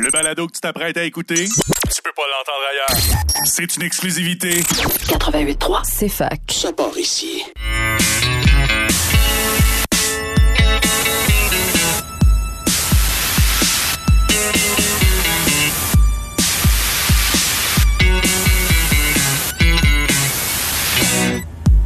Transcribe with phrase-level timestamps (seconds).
[0.00, 3.44] Le balado que tu t'apprêtes à écouter, tu peux pas l'entendre ailleurs.
[3.44, 4.60] C'est une exclusivité.
[4.60, 5.80] 88.3.
[5.84, 6.40] C'est fac.
[6.50, 7.44] Ça part ici.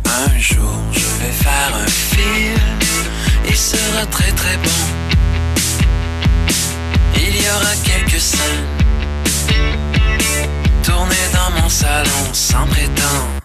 [0.04, 2.60] Un jour, je vais faire un film.
[3.48, 5.05] Il sera très très bon.
[7.46, 8.66] Y aura quelques scènes
[10.82, 13.35] tournées dans mon salon sans prétention.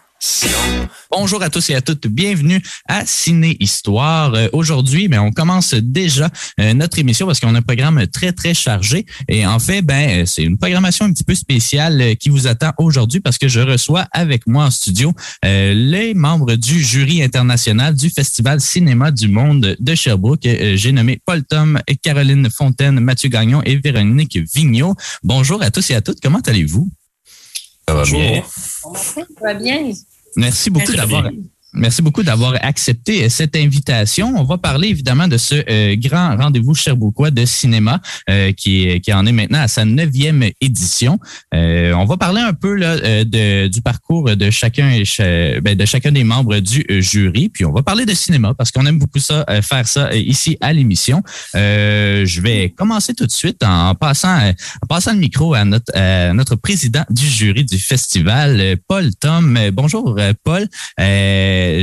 [1.10, 4.34] Bonjour à tous et à toutes, bienvenue à Ciné Histoire.
[4.36, 8.32] Euh, Aujourd'hui, ben, on commence déjà euh, notre émission parce qu'on a un programme très
[8.32, 12.14] très chargé et en fait, ben, euh, c'est une programmation un petit peu spéciale euh,
[12.14, 15.12] qui vous attend aujourd'hui parce que je reçois avec moi en studio
[15.44, 20.46] euh, les membres du jury international du Festival Cinéma du Monde de Sherbrooke.
[20.46, 24.96] Euh, J'ai nommé Paul Tom, Caroline Fontaine, Mathieu Gagnon et Véronique Vigneault.
[25.24, 26.90] Bonjour à tous et à toutes, comment allez-vous?
[27.88, 28.44] Ça va bien?
[28.96, 29.92] Ça va bien.
[30.36, 31.30] Merci beaucoup d'avoir
[31.74, 34.34] Merci beaucoup d'avoir accepté cette invitation.
[34.36, 39.14] On va parler évidemment de ce euh, grand rendez-vous cherbouquois de cinéma euh, qui, qui
[39.14, 41.18] en est maintenant à sa neuvième édition.
[41.54, 45.04] Euh, on va parler un peu là, euh, de, du parcours de chacun et
[45.62, 47.48] ben, de chacun des membres du euh, jury.
[47.48, 50.58] Puis on va parler de cinéma parce qu'on aime beaucoup ça, euh, faire ça ici
[50.60, 51.24] à l'émission.
[51.54, 54.50] Je vais commencer tout de suite en passant,
[54.82, 59.58] en passant le micro à notre, notre président du jury du festival, Paul Tom.
[59.72, 60.68] Bonjour, Paul.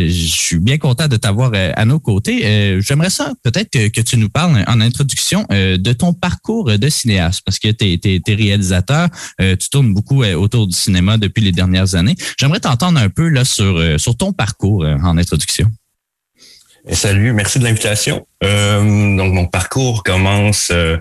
[0.09, 2.45] Je suis bien content de t'avoir euh, à nos côtés.
[2.45, 6.89] Euh, J'aimerais ça peut-être que, tu nous parles en introduction euh, de ton parcours de
[6.89, 9.09] cinéaste, parce que tu es, réalisateur,
[9.41, 12.17] euh, tu tournes beaucoup autour du cinéma depuis les dernières années.
[12.39, 15.70] J'aimerais t'entendre un peu là sur, sur ton parcours en introduction.
[16.92, 18.27] Salut, merci de l'invitation.
[18.42, 20.97] Euh, donc mon parcours commence euh,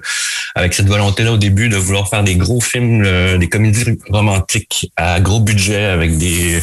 [0.55, 4.91] avec cette volonté-là au début de vouloir faire des gros films, euh, des comédies romantiques
[4.97, 6.61] à gros budget avec des,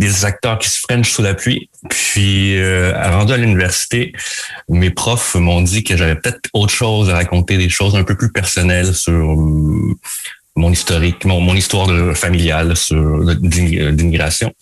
[0.00, 1.68] des acteurs qui se freinent sous la pluie.
[1.88, 4.12] Puis euh, rendu à l'université,
[4.68, 8.16] mes profs m'ont dit que j'avais peut-être autre chose à raconter, des choses un peu
[8.16, 9.96] plus personnelles sur euh,
[10.56, 14.52] mon historique, mon, histoire familiale sur d'immigration.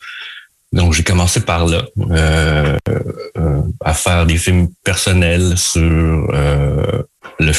[0.72, 7.02] Donc, j'ai commencé par là, euh, euh, à faire des films personnels sur euh,
[7.38, 7.52] le,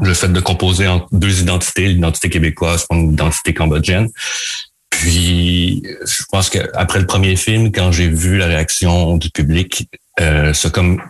[0.00, 4.08] le, fait de composer en deux identités, l'identité québécoise et l'identité cambodgienne.
[4.90, 9.88] Puis, je pense qu'après le premier film, quand j'ai vu la réaction du public,
[10.20, 11.00] euh, ça comme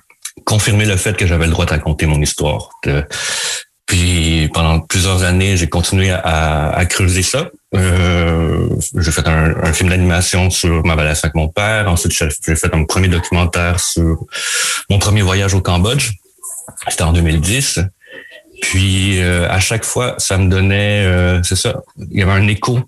[0.45, 2.71] confirmé le fait que j'avais le droit de raconter mon histoire.
[3.88, 7.50] Puis pendant plusieurs années, j'ai continué à, creuser ça.
[7.75, 11.88] Euh, j'ai fait un, un film d'animation sur ma relation avec mon père.
[11.88, 14.25] Ensuite, j'ai fait un premier documentaire sur
[14.91, 16.12] mon premier voyage au Cambodge.
[16.87, 17.81] C'était en 2010.
[18.60, 22.47] Puis euh, à chaque fois, ça me donnait, euh, c'est ça, il y avait un
[22.47, 22.81] écho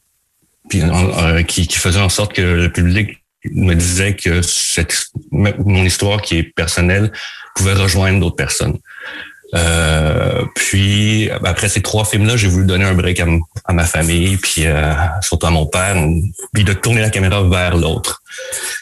[0.68, 5.82] puis, euh, qui, qui faisait en sorte que le public me disait que cette, mon
[5.82, 7.10] histoire qui est personnelle
[7.54, 8.78] pouvait rejoindre d'autres personnes.
[9.54, 13.20] Euh, puis après ces trois films-là, j'ai voulu donner un break
[13.64, 15.96] à, ma famille, puis euh, surtout à mon père,
[16.52, 18.22] puis de tourner la caméra vers l'autre.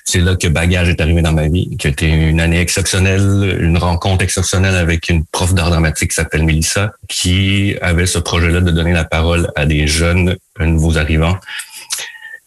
[0.04, 3.56] C'est là que Bagage est arrivé dans ma vie, qui a été une année exceptionnelle,
[3.60, 8.60] une rencontre exceptionnelle avec une prof d'art dramatique qui s'appelle Melissa, qui avait ce projet-là
[8.60, 11.38] de donner la parole à des jeunes nouveaux arrivants.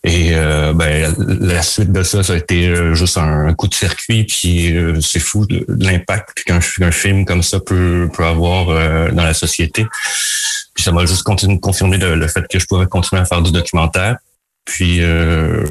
[0.03, 3.73] Et euh, ben, la suite de ça, ça a été euh, juste un coup de
[3.73, 4.23] circuit.
[4.23, 9.35] Puis euh, c'est fou l'impact qu'un film comme ça peut, peut avoir euh, dans la
[9.35, 9.85] société.
[10.73, 13.25] Puis ça m'a juste continué de confirmer le, le, fait que je pourrais continuer à
[13.25, 14.17] faire du documentaire.
[14.65, 15.63] Puis, euh,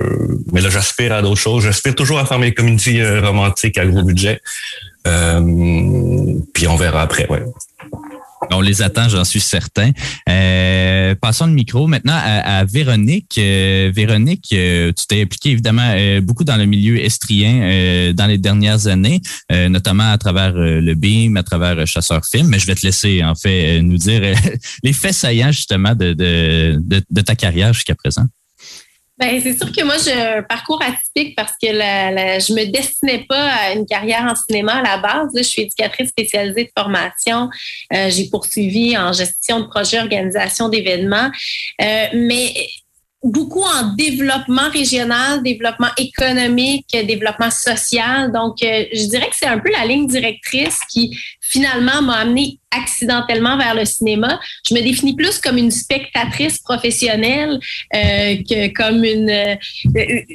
[0.52, 1.64] mais là, j'aspire à d'autres choses.
[1.64, 4.40] J'aspire toujours à faire mes comédies romantiques à gros budget.
[5.04, 7.44] puis on verra après, ouais.
[8.52, 9.92] On les attend, j'en suis certain.
[10.28, 13.36] Euh, passons le micro maintenant à, à Véronique.
[13.38, 18.26] Euh, Véronique, euh, tu t'es impliquée évidemment euh, beaucoup dans le milieu estrien euh, dans
[18.26, 22.48] les dernières années, notamment à travers le BIM, à travers Chasseur Film.
[22.48, 24.22] Mais je vais te laisser en fait nous dire
[24.82, 28.26] les faits saillants justement de, de, de ta carrière jusqu'à présent.
[29.20, 32.64] Ben, c'est sûr que moi, j'ai un parcours atypique parce que la, la, je me
[32.64, 35.28] destinais pas à une carrière en cinéma à la base.
[35.36, 37.50] Je suis éducatrice spécialisée de formation.
[37.92, 41.30] Euh, j'ai poursuivi en gestion de projet, organisation d'événements.
[41.82, 42.54] Euh, mais
[43.22, 48.32] beaucoup en développement régional, développement économique, développement social.
[48.32, 51.14] Donc, euh, je dirais que c'est un peu la ligne directrice qui
[51.50, 54.38] finalement m'a amené accidentellement vers le cinéma.
[54.68, 57.58] Je me définis plus comme une spectatrice professionnelle
[57.94, 59.28] euh, que comme une.
[59.28, 59.56] Euh,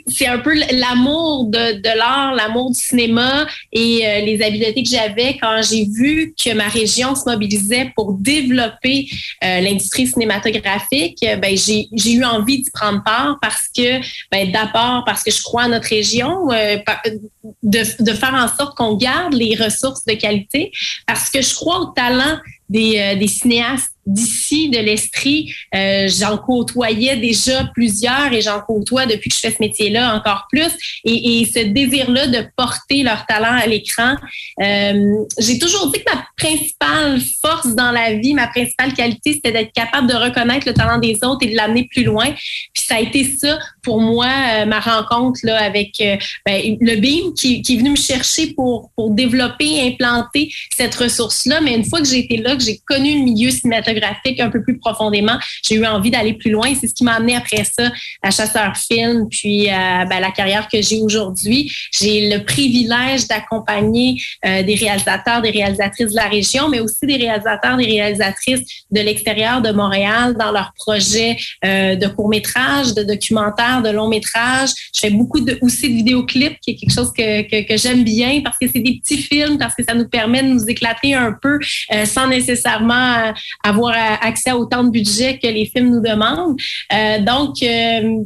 [0.08, 4.90] c'est un peu l'amour de, de l'art, l'amour du cinéma et euh, les habiletés que
[4.90, 9.08] j'avais quand j'ai vu que ma région se mobilisait pour développer
[9.44, 11.26] euh, l'industrie cinématographique.
[11.42, 14.02] Ben j'ai eu envie d'y prendre part parce que,
[14.32, 16.48] ben, d'abord parce que je crois à notre région,
[17.64, 20.72] de, de faire en sorte qu'on garde les ressources de qualité,
[21.06, 25.54] parce que je crois au talent des, euh, cinéastes d'ici, de l'Estrie.
[25.74, 30.46] Euh, j'en côtoyais déjà plusieurs et j'en côtoie depuis que je fais ce métier-là encore
[30.50, 30.72] plus.
[31.04, 34.16] Et, et ce désir-là de porter leur talent à l'écran,
[34.62, 39.52] euh, j'ai toujours dit que ma principale force dans la vie, ma principale qualité, c'était
[39.52, 42.26] d'être capable de reconnaître le talent des autres et de l'amener plus loin.
[42.26, 46.96] Puis ça a été ça pour moi, euh, ma rencontre là, avec euh, ben, le
[46.98, 51.62] BIM qui, qui, est venu me chercher pour, pour développer, implanter cette ressource-là.
[51.62, 53.95] Mais une fois que j'ai été là, que j'ai connu le milieu cinématographique,
[54.40, 55.38] un peu plus profondément.
[55.64, 56.74] J'ai eu envie d'aller plus loin.
[56.80, 60.68] C'est ce qui m'a amené après ça à Chasseur Film, puis euh, ben, la carrière
[60.68, 61.72] que j'ai aujourd'hui.
[61.92, 67.18] J'ai le privilège d'accompagner euh, des réalisateurs, des réalisatrices de la région, mais aussi des
[67.18, 68.62] réalisateurs, des réalisatrices
[68.92, 74.70] de l'extérieur de Montréal dans leurs projets euh, de court-métrage, de documentaire, de long-métrage.
[74.94, 78.04] Je fais beaucoup de, aussi de vidéoclips, qui est quelque chose que, que, que j'aime
[78.04, 81.14] bien parce que c'est des petits films, parce que ça nous permet de nous éclater
[81.14, 81.60] un peu
[82.06, 83.34] sans nécessairement
[83.64, 86.58] avoir accès à autant de budget que les films nous demandent.
[86.94, 88.24] Euh, donc, euh,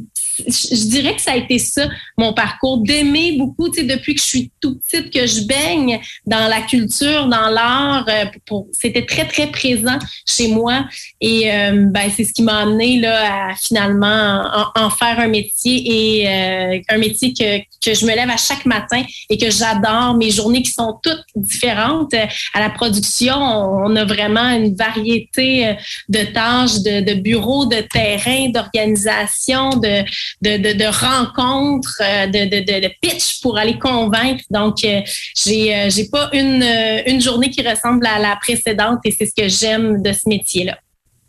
[0.47, 1.87] je dirais que ça a été ça,
[2.17, 5.99] mon parcours, d'aimer beaucoup, tu sais, depuis que je suis tout petite, que je baigne
[6.25, 8.05] dans la culture, dans l'art.
[8.07, 8.25] Euh,
[8.71, 10.85] c'était très, très présent chez moi.
[11.21, 16.21] Et euh, ben, c'est ce qui m'a amené là, à finalement en, faire un métier
[16.21, 20.15] et euh, un métier que, que je me lève à chaque matin et que j'adore.
[20.15, 22.13] Mes journées qui sont toutes différentes.
[22.53, 25.75] À la production, on a vraiment une variété
[26.09, 30.03] de tâches, de, de bureaux, de terrain, d'organisation, de,
[30.41, 34.43] de, de, de rencontres, euh, de, de, de, pitch pour aller convaincre.
[34.49, 35.01] Donc, euh,
[35.35, 36.63] j'ai euh, j'ai pas une,
[37.07, 40.77] une journée qui ressemble à la précédente et c'est ce que j'aime de ce métier-là.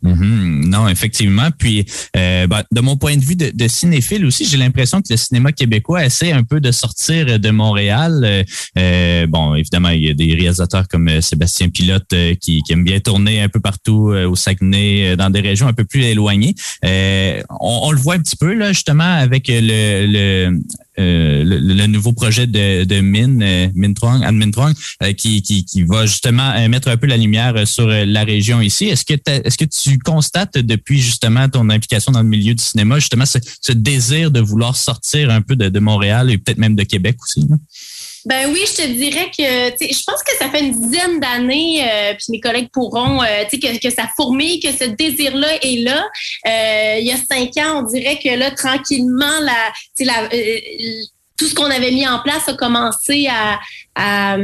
[0.02, 0.59] Mhm.
[0.70, 1.48] Non, effectivement.
[1.56, 1.84] Puis,
[2.16, 5.52] euh, ben, de mon point de vue de, cinéphile aussi, j'ai l'impression que le cinéma
[5.52, 8.22] québécois essaie un peu de sortir de Montréal.
[8.24, 8.44] Euh,
[8.78, 13.00] euh bon, évidemment, il y a des réalisateurs comme Sébastien Pilote qui, qui aime bien
[13.00, 16.54] tourner un peu partout au Saguenay, dans des régions un peu plus éloignées.
[16.82, 20.60] On, le voit un petit peu là, justement, avec le,
[20.96, 26.88] le nouveau projet de, de Min, euh, Mintrong, euh, qui, qui, qui, va justement mettre
[26.88, 28.86] un peu la lumière sur la région ici.
[28.86, 32.98] Est-ce que, est-ce que tu constates depuis justement ton implication dans le milieu du cinéma,
[32.98, 37.16] justement ce, désir de vouloir sortir un peu de, Montréal et peut-être même de Québec
[37.22, 37.40] aussi?
[37.48, 37.56] Là?
[38.26, 42.12] Ben oui, je te dirais que je pense que ça fait une dizaine d'années, euh,
[42.14, 45.82] puis mes collègues pourront, euh, tu sais, que, que, ça fourmille, que ce désir-là est
[45.82, 46.06] là.
[46.46, 49.72] Euh, il y a cinq ans, on dirait que là, tranquillement, la,
[50.04, 50.28] la
[51.38, 53.58] tout ce qu'on avait mis en place a commencé à,
[53.94, 54.36] à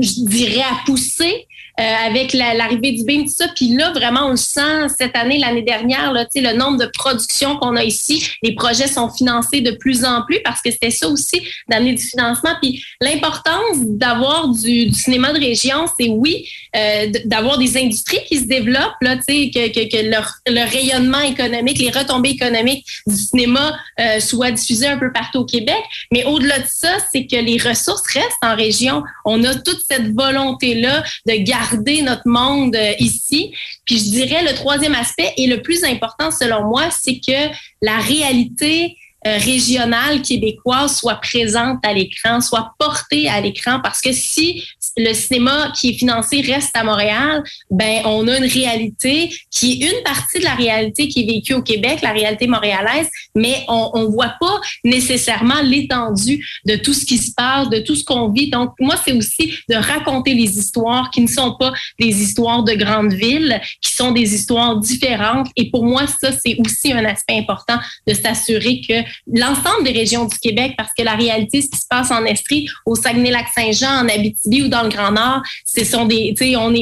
[0.00, 1.46] je dirais, à pousser.
[1.80, 3.48] Euh, avec l'arrivée du BIM, tout ça.
[3.56, 7.56] Puis là, vraiment, on le sent cette année, l'année dernière, là, le nombre de productions
[7.56, 11.08] qu'on a ici, les projets sont financés de plus en plus parce que c'était ça
[11.08, 11.40] aussi,
[11.70, 12.50] d'amener du financement.
[12.60, 16.46] Puis l'importance d'avoir du, du, cinéma de région, c'est oui,
[16.76, 21.78] euh, d'avoir des industries qui se développent, là, que, que, que leur, le rayonnement économique,
[21.78, 25.82] les retombées économiques du cinéma euh, soient diffusées un peu partout au Québec.
[26.12, 29.02] Mais au-delà de ça, c'est que les ressources restent en région.
[29.24, 33.52] On a toute cette volonté-là de garder garder notre monde euh, ici.
[33.84, 37.98] Puis je dirais le troisième aspect et le plus important selon moi, c'est que la
[37.98, 38.96] réalité
[39.26, 44.64] euh, régionale québécoise soit présente à l'écran, soit portée à l'écran, parce que si
[44.96, 49.86] le cinéma qui est financé reste à Montréal, ben on a une réalité qui est
[49.86, 53.90] une partie de la réalité qui est vécue au Québec, la réalité montréalaise, mais on
[53.94, 58.30] on voit pas nécessairement l'étendue de tout ce qui se passe, de tout ce qu'on
[58.30, 58.50] vit.
[58.50, 62.74] Donc moi c'est aussi de raconter les histoires qui ne sont pas des histoires de
[62.74, 65.48] grandes villes, qui sont des histoires différentes.
[65.56, 68.94] Et pour moi ça c'est aussi un aspect important de s'assurer que
[69.26, 72.68] l'ensemble des régions du Québec, parce que la réalité ce qui se passe en Estrie,
[72.86, 76.34] au Saguenay-Lac-Saint-Jean, en Abitibi ou dans le Grand Nord, ce sont des,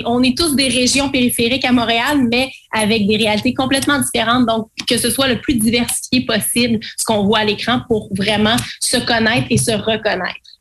[0.07, 4.47] on est tous des régions périphériques à Montréal, mais avec des réalités complètement différentes.
[4.47, 8.57] Donc, que ce soit le plus diversifié possible, ce qu'on voit à l'écran pour vraiment
[8.81, 10.60] se connaître et se reconnaître.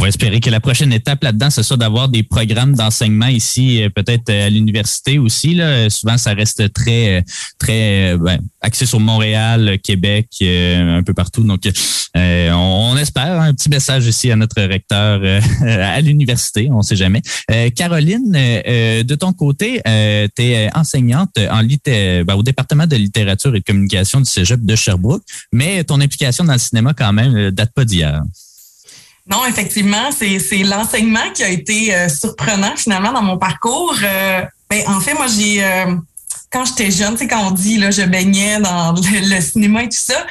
[0.00, 4.30] Va espérer que la prochaine étape là-dedans, ce soit d'avoir des programmes d'enseignement ici, peut-être
[4.30, 5.54] à l'université aussi.
[5.54, 5.90] Là.
[5.90, 7.24] Souvent, ça reste très,
[7.58, 11.42] très ben, axé sur Montréal, Québec, un peu partout.
[11.44, 11.60] Donc,
[12.14, 15.20] on, espère un petit message ici à notre recteur
[15.62, 17.22] à l'université, on ne sait jamais.
[17.76, 23.64] Caroline, de ton côté, tu es enseignante en ben, au département de littérature et de
[23.64, 27.84] communication du Cégep de Sherbrooke, mais ton implication dans le cinéma quand même date pas
[27.84, 28.22] d'hier.
[29.26, 33.94] Non, effectivement, c'est l'enseignement qui a été euh, surprenant finalement dans mon parcours.
[34.02, 35.94] Euh, ben, en fait, moi, j'ai euh,
[36.50, 39.98] quand j'étais jeune, tu quand on dit là, je baignais dans le, cinéma et tout
[39.98, 40.26] ça,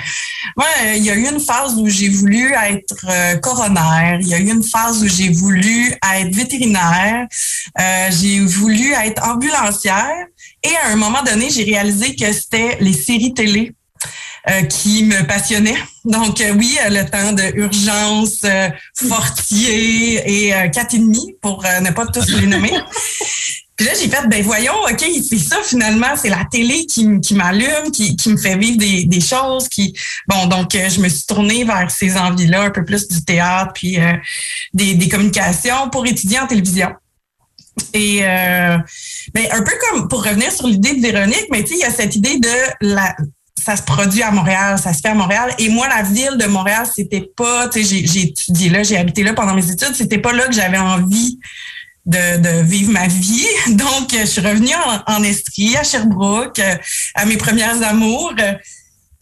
[0.57, 0.65] moi,
[0.95, 4.17] il y a eu une phase où j'ai voulu être coroner.
[4.21, 7.27] Il y a eu une phase où j'ai voulu être vétérinaire.
[8.09, 10.25] j'ai voulu être ambulancière.
[10.63, 13.73] Et à un moment donné, j'ai réalisé que c'était les séries télé
[14.47, 15.75] euh, qui me passionnait.
[16.05, 18.45] Donc euh, oui, euh, le temps de urgence,
[18.95, 22.71] Fortier et quatre et demi pour ne pas tous les nommer.
[23.75, 27.33] Puis là, j'ai fait, ben voyons, OK, c'est ça finalement, c'est la télé qui, qui
[27.33, 29.67] m'allume, qui, qui me fait vivre des, des choses.
[29.67, 29.93] qui
[30.27, 33.97] Bon, donc je me suis tournée vers ces envies-là, un peu plus du théâtre, puis
[34.73, 36.89] des, des communications pour étudier en télévision.
[37.93, 41.81] Et ben, un peu comme pour revenir sur l'idée de Véronique, mais tu sais, il
[41.81, 42.49] y a cette idée de
[42.81, 43.15] la,
[43.63, 45.53] ça se produit à Montréal, ça se fait à Montréal.
[45.57, 49.23] Et moi, la ville de Montréal, c'était pas, tu sais, j'ai étudié là, j'ai habité
[49.23, 51.39] là pendant mes études, c'était pas là que j'avais envie
[52.05, 53.45] de, vivre ma vie.
[53.69, 54.73] Donc, je suis revenue
[55.07, 56.61] en, Estrie, à Sherbrooke,
[57.15, 58.33] à mes premières amours.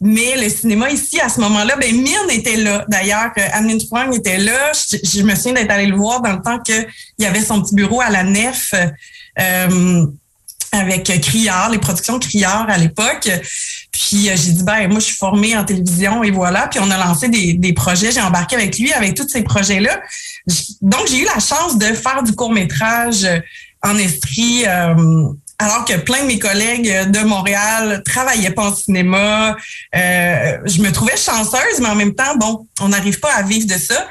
[0.00, 2.84] Mais le cinéma ici, à ce moment-là, ben Myrne était là.
[2.88, 4.70] D'ailleurs, Anne Sprung était là.
[4.72, 6.86] Je, me souviens d'être allée le voir dans le temps qu'il
[7.18, 8.72] y avait son petit bureau à la nef.
[9.40, 10.06] Euh,
[10.70, 13.28] avec Criard, les productions Criard à l'époque.
[13.98, 16.68] Puis euh, j'ai dit, ben moi, je suis formée en télévision et voilà.
[16.68, 18.12] Puis on a lancé des, des projets.
[18.12, 20.00] J'ai embarqué avec lui, avec tous ces projets-là.
[20.80, 23.26] Donc, j'ai eu la chance de faire du court-métrage
[23.82, 24.64] en Estrie.
[24.66, 29.56] Euh, alors que plein de mes collègues de Montréal travaillaient pas en cinéma.
[29.94, 33.66] Euh, je me trouvais chanceuse, mais en même temps, bon, on n'arrive pas à vivre
[33.66, 34.06] de ça.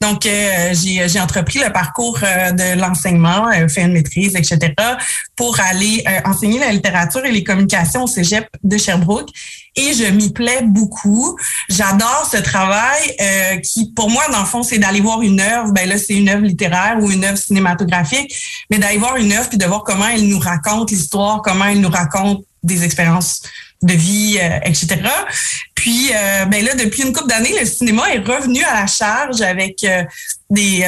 [0.00, 4.72] Donc, euh, j'ai entrepris le parcours euh, de l'enseignement, fait une maîtrise, etc.,
[5.36, 9.28] pour aller enseigner la littérature et les communications au Cégep de Sherbrooke
[9.78, 11.38] et je m'y plais beaucoup.
[11.68, 15.72] J'adore ce travail euh, qui, pour moi, dans le fond, c'est d'aller voir une œuvre.
[15.72, 18.34] Ben là, c'est une œuvre littéraire ou une œuvre cinématographique,
[18.70, 21.80] mais d'aller voir une œuvre puis de voir comment elle nous raconte l'histoire, comment elle
[21.80, 23.42] nous raconte des expériences
[23.82, 25.00] de vie, euh, etc.
[25.74, 29.40] Puis, euh, ben là, depuis une couple d'années, le cinéma est revenu à la charge
[29.40, 29.86] avec
[30.50, 30.84] des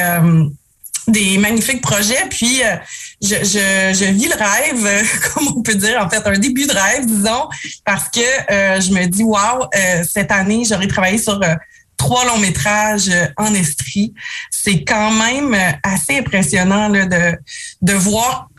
[1.07, 2.27] des magnifiques projets.
[2.29, 2.75] Puis, euh,
[3.21, 5.03] je, je, vis le rêve, euh,
[5.33, 7.49] comme on peut dire, en fait, un début de rêve, disons,
[7.85, 9.69] parce que euh, je me dis, wow,
[10.09, 11.39] cette année, j'aurais travaillé sur
[11.97, 14.13] trois longs métrages en Estrie.
[14.49, 17.37] C'est quand même assez impressionnant là, de,
[17.81, 18.49] de voir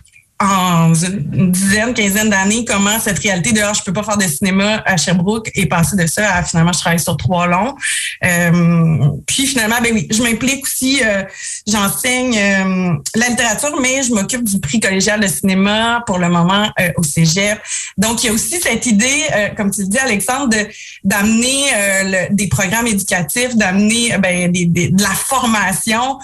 [0.42, 4.25] en une dizaine, quinzaine d'années, comment cette réalité de ah, je peux pas faire de
[4.25, 7.75] cinéma à Sherbrooke est passée de ça à finalement je travaille sur trois longs.
[8.25, 11.22] Euh, puis finalement, ben oui, je m'implique aussi, euh,
[11.66, 16.70] j'enseigne euh, la littérature, mais je m'occupe du prix collégial de cinéma pour le moment
[16.96, 17.61] au Cégep.
[17.96, 20.66] Donc il y a aussi cette idée, comme tu dis Alexandre, de
[21.04, 26.18] d'amener des programmes éducatifs, d'amener ben, des, de la formation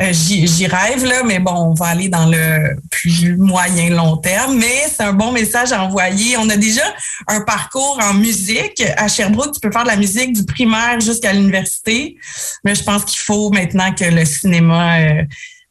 [0.00, 4.58] euh, j'y rêve, là, mais bon, on va aller dans le plus moyen long terme.
[4.58, 6.36] Mais c'est un bon message à envoyer.
[6.36, 6.82] On a déjà
[7.28, 8.82] un parcours en musique.
[8.96, 12.16] À Sherbrooke, tu peux faire de la musique du primaire jusqu'à l'université.
[12.64, 15.22] Mais je pense qu'il faut maintenant que le cinéma euh,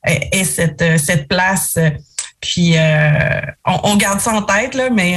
[0.05, 1.77] ait cette, euh, cette place.
[2.39, 2.75] Puis
[3.65, 5.15] on, on, garde ça en tête, là, mais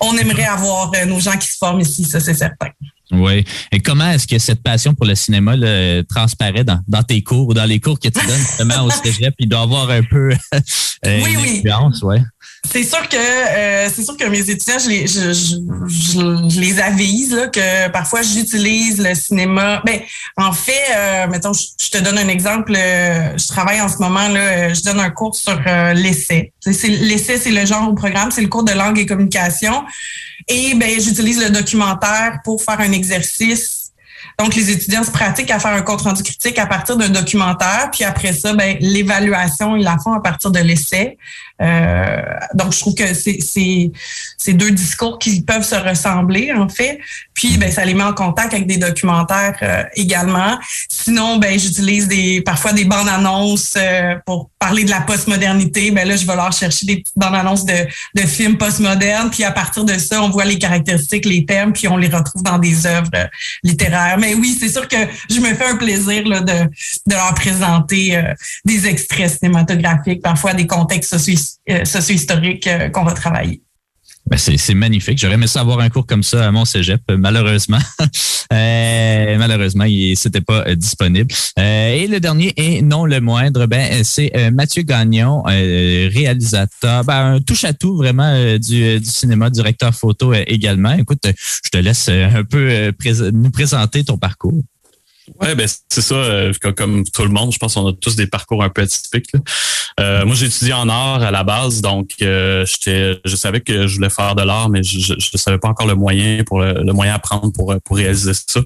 [0.00, 2.68] on aimerait avoir nos gens qui se forment ici, ça c'est certain.
[3.10, 3.44] Oui.
[3.70, 7.48] Et comment est-ce que cette passion pour le cinéma là, transparaît dans, dans, tes cours
[7.48, 9.34] ou dans les cours que tu donnes justement au cégep?
[9.38, 11.58] Il doit avoir un peu euh, oui, oui.
[11.58, 12.22] influence, ouais.
[12.70, 17.34] C'est sûr que euh, c'est sûr que mes étudiants, je les, je, je, les avise
[17.34, 19.82] là, que parfois j'utilise le cinéma.
[19.84, 20.00] Ben,
[20.36, 22.72] en fait, euh, mettons, je, te donne un exemple.
[22.74, 25.60] Euh, je travaille en ce moment là, je donne un cours sur
[25.94, 26.52] l'essai.
[26.66, 29.84] L'essai, c'est le genre au programme, c'est le cours de langue et communication.
[30.48, 33.84] Et ben, j'utilise le documentaire pour faire un exercice
[34.38, 37.90] donc, les étudiants se pratiquent à faire un compte rendu critique à partir d'un documentaire,
[37.92, 41.18] puis après ça, ben, l'évaluation, ils la font à partir de l'essai.
[41.62, 42.22] Euh,
[42.54, 46.98] donc, je trouve que c'est deux discours qui peuvent se ressembler, en fait.
[47.32, 50.58] Puis, ben, ça les met en contact avec des documentaires euh, également.
[50.88, 55.90] Sinon, ben, j'utilise des parfois des bandes annonces euh, pour parler de la postmodernité.
[55.90, 59.30] Ben là, je vais leur chercher des petites bandes annonces de, de films postmodernes.
[59.30, 62.42] Puis, à partir de ça, on voit les caractéristiques, les thèmes, puis on les retrouve
[62.42, 63.10] dans des œuvres
[63.62, 64.18] littéraires.
[64.18, 64.96] Mais oui, c'est sûr que
[65.30, 66.64] je me fais un plaisir là, de,
[67.06, 68.22] de leur présenter
[68.64, 71.10] des extraits cinématographiques, parfois des contextes
[71.84, 73.62] socio-historiques qu'on va travailler.
[74.30, 75.18] Ben c'est magnifique.
[75.18, 77.78] J'aurais aimé savoir un cours comme ça à mon cégep, malheureusement.
[78.52, 81.30] euh, malheureusement, il c'était pas euh, disponible.
[81.58, 87.34] Euh, et le dernier, et non le moindre, ben c'est euh, Mathieu Gagnon, réalisateur, ben,
[87.34, 90.92] un touche-à-tout vraiment du, du, cinéma, directeur photo également.
[90.92, 92.92] Écoute, je te laisse un peu
[93.30, 94.62] nous présenter ton parcours.
[95.40, 96.14] Ouais, ben c'est ça.
[96.14, 99.32] Euh, comme tout le monde, je pense qu'on a tous des parcours un peu atypiques.
[99.98, 103.94] Euh, moi, j'ai étudié en art à la base, donc euh, je savais que je
[103.94, 107.14] voulais faire de l'art, mais je ne savais pas encore le moyen pour le, moyen
[107.14, 108.60] à prendre pour pour réaliser ça.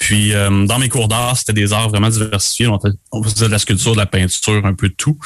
[0.00, 2.66] Puis dans mes cours d'art, c'était des arts vraiment diversifiés.
[2.66, 5.18] On, faisait de la sculpture, de la peinture, un peu de tout.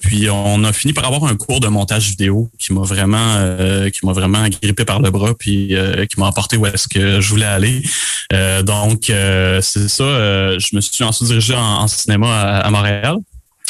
[0.00, 3.56] puis on a fini par avoir un cours de montage vidéo qui m'a vraiment
[3.92, 5.74] qui m'a vraiment grippé par le bras, puis
[6.10, 7.82] qui m'a emporté où est-ce que je voulais aller.
[8.64, 9.10] donc
[9.76, 10.04] c'est ça.
[10.04, 13.16] Euh, je me suis ensuite dirigé en, cinéma à, Montréal.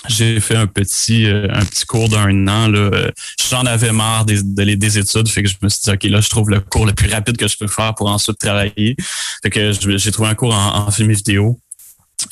[0.08, 2.68] J'ai fait un petit euh, un petit cours d'un an.
[2.68, 3.10] Là.
[3.48, 4.42] J'en avais marre des,
[4.76, 6.92] des études, fait que je me suis dit OK, là, je trouve le cours le
[6.92, 8.96] plus rapide que je peux faire pour ensuite travailler.
[9.42, 11.58] Fait que j'ai trouvé un cours en, film et vidéo.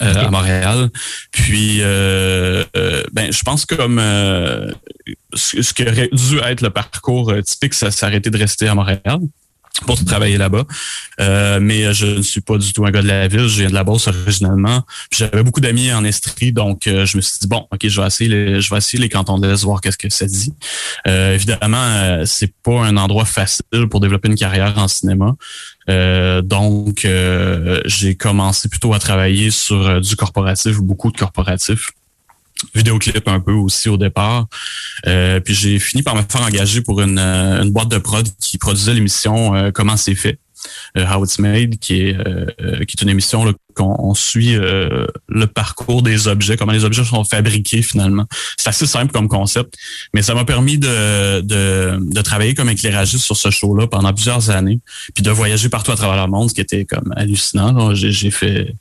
[0.01, 0.91] Euh, à Montréal.
[1.31, 4.01] Puis, ben, je pense que comme
[5.35, 9.21] ce, qui aurait dû être le parcours typique, ça s'est arrêté de rester à Montréal
[9.83, 10.65] pour travailler là-bas.
[11.21, 13.49] Euh, mais je ne suis pas du tout un gars de la ville.
[13.49, 14.83] Je viens de la Beauce originalement.
[15.13, 18.07] J'avais beaucoup d'amis en Estrie, donc euh, je me suis dit bon, ok, je vais
[18.07, 20.55] essayer les, je vais essayer les cantons de l'Est, voir qu'est-ce que ça dit.
[21.07, 25.35] Euh, évidemment, euh, c'est pas un endroit facile pour développer une carrière en cinéma.
[26.43, 27.07] donc,
[27.85, 31.91] j'ai commencé plutôt à travailler sur du corporatif, beaucoup de corporatifs
[32.75, 34.47] vidéoclip un peu aussi au départ.
[35.07, 38.27] Euh, puis j'ai fini par me faire engager pour une, euh, une boîte de prod
[38.41, 40.39] qui produisait l'émission euh, Comment c'est fait.
[40.97, 42.17] How It's Made, qui est,
[42.87, 47.83] qui est une émission qu'on suit le parcours des objets, comment les objets sont fabriqués
[47.83, 48.25] finalement.
[48.57, 49.75] C'est assez simple comme concept,
[50.15, 54.49] mais ça m'a permis de, de, de, travailler comme éclairagiste sur ce show-là pendant plusieurs
[54.49, 54.81] années,
[55.15, 57.95] puis de voyager partout à travers le monde, ce qui était comme hallucinant.
[57.95, 58.75] J'ai fait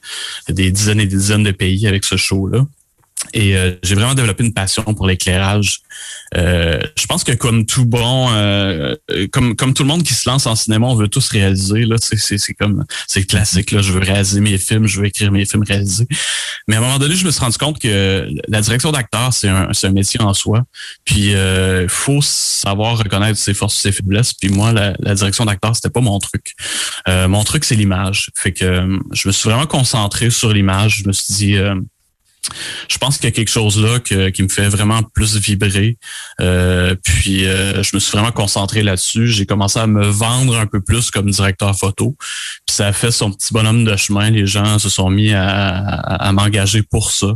[0.47, 2.65] des dizaines et des dizaines de pays avec ce show-là.
[3.33, 5.79] Et euh, j'ai vraiment développé une passion pour l'éclairage.
[6.35, 8.95] Euh, je pense que comme tout bon, euh,
[9.31, 11.85] comme comme tout le monde qui se lance en cinéma, on veut tous réaliser.
[11.85, 13.71] Là, c'est c'est comme c'est classique.
[13.71, 16.07] Là, je veux réaliser mes films, je veux écrire mes films réalisés.
[16.67, 19.49] Mais à un moment donné, je me suis rendu compte que la direction d'acteur, c'est
[19.49, 20.63] un c'est un métier en soi.
[21.05, 24.33] Puis il faut savoir reconnaître ses forces, ses faiblesses.
[24.33, 26.55] Puis moi, la, la direction d'acteur, c'était pas mon truc.
[27.07, 28.29] mon truc, c'est l'image.
[28.36, 31.01] Fait que je me suis vraiment concentré sur l'image.
[31.03, 31.57] Je me suis dit
[32.89, 35.97] je pense qu'il y a quelque chose là qui me fait vraiment plus vibrer.
[36.41, 39.27] Euh, puis euh, je me suis vraiment concentré là-dessus.
[39.27, 42.15] J'ai commencé à me vendre un peu plus comme directeur photo.
[42.65, 44.29] Puis ça a fait son petit bonhomme de chemin.
[44.29, 47.27] Les gens se sont mis à, m'engager pour ça.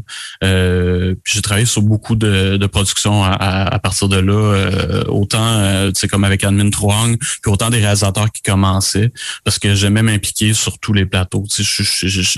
[0.43, 5.03] Euh, puis j'ai travaillé sur beaucoup de, de productions à, partir de là.
[5.07, 9.11] autant, tu sais, comme avec Admin Truong, puis autant des réalisateurs qui commençaient.
[9.43, 11.45] Parce que j'aimais m'impliquer sur tous les plateaux.
[11.49, 11.83] Tu sais,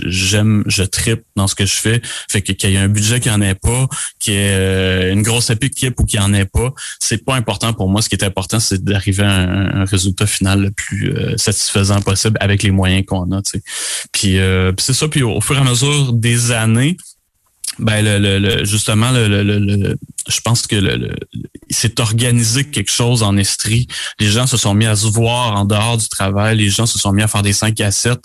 [0.05, 2.01] j'aime, je, je, tripe dans ce que je fais.
[2.29, 3.88] Fait que qu'il y ait un budget qui en ait pas,
[4.19, 7.74] qu'il y ait euh, une grosse équipe ou qu'il en ait pas, c'est pas important
[7.74, 8.02] pour moi.
[8.02, 12.38] Ce qui est important, c'est d'arriver à un, résultat final le plus euh, satisfaisant possible
[12.39, 13.41] avec les moyens qu'on a.
[14.12, 15.08] Puis, euh, c'est ça.
[15.08, 16.98] Puis au fur et à mesure des années,
[17.80, 19.95] ben le, le, justement, le, le,
[20.29, 21.15] je pense que le,
[21.69, 23.87] s'est organisé quelque chose en Estrie.
[24.19, 26.57] Les gens se sont mis à se voir en dehors du travail.
[26.57, 28.19] Les gens se sont mis à faire des 5 à 7.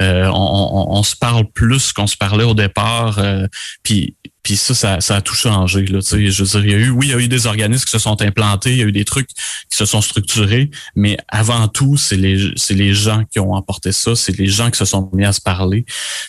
[0.00, 3.18] Euh, on, on, se parle plus qu'on se parlait au départ.
[3.18, 3.46] Euh,
[3.82, 5.84] puis puis ça, ça, ça, a tout changé.
[5.86, 7.84] Là, je veux dire, il y a eu, oui, il y a eu des organismes
[7.84, 11.18] qui se sont implantés, il y a eu des trucs qui se sont structurés, mais
[11.28, 14.78] avant tout, c'est les, c'est les gens qui ont emporté ça, c'est les gens qui
[14.78, 15.84] se sont mis à se parler.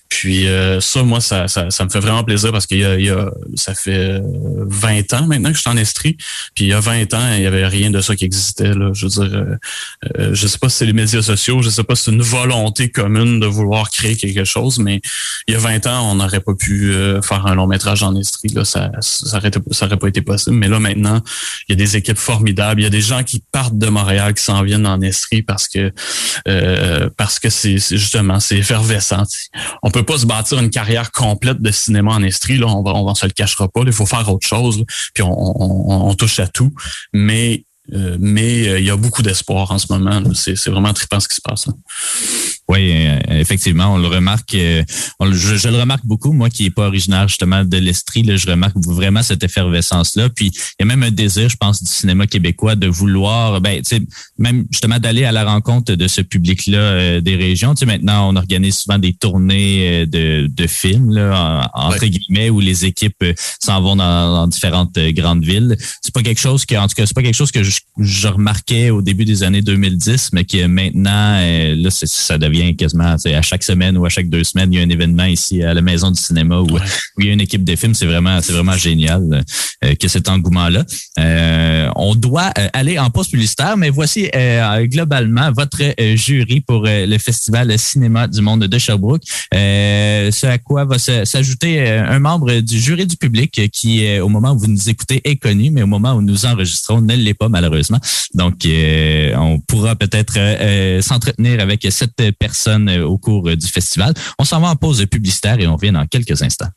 [0.09, 2.99] Puis euh, ça, moi, ça, ça, ça, me fait vraiment plaisir parce qu'il y a,
[2.99, 6.17] il y a, ça fait 20 ans maintenant que je suis en Estrie.
[6.55, 8.71] Puis il y a 20 ans, il y avait rien de ça qui existait.
[8.93, 9.55] Je veux dire, euh,
[10.17, 12.21] euh, je sais pas si c'est les médias sociaux, je sais pas si c'est une
[12.21, 15.01] volonté commune de vouloir créer quelque chose, mais
[15.47, 18.49] il y a 20 ans, on n'aurait pas pu faire un long métrage en Estrie,
[18.49, 20.55] là, ça, ça, aurait, pas été possible.
[20.55, 21.21] Mais là, maintenant,
[21.67, 22.81] il y a des équipes formidables.
[22.81, 25.67] Il y a des gens qui partent de Montréal, qui s'en viennent en Estrie parce
[25.67, 25.91] que
[26.47, 29.23] euh, parce que c'est justement c'est effervescent.
[29.83, 32.57] On peut pas se bâtir une carrière complète de cinéma en Estrie.
[32.57, 33.81] Là, on va, on se le cachera pas.
[33.85, 34.83] Il faut faire autre chose.
[35.13, 36.71] Puis on, touche à tout.
[37.13, 40.21] Mais euh, mais euh, il y a beaucoup d'espoir en ce moment.
[40.33, 41.67] C'est vraiment trippant ce qui se passe.
[41.67, 41.73] Là.
[42.69, 44.55] Oui, euh, effectivement, on le remarque.
[45.19, 48.47] On, je, je, le remarque beaucoup, moi qui n'est pas originaire justement de l'Estrie, je
[48.49, 50.29] remarque vraiment cette effervescence-là.
[50.29, 53.81] Puis il y a même un désir, je pense, du cinéma québécois de vouloir, ben,
[54.37, 57.75] même justement d'aller à la rencontre de ce public-là des régions.
[57.75, 62.61] Tu sais, maintenant, on organise souvent des tournées de, de films, là, entre guillemets, où
[62.61, 63.25] les équipes
[63.61, 65.75] s'en vont dans, dans, différentes grandes villes.
[66.01, 68.27] C'est pas quelque chose que, en tout cas, c'est pas quelque chose que je je,
[68.27, 73.41] remarquais au début des années 2010, mais qui maintenant, euh, là, ça devient quasiment à
[73.41, 75.81] chaque semaine ou à chaque deux semaines, il y a un événement ici à la
[75.81, 76.67] Maison du cinéma où,
[77.19, 77.93] il y a une équipe de films.
[77.93, 79.43] C'est vraiment, c'est vraiment génial
[79.83, 80.85] euh, que cet engouement-là.
[81.19, 84.29] Euh, on doit aller en pause publicitaire, mais voici
[84.83, 85.81] globalement votre
[86.15, 89.23] jury pour le Festival Cinéma du Monde de Sherbrooke.
[89.51, 94.59] ce à quoi va s'ajouter un membre du jury du public qui, au moment où
[94.59, 97.60] vous nous écoutez, est connu, mais au moment où nous enregistrons, ne l'est pas malheureusement.
[98.33, 104.13] Donc, euh, on pourra peut-être euh, euh, s'entretenir avec cette personne au cours du festival.
[104.39, 106.69] On s'en va en pause publicitaire et on revient dans quelques instants.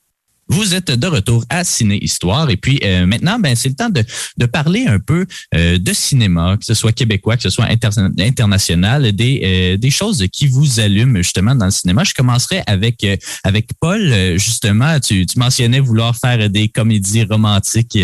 [0.48, 3.88] Vous êtes de retour à Ciné Histoire et puis euh, maintenant, ben c'est le temps
[3.88, 4.04] de,
[4.36, 9.12] de parler un peu euh, de cinéma, que ce soit québécois, que ce soit international,
[9.12, 12.04] des, euh, des choses qui vous allument justement dans le cinéma.
[12.04, 13.06] Je commencerai avec
[13.42, 14.12] avec Paul.
[14.36, 17.98] Justement, tu, tu mentionnais vouloir faire des comédies romantiques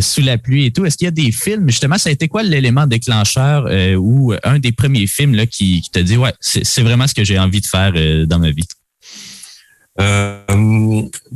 [0.00, 0.84] sous la pluie et tout.
[0.84, 1.68] Est-ce qu'il y a des films?
[1.68, 3.66] Justement Ça a été quoi l'élément déclencheur
[3.98, 7.24] ou un des premiers films là qui, qui te dit ouais c'est vraiment ce que
[7.24, 7.92] j'ai envie de faire
[8.26, 8.64] dans ma vie?
[10.00, 10.38] Euh,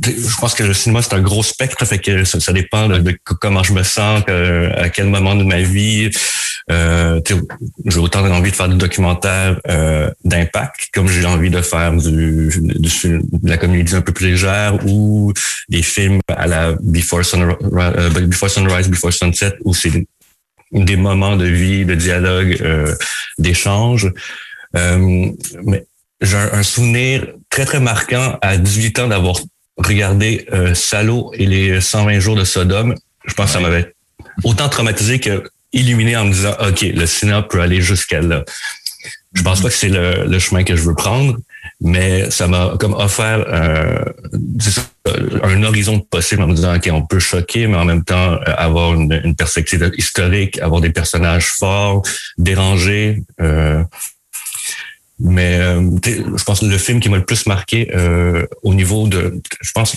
[0.05, 3.63] je pense que le cinéma, c'est un gros spectre, fait que ça, dépend de, comment
[3.63, 6.09] je me sens, à quel moment de ma vie.
[6.71, 7.19] Euh,
[7.85, 12.49] j'ai autant envie de faire des documentaires euh, d'impact, comme j'ai envie de faire du,
[12.57, 15.33] de la comédie un peu plus légère ou
[15.67, 19.91] des films à la Before, Sunrise, euh, Before Sunrise, Before Sunset, où c'est
[20.71, 22.95] des moments de vie, de dialogue, euh,
[23.37, 24.11] d'échange.
[26.23, 29.35] J'ai un, souvenir très, très marquant à 18 ans d'avoir
[29.77, 32.95] regardé euh, Salo et les 120 jours de Sodome.
[33.25, 33.93] Je pense que ça m'avait
[34.43, 38.43] autant traumatisé que illuminé en me disant, OK, le cinéma peut aller jusqu'à là.
[39.33, 41.37] Je pense pas que c'est le, chemin que je veux prendre,
[41.81, 44.05] mais ça m'a comme offert euh,
[45.41, 48.39] un horizon possible en me disant, OK, on peut choquer, mais en même temps euh,
[48.45, 52.03] avoir une, une perspective historique, avoir des personnages forts,
[52.37, 53.23] dérangés.
[53.41, 53.83] Euh,
[55.23, 59.07] mais euh, je pense que le film qui m'a le plus marqué euh, au niveau
[59.07, 59.95] de, je pense,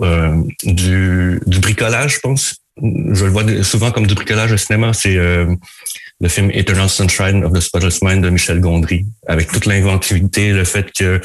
[0.00, 2.56] euh, du, du, bricolage, je pense.
[2.82, 4.94] Je le vois souvent comme du bricolage au cinéma.
[4.94, 5.54] C'est euh,
[6.20, 10.64] le film Eternal Sunshine of the Spotless Mind de Michel Gondry, avec toute l'inventivité, le
[10.64, 11.20] fait que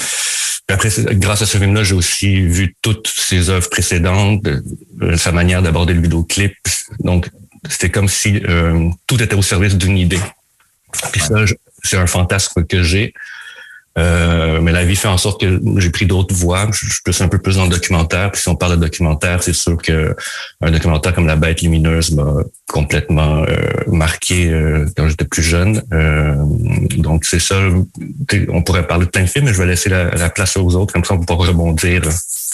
[0.68, 4.48] après, grâce à ce film-là, j'ai aussi vu toutes ses œuvres précédentes,
[5.18, 6.54] sa manière d'aborder le vidéoclip.
[7.00, 7.30] Donc,
[7.70, 8.42] c'était comme si
[9.08, 10.20] tout était au service d'une idée.
[11.18, 11.44] Ça,
[11.84, 13.14] c'est un fantasme que j'ai.
[13.98, 16.68] Euh, mais la vie fait en sorte que j'ai pris d'autres voies.
[16.72, 18.32] Je, suis plus un peu plus dans le documentaire.
[18.32, 20.16] Puis si on parle de documentaire, c'est sûr que
[20.62, 22.36] un documentaire comme La Bête lumineuse m'a
[22.70, 23.56] complètement euh,
[23.88, 25.82] marqué euh, quand j'étais plus jeune.
[26.98, 27.60] donc c'est ça.
[28.50, 30.94] On pourrait parler de plein de films, mais je vais laisser la, place aux autres.
[30.94, 32.04] Comme ça, on pourra rebondir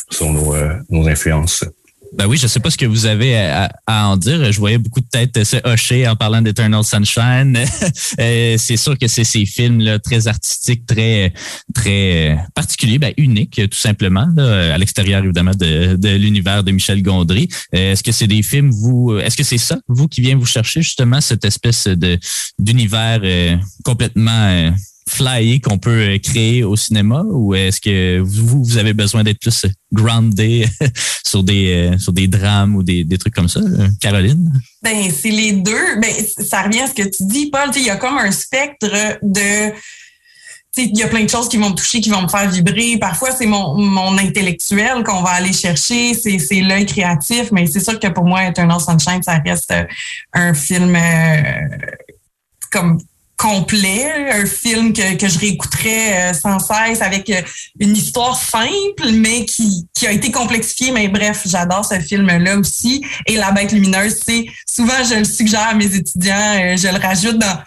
[0.10, 0.56] sur nos,
[0.90, 1.64] nos influences.
[2.14, 4.52] Ben oui, je sais pas ce que vous avez à, en dire.
[4.52, 7.58] Je voyais beaucoup de têtes se hocher en parlant d'Eternal Sunshine.
[8.20, 11.34] Euh, c'est sûr que c'est ces films là très artistiques, très
[11.74, 17.48] très particuliers, ben uniques tout simplement, à l'extérieur évidemment de, de l'univers de Michel Gondry.
[17.76, 20.46] Euh, est-ce que c'est des films vous Est-ce que c'est ça vous qui vient vous
[20.46, 22.18] chercher justement cette espèce de
[22.58, 24.72] d'univers euh, complètement
[25.08, 29.40] flyé qu'on peut euh, créer au cinéma ou est-ce que vous, vous avez besoin d'être
[29.40, 30.68] plus groundé
[31.26, 34.52] sur des euh, sur des drames ou des, des trucs comme ça, euh, Caroline?
[34.84, 36.00] Ben, c'est les deux.
[36.02, 37.70] Ben, ça revient à ce que tu dis, Paul.
[37.76, 39.74] Il y a comme un spectre de
[40.80, 42.98] il y a plein de choses qui vont me toucher, qui vont me faire vibrer.
[43.00, 47.80] Parfois, c'est mon, mon intellectuel qu'on va aller chercher, c'est, c'est l'œil créatif, mais c'est
[47.80, 49.74] sûr que pour moi, Eternal Sunshine, ça reste
[50.34, 50.96] un film
[52.72, 53.00] comme
[53.38, 57.42] complet, un film que, que je réécouterais euh, sans cesse avec euh,
[57.80, 60.92] une histoire simple, mais qui, qui a été complexifiée.
[60.92, 63.06] Mais bref, j'adore ce film-là aussi.
[63.28, 67.00] Et La Bête lumineuse, c'est souvent, je le suggère à mes étudiants, euh, je le
[67.00, 67.60] rajoute dans...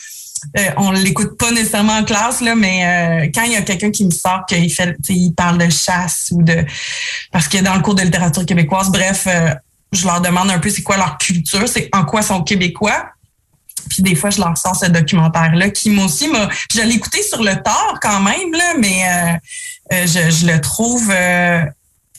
[0.77, 4.11] on l'écoute pas nécessairement en classe, là, mais quand il y a quelqu'un qui me
[4.11, 6.65] sort qu'il fait, il parle de chasse ou de...
[7.31, 9.29] Parce que dans le cours de littérature québécoise, bref,
[9.93, 13.13] je leur demande un peu c'est quoi leur culture, c'est en quoi sont québécois
[13.89, 16.49] puis des fois, je leur sors ce documentaire-là qui, moi aussi, m'a.
[16.73, 21.11] Je l'ai écouté sur le tard quand même, là, mais euh, euh, je, le trouve
[21.11, 21.63] euh,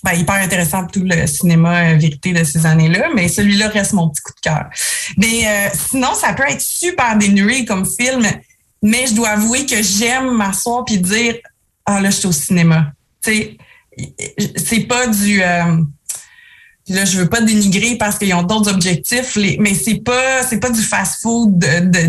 [0.03, 4.21] ben, hyper intéressant tout le cinéma vérité de ces années-là, mais celui-là reste mon petit
[4.21, 4.65] coup de cœur.
[5.17, 8.25] Mais sinon, ça peut être super dénué comme film,
[8.81, 11.35] mais je dois avouer que j'aime m'asseoir puis dire
[11.85, 12.93] ah là je suis au cinéma.
[13.23, 13.57] Tu sais,
[14.55, 15.41] c'est pas du
[16.91, 20.69] là je veux pas dénigrer parce qu'ils ont d'autres objectifs, mais c'est pas c'est pas
[20.69, 21.57] du fast-food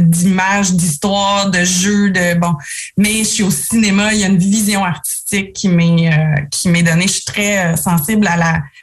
[0.08, 2.54] d'images, d'histoires, de jeux, de bon.
[2.96, 6.68] Mais je suis au cinéma, il y a une vision artistique qui m'est euh, qui
[6.68, 7.06] m'est donnée.
[7.06, 8.28] Je suis très euh, sensible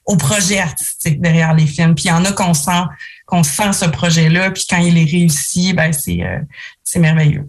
[0.06, 1.96] au projet artistique derrière les films.
[1.96, 2.84] Puis il y en a qu'on sent
[3.26, 6.22] qu'on sent ce projet-là, puis quand il est réussi, ben c'est
[6.84, 7.48] c'est merveilleux.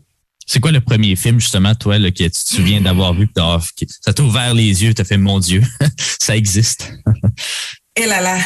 [0.53, 3.29] C'est quoi le premier film, justement, toi, que tu te souviens d'avoir vu?
[4.01, 5.63] Ça t'a ouvert les yeux, t'as fait, mon Dieu,
[6.21, 6.93] ça existe.
[8.01, 8.39] Et eh là là,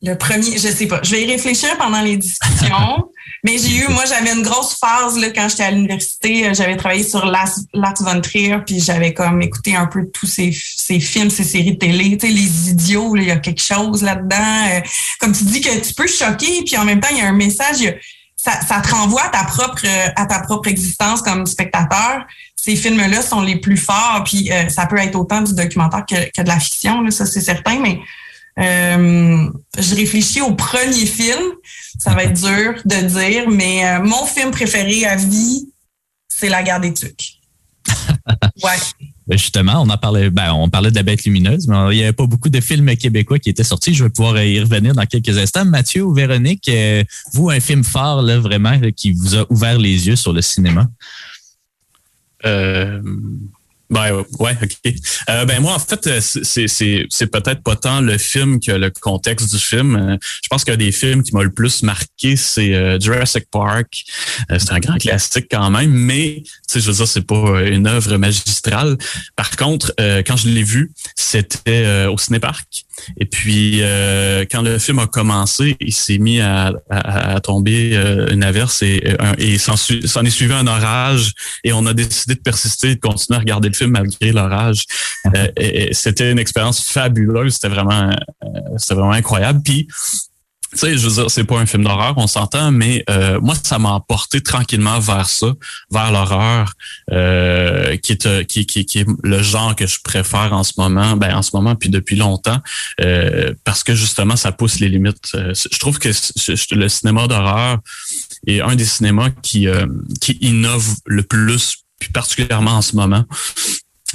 [0.00, 1.00] le premier, je sais pas.
[1.02, 3.10] Je vais y réfléchir pendant les discussions.
[3.44, 6.46] mais j'ai eu, moi, j'avais une grosse phase là, quand j'étais à l'université.
[6.46, 10.56] Euh, j'avais travaillé sur Lars, von Trier, puis j'avais comme écouté un peu tous ces,
[10.76, 12.16] ces films, ces séries de télé.
[12.16, 14.68] Tu sais, les idiots, il y a quelque chose là-dedans.
[14.70, 14.80] Euh,
[15.18, 17.32] comme tu dis que tu peux choquer, puis en même temps, il y a un
[17.32, 17.92] message
[18.36, 19.82] ça, ça te renvoie à ta propre
[20.16, 22.24] à ta propre existence comme spectateur.
[22.56, 26.30] Ces films-là sont les plus forts, puis euh, ça peut être autant du documentaire que,
[26.30, 27.98] que de la fiction, là, ça c'est certain, mais
[28.58, 31.40] euh, je réfléchis au premier film.
[31.98, 35.68] Ça va être dur de dire, mais euh, mon film préféré à vie,
[36.28, 37.40] c'est La guerre des Tucs.
[38.62, 38.76] Ouais.
[39.26, 42.02] Ben, justement, on en parlait, ben, on parlait de la bête lumineuse, mais il n'y
[42.02, 43.94] avait pas beaucoup de films québécois qui étaient sortis.
[43.94, 45.64] Je vais pouvoir y revenir dans quelques instants.
[45.64, 50.08] Mathieu ou Véronique, euh, vous, un film fort, là, vraiment, qui vous a ouvert les
[50.08, 50.88] yeux sur le cinéma?
[53.92, 54.94] Ben ouais, ok.
[55.28, 58.72] Euh, ben moi en fait euh, c'est c'est c'est peut-être pas tant le film que
[58.72, 59.96] le contexte du film.
[59.96, 64.04] Euh, je pense qu'un des films qui m'a le plus marqué c'est Jurassic Park.
[64.48, 67.86] c'est un grand classique quand même, mais tu sais je veux dire c'est pas une
[67.86, 68.96] œuvre magistrale.
[69.36, 74.98] Par contre quand je l'ai vu c'était au cinépark et puis, euh, quand le film
[74.98, 76.72] a commencé, il s'est mis à,
[77.42, 81.32] tomber euh, une averse et, euh, et s'en est suivi un orage.
[81.64, 84.84] Et on a décidé de persister et de continuer à regarder le film malgré l'orage.
[85.92, 87.54] c'était une expérience fabuleuse.
[87.54, 88.10] C'était vraiment,
[88.76, 89.60] c'était vraiment incroyable.
[89.64, 89.88] Puis,
[90.72, 93.54] tu sais, je veux dire, c'est pas un film d'horreur, on s'entend, mais euh, moi,
[93.62, 95.48] ça m'a emporté tranquillement vers ça,
[95.90, 96.72] vers l'horreur,
[97.10, 100.72] euh, qui est euh, qui, qui, qui, est le genre que je préfère en ce
[100.78, 102.58] moment, ben en ce moment puis depuis longtemps,
[103.02, 105.32] euh, parce que justement, ça pousse les limites.
[105.34, 106.08] je trouve que
[106.74, 107.78] le cinéma d'horreur
[108.46, 109.66] est un des cinémas qui
[110.22, 113.24] qui innove le plus, puis particulièrement en ce moment.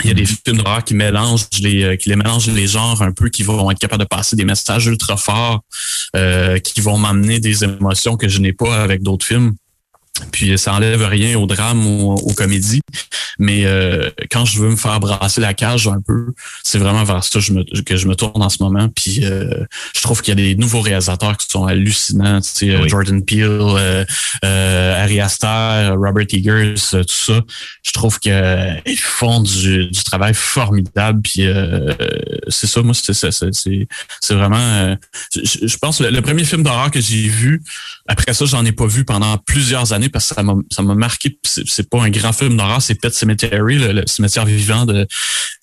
[0.03, 3.01] Il y a des films d'horreur qui mélangent les euh, qui les mélangent les genres
[3.01, 5.61] un peu, qui vont être capables de passer des messages ultra forts,
[6.15, 9.55] euh, qui vont m'amener des émotions que je n'ai pas avec d'autres films.
[10.31, 12.81] Puis ça enlève rien au drame ou aux comédies.
[13.39, 17.23] Mais euh, quand je veux me faire brasser la cage un peu, c'est vraiment vers
[17.23, 18.89] ça que je me, que je me tourne en ce moment.
[18.89, 19.63] Puis euh,
[19.95, 22.41] je trouve qu'il y a des nouveaux réalisateurs qui sont hallucinants.
[22.41, 24.05] Tu sais, euh, Jordan Peele,
[24.43, 27.41] euh, Ari Aster, Robert Eggers, tout ça.
[27.83, 31.21] Je trouve qu'ils font du, du, travail formidable.
[31.21, 31.43] Puis
[32.47, 34.97] c'est ça, moi, c'est c'est vraiment...
[35.35, 37.61] Je, je, pense le, le premier film d'horreur que j'ai vu,
[38.07, 40.95] après ça, j'en ai pas vu pendant plusieurs années parce que ça m'a ça m'a
[40.95, 41.39] marqué.
[41.43, 44.85] C'est pas un grand film d'horreur, c'est Pet Cemetery, le, cimetière vivant.
[44.85, 45.07] de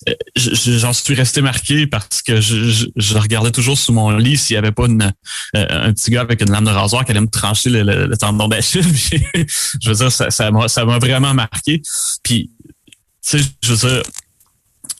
[0.09, 4.55] euh, J'en suis resté marqué parce que je, je, regardais toujours sous mon lit s'il
[4.55, 5.13] y avait pas une,
[5.57, 8.17] euh, un petit gars avec une lame de rasoir qui allait me trancher le, le,
[8.17, 8.85] tendon d'Achille.
[9.35, 11.83] je veux dire, ça ça m'a ça m'a vraiment marqué.
[12.23, 12.51] Puis,
[13.27, 14.03] tu sais, je veux dire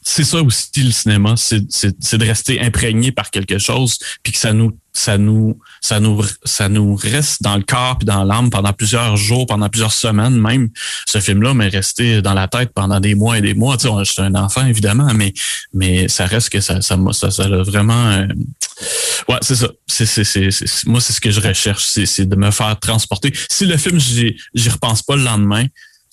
[0.05, 4.53] c'est ça aussi le cinéma, c'est de rester imprégné par quelque chose, puis que ça
[4.53, 8.73] nous ça nous ça nous ça nous reste dans le corps puis dans l'âme pendant
[8.73, 10.69] plusieurs jours, pendant plusieurs semaines même.
[11.07, 13.77] Ce film-là m'est resté dans la tête pendant des mois et des mois.
[13.77, 15.33] Tu sais, je suis un enfant évidemment, mais
[15.73, 18.27] mais ça reste que ça ça ça, ça a vraiment euh,
[19.29, 19.69] ouais c'est ça.
[19.87, 20.51] C'est c'est
[20.87, 23.33] moi c'est ce que je recherche, c'est de me faire transporter.
[23.51, 25.65] Si le film j'y repense pas le lendemain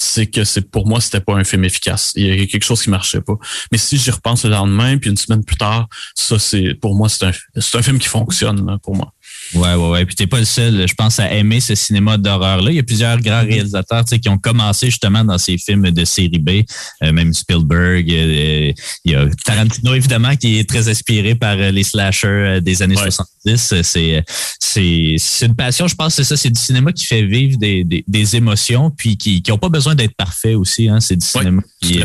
[0.02, 2.14] c'est que c'est pour moi c'était pas un film efficace.
[2.16, 3.36] Il y a quelque chose qui marchait pas.
[3.72, 7.08] Mais si j'y repense le lendemain puis une semaine plus tard, ça c'est pour moi
[7.08, 9.14] c'est un c'est un film qui fonctionne pour moi.
[9.54, 10.06] Ouais, ouais, ouais.
[10.06, 12.72] Puis t'es pas le seul, je pense, à aimer ce cinéma d'horreur-là.
[12.72, 16.40] Il y a plusieurs grands réalisateurs qui ont commencé justement dans ces films de série
[16.40, 16.62] B,
[17.04, 18.12] euh, même Spielberg.
[18.12, 18.72] Euh,
[19.04, 22.96] il y a Tarantino, évidemment, qui est très inspiré par euh, les slashers des années
[22.96, 23.74] 70.
[23.84, 24.24] C'est,
[24.60, 26.38] c'est, c'est une passion, je pense, c'est ça.
[26.38, 29.96] C'est du cinéma qui fait vivre des, des, des émotions, puis qui n'ont pas besoin
[29.96, 30.88] d'être parfait aussi.
[30.88, 31.00] Hein.
[31.02, 32.02] C'est du cinéma qui,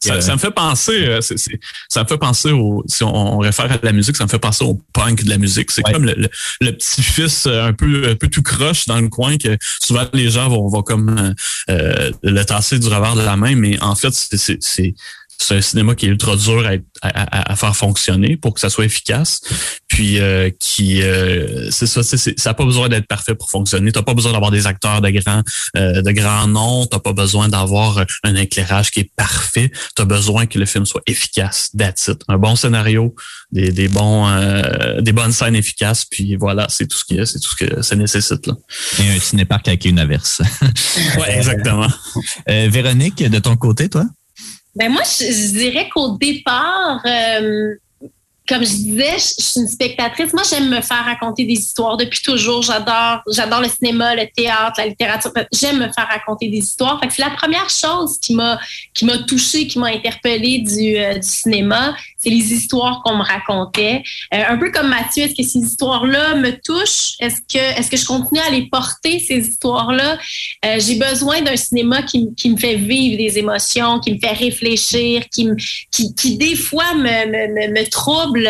[0.00, 1.18] ça, ça, me fait penser,
[1.88, 4.64] ça me fait penser au, si on, réfère à la musique, ça me fait penser
[4.64, 5.70] au punk de la musique.
[5.70, 6.28] C'est comme le,
[6.60, 10.30] le petit-fils euh, un peu, un peu tout croche dans le coin que souvent les
[10.30, 11.34] gens vont, vont comme euh,
[11.70, 14.94] euh, le tasser du revers de la main, mais en fait, c'est
[15.40, 18.70] c'est un cinéma qui est ultra dur à, à, à, faire fonctionner pour que ça
[18.70, 19.40] soit efficace.
[19.86, 23.92] Puis euh, qui euh, c'est ça, c'est, ça n'a pas besoin d'être parfait pour fonctionner.
[23.92, 25.42] T'as pas besoin d'avoir des acteurs de grands
[25.76, 26.86] euh, de grands noms.
[26.86, 29.70] T'as pas besoin d'avoir un éclairage qui est parfait.
[29.94, 31.70] T'as besoin que le film soit efficace.
[31.78, 32.20] That's it.
[32.26, 33.14] Un bon scénario,
[33.52, 36.04] des, des bons euh, des bonnes scènes efficaces.
[36.04, 38.54] Puis voilà, c'est tout ce qu'il y a, c'est tout ce que ça nécessite là.
[38.98, 40.42] Et un cinéparc avec une averse.
[41.18, 41.88] ouais, exactement.
[42.46, 44.04] Véronique, de ton côté, toi?
[44.78, 47.74] Ben moi, je, dirais qu'au départ, euh,
[48.48, 50.32] comme je disais, je, suis une spectatrice.
[50.32, 52.62] Moi, j'aime me faire raconter des histoires depuis toujours.
[52.62, 55.32] J'adore, j'adore le cinéma, le théâtre, la littérature.
[55.52, 57.00] J'aime me faire raconter des histoires.
[57.10, 58.60] c'est la première chose qui m'a
[58.94, 63.22] qui m'a touchée, qui m'a interpellée du, euh, du cinéma, c'est les histoires qu'on me
[63.22, 64.02] racontait.
[64.34, 67.14] Euh, un peu comme Mathieu, est-ce que ces histoires-là me touchent?
[67.20, 70.18] Est-ce que est-ce que je continue à les porter ces histoires-là?
[70.64, 74.32] Euh, J'ai besoin d'un cinéma qui, qui me fait vivre des émotions, qui me fait
[74.32, 75.54] réfléchir, qui me
[75.92, 78.48] qui, qui des fois me, me, me trouble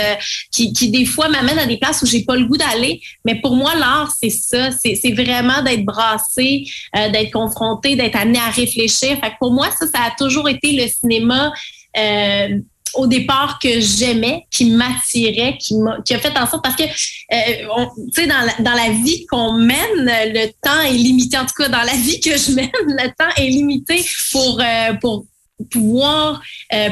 [0.51, 3.01] qui, qui des fois m'amène à des places où j'ai pas le goût d'aller.
[3.25, 4.71] Mais pour moi, l'art, c'est ça.
[4.73, 6.65] C'est vraiment d'être brassé,
[6.97, 9.19] euh, d'être confronté, d'être amené à réfléchir.
[9.21, 11.53] Fait que pour moi, ça, ça a toujours été le cinéma.
[11.97, 12.59] Euh,
[12.95, 15.75] au départ que j'aimais, qui m'attirait, qui,
[16.05, 19.27] qui a fait en sorte parce que euh, tu sais dans la, dans la vie
[19.27, 21.39] qu'on mène, le temps est limité.
[21.39, 24.63] En tout cas, dans la vie que je mène, le temps est limité pour
[25.01, 25.27] pour
[25.71, 26.41] pouvoir
[26.73, 26.91] euh,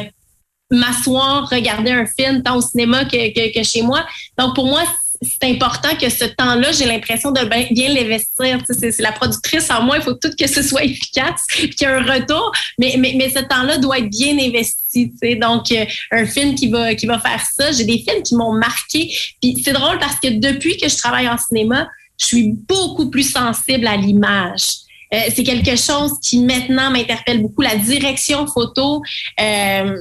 [0.71, 4.05] m'asseoir, regarder un film, tant au cinéma que, que, chez moi.
[4.39, 4.83] Donc, pour moi,
[5.27, 8.61] c'est important que ce temps-là, j'ai l'impression de bien, l'investir.
[8.69, 11.87] c'est la productrice en moi, il faut tout que ce soit efficace, qu'il y ait
[11.87, 12.93] un retour, mais,
[13.35, 15.13] ce temps-là doit être bien investi.
[15.41, 19.13] Donc, euh, un film qui va, faire ça, j'ai des films qui m'ont marqué.
[19.41, 23.31] Puis c'est drôle parce que depuis que je travaille en cinéma, je suis beaucoup plus
[23.31, 24.86] sensible à l'image.
[25.17, 27.63] Euh, c'est quelque chose qui maintenant m'interpelle beaucoup.
[27.63, 29.03] La direction photo,
[29.41, 29.97] euh,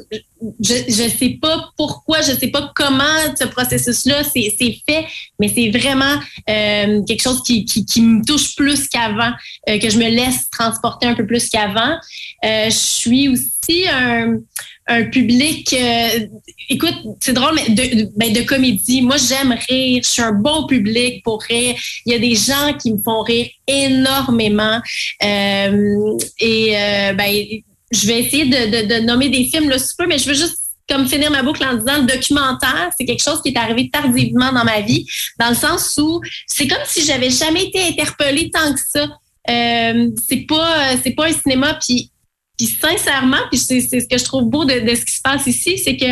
[0.61, 3.03] je ne sais pas pourquoi, je ne sais pas comment
[3.39, 4.51] ce processus-là s'est
[4.87, 5.05] fait,
[5.39, 9.31] mais c'est vraiment euh, quelque chose qui, qui, me touche plus qu'avant,
[9.65, 11.97] que je me laisse transporter un peu plus qu'avant.
[12.43, 14.39] je suis aussi un
[14.87, 16.27] un public, euh,
[16.69, 19.01] écoute, c'est drôle, mais de, ben de comédie.
[19.01, 20.01] Moi, j'aime rire.
[20.03, 21.75] Je suis un bon public pour rire.
[22.05, 24.79] Il y a des gens qui me font rire énormément.
[25.23, 27.45] Euh, et euh, ben,
[27.91, 31.07] je vais essayer de, de, nommer des films là, super, mais je veux juste comme
[31.07, 34.63] finir ma boucle en disant le documentaire, c'est quelque chose qui est arrivé tardivement dans
[34.63, 35.03] ma vie,
[35.39, 39.07] dans le sens où c'est comme si j'avais jamais été interpellée tant que ça.
[39.49, 42.11] Euh, c'est pas c'est pas un cinéma puis
[42.57, 45.77] puis sincèrement, puis c'est ce que je trouve beau de, ce qui se passe ici,
[45.77, 46.05] c'est que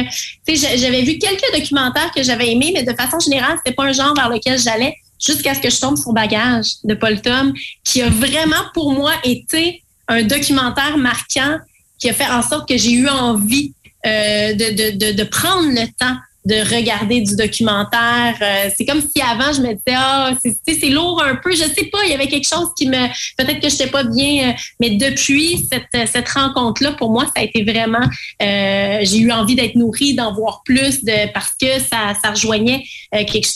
[0.47, 4.13] j'avais vu quelques documentaires que j'avais aimés, mais de façon générale, c'était pas un genre
[4.15, 7.53] vers lequel j'allais jusqu'à ce que je tombe sur Bagage de Paul Tom,
[7.84, 11.60] qui a vraiment pour moi été un documentaire marquant
[11.97, 13.73] qui a fait en sorte que j'ai eu envie
[14.06, 18.36] euh, de, de, de, de prendre le temps de regarder du documentaire.
[18.41, 20.34] Euh, c'est comme si avant, je me disais, ah,
[20.67, 21.51] c'est lourd un peu.
[21.51, 23.08] Je sais pas, il y avait quelque chose qui me...
[23.38, 27.41] Peut-être que je n'étais pas bien, euh, mais depuis cette, cette rencontre-là, pour moi, ça
[27.41, 28.06] a été vraiment...
[28.41, 32.84] Euh, j'ai eu envie d'être nourrie, d'en voir plus, de parce que ça, ça rejoignait
[33.12, 33.47] quelque,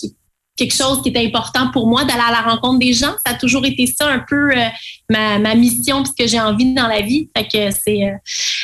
[0.57, 3.13] quelque chose qui était important pour moi, d'aller à la rencontre des gens.
[3.25, 4.65] Ça a toujours été ça un peu euh,
[5.09, 7.29] ma, ma, mission, ce que j'ai envie dans la vie.
[7.37, 8.03] Fait que c'est.
[8.03, 8.17] Euh,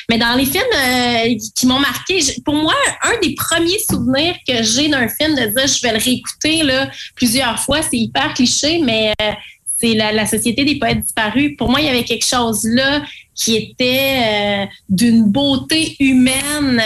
[0.09, 4.63] mais dans les films euh, qui m'ont marqué, pour moi, un des premiers souvenirs que
[4.63, 8.79] j'ai d'un film de dire je vais le réécouter là, plusieurs fois, c'est hyper cliché,
[8.79, 9.13] mais
[9.77, 11.55] c'est la, la, Société des poètes disparus.
[11.57, 13.03] Pour moi, il y avait quelque chose là
[13.35, 16.81] qui était d'une beauté humaine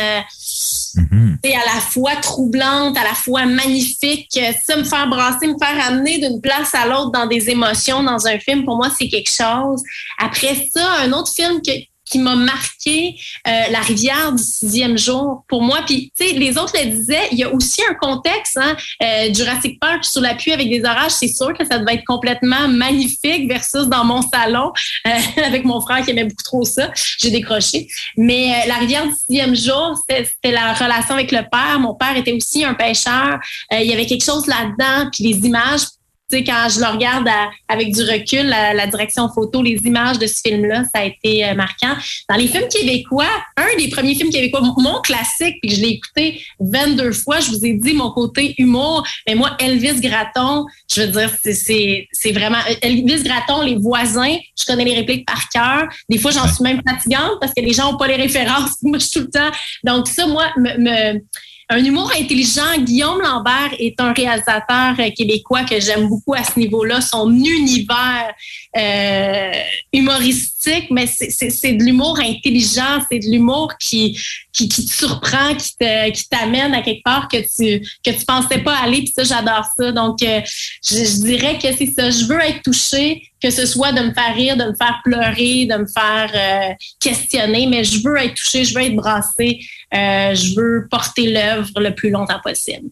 [0.97, 1.37] Mhm.
[1.43, 4.39] C'est à la fois troublante, à la fois magnifique.
[4.65, 8.27] Ça, me faire brasser, me faire amener d'une place à l'autre dans des émotions dans
[8.27, 9.81] un film, pour moi, c'est quelque chose.
[10.17, 11.71] Après ça, un autre film que,
[12.09, 13.15] qui m'a marqué
[13.47, 15.79] euh, la rivière du sixième jour pour moi.
[15.85, 19.33] Puis, tu sais, les autres le disaient, il y a aussi un contexte, hein, euh,
[19.33, 22.67] Jurassic Park sur la pluie avec des orages, c'est sûr que ça devait être complètement
[22.67, 24.71] magnifique versus dans mon salon
[25.07, 25.11] euh,
[25.45, 26.91] avec mon frère qui aimait beaucoup trop ça.
[27.19, 27.87] J'ai décroché.
[28.15, 31.79] Mais euh, la rivière du sixième jour, c'était la relation avec le père.
[31.79, 33.39] Mon père était aussi un pêcheur.
[33.71, 35.81] il y avait quelque chose là-dedans, puis les images
[36.29, 37.27] tu sais, quand je le regarde
[37.69, 41.53] avec du recul, la, direction photo, les images de ce film-là, ça a été euh,
[41.53, 41.95] marquant.
[42.29, 46.43] Dans les films québécois, un des premiers films québécois, mon classique, puis je l'ai écouté
[46.59, 51.07] 22 fois, je vous ai dit mon côté humour, mais moi, Elvis Gratton, je veux
[51.07, 52.59] dire, c'est vraiment...
[52.81, 55.87] Elvis Gratton, les voisins, je connais les répliques par cœur.
[56.09, 58.71] Des fois, j'en suis même fatigante parce que les gens n'ont pas les références.
[58.81, 59.51] Moi, je suis tout le temps...
[59.83, 61.19] Donc ça, moi, me
[61.69, 62.77] un humour intelligent.
[62.79, 67.01] Guillaume Lambert est un réalisateur euh, québécois que j'aime beaucoup à ce niveau-là.
[67.01, 68.33] Son univers
[68.77, 69.51] euh,
[69.93, 74.19] humoristique, mais c'est de l'humour intelligent, c'est de l'humour qui,
[74.53, 78.59] qui, te surprend, qui te qui t'amène à quelque part que tu que tu pensais
[78.59, 78.99] pas aller.
[78.99, 79.91] Puis ça, j'adore ça.
[79.91, 80.41] Donc, euh,
[80.87, 82.09] je, dirais que c'est ça.
[82.09, 85.65] Je veux être touchée, que ce soit de me faire rire, de me faire pleurer,
[85.65, 89.59] de me faire euh, questionner, mais je veux être touchée, je veux être brassée,
[89.91, 92.89] je veux porter l'œuvre le plus longtemps possible.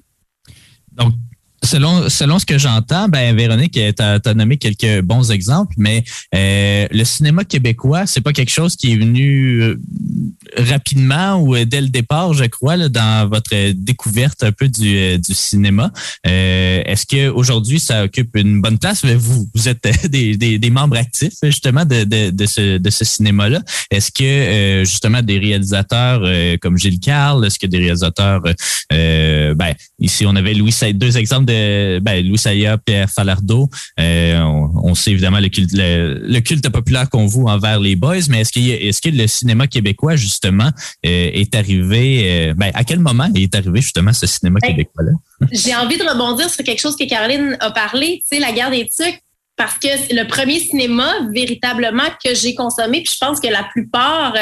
[1.65, 6.03] Selon, selon ce que j'entends, ben Véronique, tu as, nommé quelques bons exemples, mais
[6.33, 9.79] euh, le cinéma québécois, c'est pas quelque chose qui est venu euh,
[10.57, 15.17] rapidement ou euh, dès le départ, je crois, là, dans votre découverte un peu du,
[15.17, 15.91] du cinéma.
[16.23, 19.05] Est-ce que aujourd'hui ça occupe une bonne place?
[19.05, 23.05] Vous, vous êtes des, des, des membres actifs justement de, de, de ce, de ce
[23.05, 23.61] cinéma-là.
[23.91, 26.21] Est-ce que justement des réalisateurs
[26.61, 28.41] comme Gilles Carle, est-ce que des réalisateurs,
[28.89, 31.54] ben ici on avait Louis, deux exemples de
[32.01, 33.69] ben, Louis Saya, Pierre Falardeau.
[33.99, 38.41] Euh, on, sait évidemment le culte, le, culte populaire qu'on voue envers les boys, mais
[38.41, 40.69] est-ce, que le cinéma québécois, justement,
[41.06, 45.12] euh, est arrivé, euh, ben, à quel moment est arrivé justement ce cinéma ben, québécois-là?
[45.51, 48.71] J'ai envie de rebondir sur quelque chose que Caroline a parlé, tu sais, la guerre
[48.71, 49.21] des tucs
[49.58, 53.63] parce que c'est le premier cinéma véritablement que j'ai consommé, puis je pense que la
[53.63, 54.33] plupart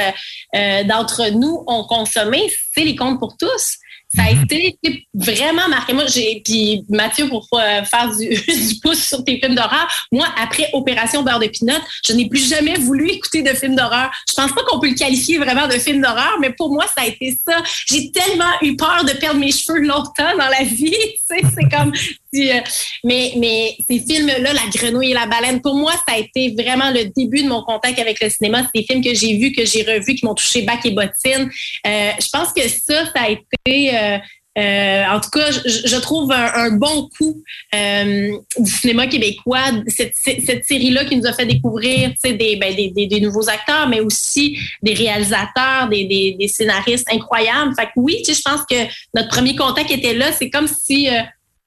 [0.88, 2.42] d'entre nous ont consommé,
[2.74, 3.78] c'est les contes pour tous.
[4.16, 4.44] Ça a mhm.
[4.44, 5.94] été vraiment marqué.
[5.94, 9.88] Moi, j'ai puis Mathieu pour faire du, du, pouce sur tes films d'horreur.
[10.12, 11.74] Moi, après Opération beurre de pinot,
[12.06, 14.12] je n'ai plus jamais voulu écouter de films d'horreur.
[14.28, 17.04] Je pense pas qu'on peut le qualifier vraiment de film d'horreur, mais pour moi, ça
[17.04, 17.62] a été ça.
[17.88, 20.96] J'ai tellement eu peur de perdre mes cheveux longtemps dans la vie.
[21.28, 21.92] c'est comme
[22.36, 22.60] euh,
[23.04, 26.92] mais, mais ces films-là, La grenouille et la baleine, pour moi, ça a été vraiment
[26.92, 28.64] le début de mon contact avec le cinéma.
[28.64, 31.50] C'est des films que j'ai vus, que j'ai revus, qui m'ont touché bac et bottine.
[31.88, 34.18] Euh, je pense que ça, ça a été euh,
[34.58, 40.66] euh, en tout cas, je, trouve un, bon coup euh, du cinéma québécois, cette, cette
[40.66, 44.58] série-là qui nous a fait découvrir des, ben, des, des, des, nouveaux acteurs, mais aussi
[44.84, 47.74] des réalisateurs, des, des scénaristes incroyables.
[47.76, 48.76] Fait que oui, je pense que
[49.16, 50.32] notre premier contact était là.
[50.32, 51.22] C'est comme si euh,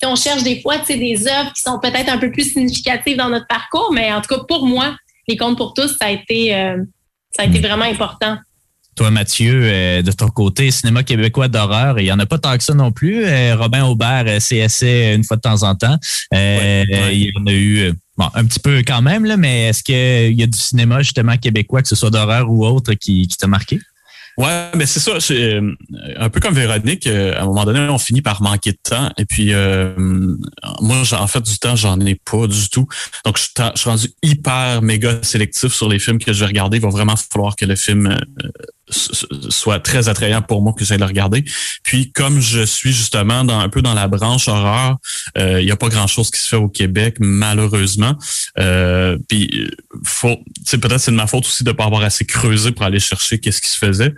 [0.05, 3.47] on cherche des fois des œuvres qui sont peut-être un peu plus significatives dans notre
[3.47, 4.97] parcours, mais en tout cas, pour moi,
[5.29, 6.51] Les Contes pour tous, ça a été,
[7.31, 8.37] ça a été vraiment important.
[8.97, 12.57] Toi, Mathieu, euh, de ton côté, cinéma québécois d'horreur, il n'y en a pas tant
[12.57, 13.27] que ça non plus.
[13.27, 15.99] Euh, Robin Aubert, euh, CSC une fois de temps en temps.
[16.33, 20.43] Il y en a eu un petit peu quand même, là, mais est-ce qu'il y
[20.43, 23.79] a du cinéma justement québécois, que ce soit d'horreur ou autre, qui, qui t'a marqué?
[24.37, 25.13] Ouais, mais c'est ça.
[25.31, 25.75] Euh,
[26.17, 29.11] un peu comme Véronique, euh, à un moment donné, on finit par manquer de temps.
[29.17, 29.95] Et puis, euh,
[30.83, 32.87] moi, en fait, du temps, j'en ai pas du tout.
[33.25, 36.77] Donc, je, suis rendu hyper méga sélectif sur les films que je vais regarder.
[36.77, 38.15] Il va vraiment falloir que le film
[38.89, 41.43] soit très attrayant pour moi que j'aille le regarder.
[41.83, 44.99] Puis, comme je suis justement dans un peu dans la branche horreur,
[45.37, 48.17] il n'y a pas grand-chose qui se fait au Québec, malheureusement.
[49.29, 49.71] puis,
[50.05, 50.37] faut,
[50.71, 53.63] peut-être c'est de ma faute aussi de pas avoir assez creusé pour aller chercher qu'est-ce
[53.63, 54.15] qui se faisait.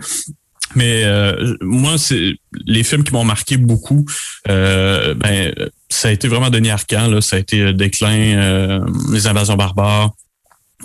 [0.74, 2.34] Mais euh, moi, c'est
[2.66, 4.04] les films qui m'ont marqué beaucoup.
[4.48, 5.54] Euh, ben,
[5.88, 7.08] ça a été vraiment Denis Arcand.
[7.08, 10.12] Là, ça a été euh, Déclin, Les Invasions barbares.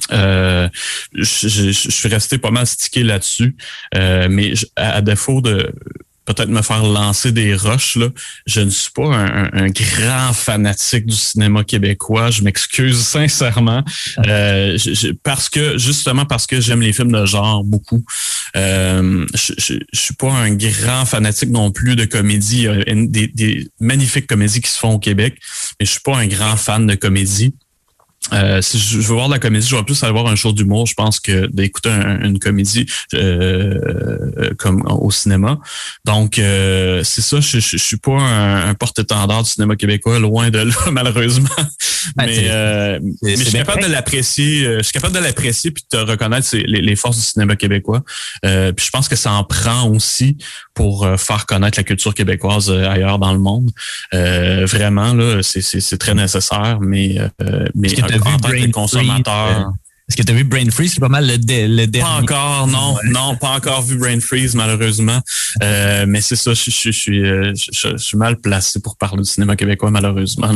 [0.10, 0.70] je,
[1.14, 3.56] je, suis resté pas mal stické là-dessus,
[3.94, 5.74] mais à, défaut de
[6.26, 7.96] peut-être me faire lancer des roches.
[7.96, 8.08] Là.
[8.46, 12.32] Je ne suis pas un, grand fanatique du cinéma québécois.
[12.32, 13.84] Je m'excuse sincèrement.
[14.28, 14.78] Euh,
[15.24, 18.04] parce que justement parce que j'aime les films de genre beaucoup.
[18.56, 22.64] Euh, je, je, suis pas un grand fanatique non plus de comédie.
[22.64, 25.38] Il y a des, des magnifiques comédies qui se font au Québec,
[25.80, 27.54] mais je suis pas un grand fan de comédie.
[28.32, 30.54] Euh, si je veux voir de la comédie, je vais plus aller voir un show
[30.54, 35.60] d'humour, je pense, que d'écouter une comédie euh, comme au cinéma.
[36.06, 40.60] Donc, euh, c'est ça, je, je, suis pas un, porte-étendard du cinéma québécois, loin de
[40.60, 41.50] là, malheureusement.
[42.16, 44.66] Ben, mais, mais je suis capable de l'apprécier.
[44.78, 48.04] Je suis capable de l'apprécier puis de reconnaître les, les, forces du cinéma québécois.
[48.42, 50.38] puis je pense que ça en prend aussi
[50.74, 53.72] pour faire connaître la culture québécoise ailleurs dans le monde.
[54.12, 57.18] vraiment, là, c'est très nécessaire, mais,
[57.76, 57.90] mais
[58.22, 59.68] en tant que consommateur.
[59.68, 59.72] Euh,
[60.10, 60.94] est-ce que tu as vu Brain Freeze?
[60.94, 62.26] C'est pas mal le, le dernier.
[62.28, 62.98] Pas encore, non.
[63.06, 65.22] Non, pas encore vu Brain Freeze, malheureusement.
[65.64, 69.30] Euh, mais c'est ça, je, je, suis, euh, je, suis mal placé pour parler du
[69.30, 70.50] cinéma québécois, malheureusement.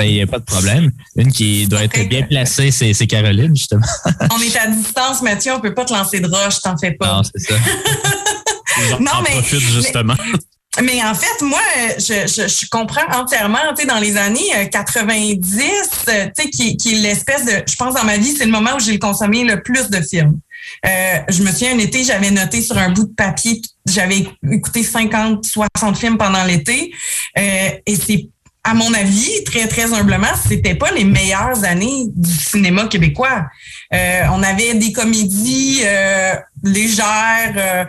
[0.00, 0.92] Il n'y ben, a pas de problème.
[1.16, 3.86] Une qui doit être bien placée, c'est Caroline, justement.
[4.32, 7.16] On est à distance, Mathieu, on peut pas te lancer de roche, t'en fais pas.
[7.16, 7.54] Non, c'est ça.
[9.00, 10.14] non, mais, profite, justement.
[10.18, 10.38] Mais
[10.78, 11.60] en fait, moi,
[11.98, 15.60] je, je, je comprends entièrement, tu sais, dans les années 90,
[16.08, 18.50] euh, tu sais, qui, qui est l'espèce de, je pense dans ma vie, c'est le
[18.50, 20.38] moment où j'ai consommé le plus de films.
[20.84, 24.82] Euh, je me souviens, un été, j'avais noté sur un bout de papier, j'avais écouté
[24.82, 26.92] 50, 60 films pendant l'été.
[27.38, 28.28] Euh, et c'est
[28.66, 33.46] à mon avis, très, très humblement, c'était pas les meilleures années du cinéma québécois.
[33.94, 37.84] Euh, on avait des comédies euh, légères, euh,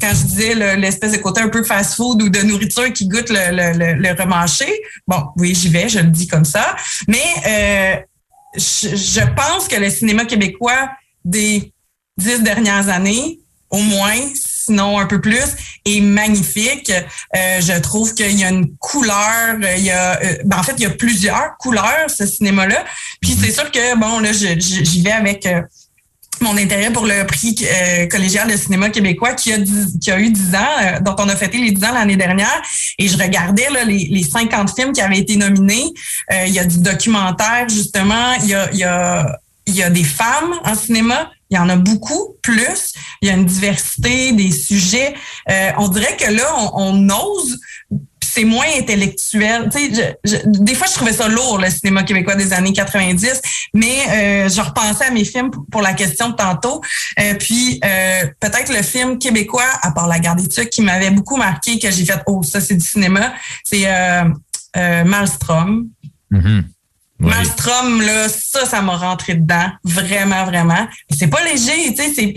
[0.00, 3.74] quand je disais l'espèce de côté un peu fast-food ou de nourriture qui goûte le,
[3.76, 4.72] le, le, remanché.
[5.06, 6.76] Bon, oui, j'y vais, je le dis comme ça.
[7.08, 8.02] Mais
[8.56, 10.88] je, je pense que le cinéma québécois
[11.26, 11.74] des
[12.16, 14.16] dix dernières années, au moins,
[14.64, 16.90] sinon un peu plus, est magnifique.
[16.90, 20.74] Euh, je trouve qu'il y a une couleur, il y a, euh, ben, en fait,
[20.78, 22.84] il y a plusieurs couleurs, ce cinéma-là.
[23.20, 25.62] Puis c'est sûr que, bon, là, j'y vais avec euh,
[26.40, 27.54] mon intérêt pour le prix
[28.10, 29.58] collégial de cinéma québécois qui a,
[30.00, 32.62] qui a eu 10 ans, dont on a fêté les 10 ans l'année dernière.
[32.98, 35.92] Et je regardais là, les, les 50 films qui avaient été nominés.
[36.30, 38.32] il y a du documentaire, justement.
[38.42, 41.30] Il y a, il y a, il y a des femmes en cinéma.
[41.52, 42.94] Il y en a beaucoup plus.
[43.20, 45.12] Il y a une diversité des sujets.
[45.50, 47.60] Euh, on dirait que là, on, ose
[48.22, 49.68] c'est moins intellectuel.
[49.70, 53.42] Tu sais, des fois, je trouvais ça lourd, le cinéma québécois des années 90,
[53.74, 56.80] mais euh, je repensais à mes films pour, la question de tantôt.
[57.20, 61.10] Euh, puis, euh, peut-être le film québécois, à part La Garde des Tucs, qui m'avait
[61.10, 63.86] beaucoup marqué, que j'ai fait, oh, ça, c'est du cinéma, c'est
[64.74, 65.90] Malmstrom.
[67.22, 69.70] Malmstrom, là, ça, ça m'a rentré dedans.
[69.84, 70.88] Vraiment, vraiment.
[71.10, 72.34] C'est pas léger, tu sais, c'est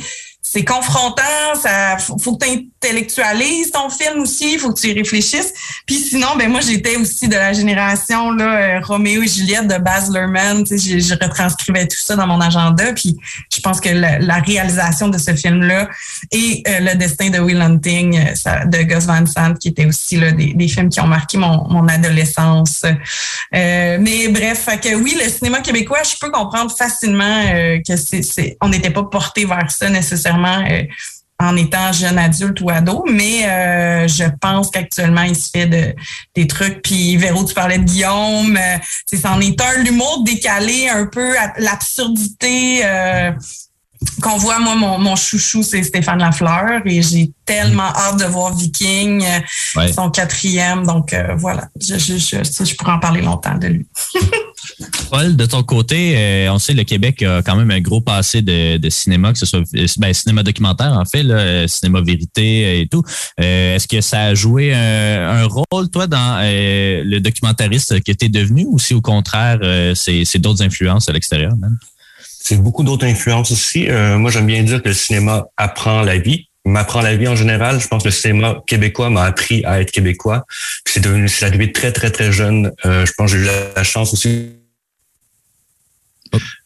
[0.55, 1.21] c'est confrontant,
[1.61, 5.51] ça faut, que tu intellectualises ton film aussi, faut que tu y réfléchisses.
[5.85, 9.77] Puis sinon, ben moi j'étais aussi de la génération là euh, Roméo et Juliette de
[9.77, 12.93] Baz Luhrmann, je, retranscrivais tout ça dans mon agenda.
[12.93, 13.17] Puis
[13.53, 15.89] je pense que la, réalisation de ce film-là
[16.31, 20.15] et euh, le destin de Will Hunting euh, de Gus Van Sant, qui était aussi
[20.15, 22.83] là, des, films qui ont marqué mon, adolescence.
[23.51, 27.43] mais bref, que oui, le cinéma québécois, je peux comprendre facilement
[27.85, 30.83] que c'est, on n'était pas porté vers ça nécessairement euh,
[31.39, 35.93] en étant jeune adulte ou ado, mais euh, je pense qu'actuellement, il se fait de,
[36.33, 36.81] des trucs.
[36.81, 38.77] Puis Véro, tu parlais de Guillaume, euh,
[39.21, 42.83] c'en est un, l'humour décalé, un peu l'absurdité
[44.21, 48.55] qu'on voit, moi, mon, mon chouchou, c'est Stéphane Lafleur et j'ai tellement hâte de voir
[48.55, 49.25] Viking,
[49.93, 50.85] son quatrième.
[50.85, 53.87] Donc, voilà, je, je, je, je pourrais en parler longtemps de lui.
[55.09, 58.41] Paul, de ton côté, euh, on sait le Québec a quand même un gros passé
[58.41, 62.87] de, cinéma, que ce soit euh, ben, cinéma documentaire en fait, euh, cinéma vérité et
[62.87, 63.03] tout.
[63.37, 68.65] Est-ce que ça a joué un, rôle, toi, dans le documentariste que tu es devenu
[68.67, 69.59] ou si au contraire,
[69.95, 71.77] c'est d'autres influences à l'extérieur même?
[72.19, 73.87] C'est beaucoup d'autres influences aussi.
[74.17, 77.79] moi, j'aime bien dire que le cinéma apprend la vie m'apprend la vie en général.
[77.79, 80.47] Je pense que le cinéma québécois m'a appris à être québécois.
[80.87, 82.71] C'est devenu, c'est arrivé très, très, très jeune.
[82.83, 84.47] je pense que j'ai eu la chance aussi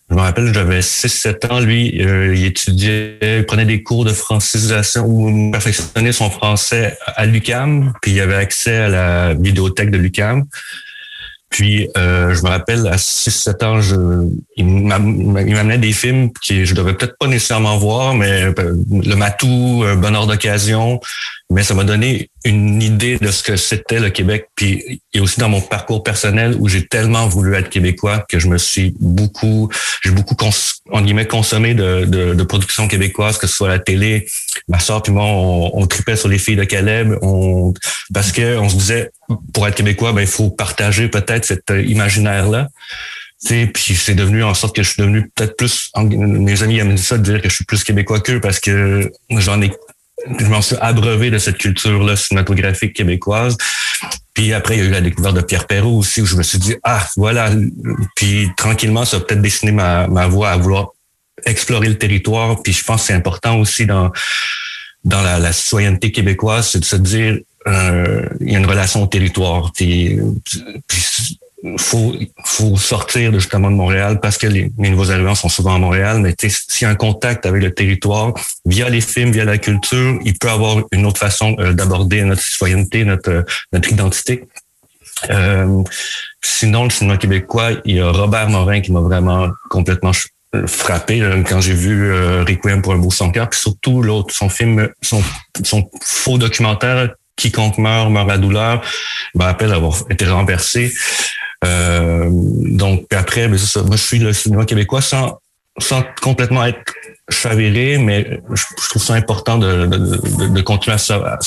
[0.10, 1.60] je me rappelle, j'avais 6-7 ans.
[1.60, 7.26] Lui, euh, il étudiait, il prenait des cours de francisation ou perfectionnait son français à
[7.28, 7.94] l'UCAM.
[8.02, 10.46] Puis il avait accès à la vidéothèque de l'UCAM.
[11.50, 13.96] Puis, euh, je me rappelle, à 6-7 ans, je,
[14.56, 18.54] il m'amenait des films que je devais peut-être pas nécessairement voir, mais euh,
[18.92, 21.00] Le Matou, Bonheur Bon d'occasion,
[21.52, 24.50] mais ça m'a donné une idée de ce que c'était le Québec.
[24.56, 28.48] Puis a aussi dans mon parcours personnel où j'ai tellement voulu être québécois que je
[28.48, 29.70] me suis beaucoup,
[30.04, 30.36] j'ai beaucoup
[30.92, 34.28] en guillemets consommé de, de, de production québécoise, que ce soit la télé.
[34.68, 37.74] Ma soeur puis moi, on, on tripait sur les filles de Caleb, on,
[38.14, 39.12] parce que on se disait
[39.52, 42.70] pour être québécois, ben il faut partager peut-être cet imaginaire là.
[43.46, 45.92] Puis c'est devenu en sorte que je suis devenu peut-être plus.
[45.98, 49.62] Mes amis aiment ça de dire que je suis plus québécois qu'eux parce que j'en
[49.62, 49.72] ai
[50.40, 53.58] je m'en suis abreuvé de cette culture-là cinématographique québécoise.
[54.34, 56.44] Puis après, il y a eu la découverte de Pierre Perrault aussi, où je me
[56.44, 57.52] suis dit, ah, voilà.
[58.16, 60.90] Puis tranquillement, ça a peut-être dessiné ma, ma voie à vouloir
[61.46, 62.62] explorer le territoire.
[62.62, 64.12] Puis je pense que c'est important aussi dans,
[65.04, 69.04] dans la, la citoyenneté québécoise, c'est de se dire, euh, il y a une relation
[69.04, 69.72] au territoire.
[69.74, 70.18] Puis,
[70.88, 71.40] puis
[71.78, 72.14] faut
[72.46, 76.34] faut sortir justement de Montréal parce que les, nouveaux arrivants sont souvent à Montréal, mais
[76.38, 78.34] s'il y a un contact avec le territoire
[78.66, 82.42] via les films, via la culture, il peut avoir une autre façon euh, d'aborder notre
[82.42, 84.48] citoyenneté, notre notre identité.
[85.30, 85.84] Euh,
[86.42, 90.12] sinon, le cinéma québécois, il y a Robert Morin qui m'a vraiment complètement
[90.56, 94.48] euh, frappé quand j'ai vu Requiem pour un beau son cœur, puis surtout l'autre, son
[94.48, 95.22] film, son,
[95.64, 98.82] son faux documentaire Quiconque meurt, meurt à douleur.
[99.34, 100.92] Me rappelle avoir été renversé.
[101.66, 103.84] Euh, donc après, ben, ça.
[103.84, 105.40] moi je suis le cinéma québécois sans
[105.82, 106.94] sans complètement être
[107.30, 111.38] chaviré, mais je, je trouve ça important de, de, de, de continuer à, à,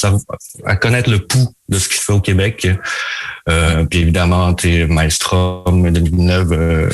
[0.65, 2.69] à connaître le pouls de ce qui se fait au Québec.
[3.49, 6.91] Euh, puis évidemment, tu Maelstrom 2009 euh,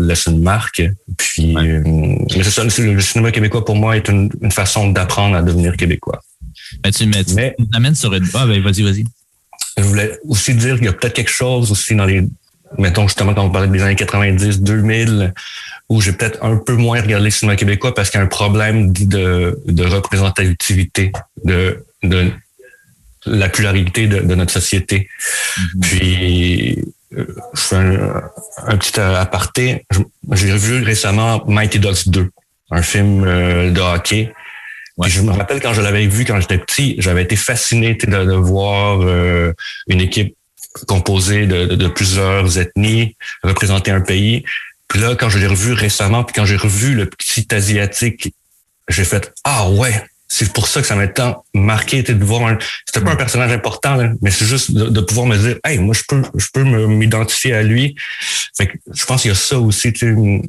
[0.00, 0.82] laisse une marque.
[1.18, 4.90] Puis, euh, mais c'est ça, le, le cinéma québécois pour moi est une, une façon
[4.90, 6.20] d'apprendre à devenir québécois.
[6.82, 8.26] Ben, tu m'amènes sur une.
[8.34, 9.04] Ah, ben, vas-y, vas-y.
[9.76, 12.22] Je voulais aussi dire qu'il y a peut-être quelque chose aussi dans les,
[12.78, 15.32] mettons justement quand on parlait des années 90, 2000,
[15.88, 18.28] où j'ai peut-être un peu moins regardé le cinéma québécois parce qu'il y a un
[18.28, 21.12] problème de, de représentativité,
[21.44, 22.32] de, de
[23.26, 25.08] la pluralité de, de notre société.
[25.80, 26.78] Puis,
[27.16, 28.22] euh, je fais un,
[28.66, 29.84] un petit aparté.
[29.90, 30.00] Je-
[30.32, 32.30] J'ai revu récemment Mighty Ducks 2,
[32.70, 34.32] un film euh, de hockey.
[34.98, 35.08] Ouais.
[35.08, 38.06] Puis je me rappelle quand je l'avais vu quand j'étais petit, j'avais été fasciné de,
[38.24, 39.52] de voir euh,
[39.88, 40.34] une équipe
[40.86, 44.44] composée de, de- de plusieurs ethnies représenter un pays.
[44.88, 48.34] Puis là, quand je l'ai revu récemment, puis quand j'ai revu le petit asiatique,
[48.88, 52.58] j'ai fait ah ouais, c'est pour ça que ça m'a tant marqué de voir un.
[52.86, 55.78] C'était pas un personnage important, là, mais c'est juste de, de pouvoir me dire hey
[55.78, 57.94] moi je peux je peux m'identifier à lui.
[58.56, 59.92] Fait que je pense qu'il y a ça aussi.
[59.92, 60.42] Tu sais,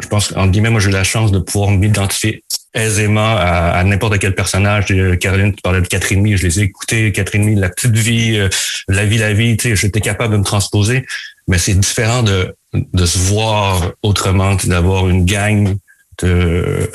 [0.00, 2.44] je pense en guillemets moi j'ai eu la chance de pouvoir m'identifier
[2.74, 4.86] aisément à, à n'importe quel personnage.
[4.90, 8.48] Euh, Caroline, tu parlais de Catherine je les ai écoutés, Catherine la petite vie, euh,
[8.88, 11.04] la vie, la vie, tu sais, j'étais capable de me transposer,
[11.48, 15.76] mais c'est différent de, de se voir autrement, d'avoir une gang
[16.22, 16.90] de,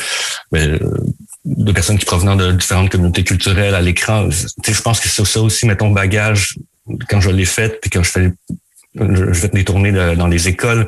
[0.52, 0.80] ben,
[1.44, 4.30] de personnes qui provenant de différentes communautés culturelles à l'écran.
[4.30, 6.56] Je pense que c'est ça aussi, mettons, bagage,
[7.10, 8.32] quand je l'ai fait, puis quand je fais,
[8.96, 10.88] je fais des tournées dans les écoles,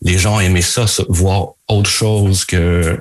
[0.00, 2.98] les gens aimaient ça, ça, voir autre chose que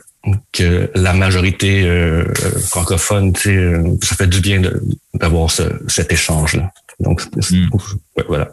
[0.51, 2.25] que la majorité euh,
[2.59, 4.61] francophone, tu sais, euh, ça fait du bien
[5.15, 6.71] d'avoir ce, cet échange-là.
[6.99, 7.69] Donc, c'est- Mm.
[8.17, 8.51] ouais, voilà.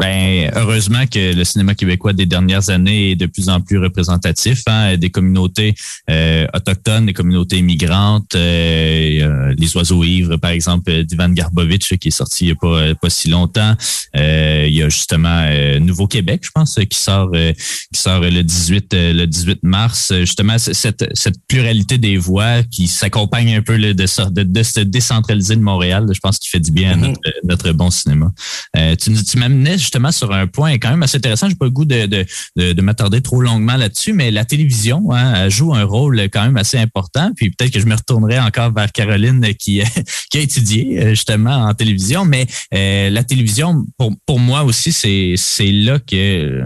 [0.00, 4.62] Ben, heureusement que le cinéma québécois des dernières années est de plus en plus représentatif,
[4.66, 5.74] hein, des communautés
[6.10, 12.12] euh, autochtones, des communautés immigrantes, euh, les oiseaux ivres, par exemple, d'Ivan Garbovitch, qui est
[12.12, 13.74] sorti il n'y a pas, pas si longtemps.
[14.16, 17.52] Euh, il y a justement euh, Nouveau Québec, je pense, qui sort euh,
[17.92, 20.12] qui sort le 18 euh, le 18 mars.
[20.20, 24.80] Justement, cette, cette pluralité des voix qui s'accompagne un peu là, de, de, de se
[24.80, 27.02] décentraliser de Montréal, je pense qu'il fait du bien à Mhm.
[27.08, 28.32] notre, notre bon cinéma.
[28.76, 31.48] Euh, tu, nous- tu m'amenais justement sur un point quand même assez intéressant.
[31.48, 32.26] J'ai pas le goût de, de,
[32.56, 36.58] de, de m'attarder trop longuement là-dessus, mais la télévision hein, joue un rôle quand même
[36.58, 37.30] assez important.
[37.34, 39.80] Puis peut-être que je me retournerai encore vers Caroline qui,
[40.30, 42.26] qui a étudié euh, justement en télévision.
[42.26, 46.62] Mais euh, la télévision, pour, pour moi aussi, c'est là que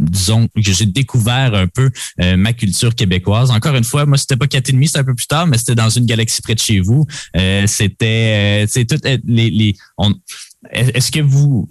[0.00, 1.90] disons que j'ai découvert un peu
[2.20, 3.52] euh, ma culture québécoise.
[3.52, 5.56] Encore une fois, moi c'était pas quatre et demi, c'était un peu plus tard, mais
[5.56, 7.06] c'était dans une galaxie près de chez vous.
[7.66, 9.76] C'était, c'est tout les,
[10.70, 11.68] est-ce que vous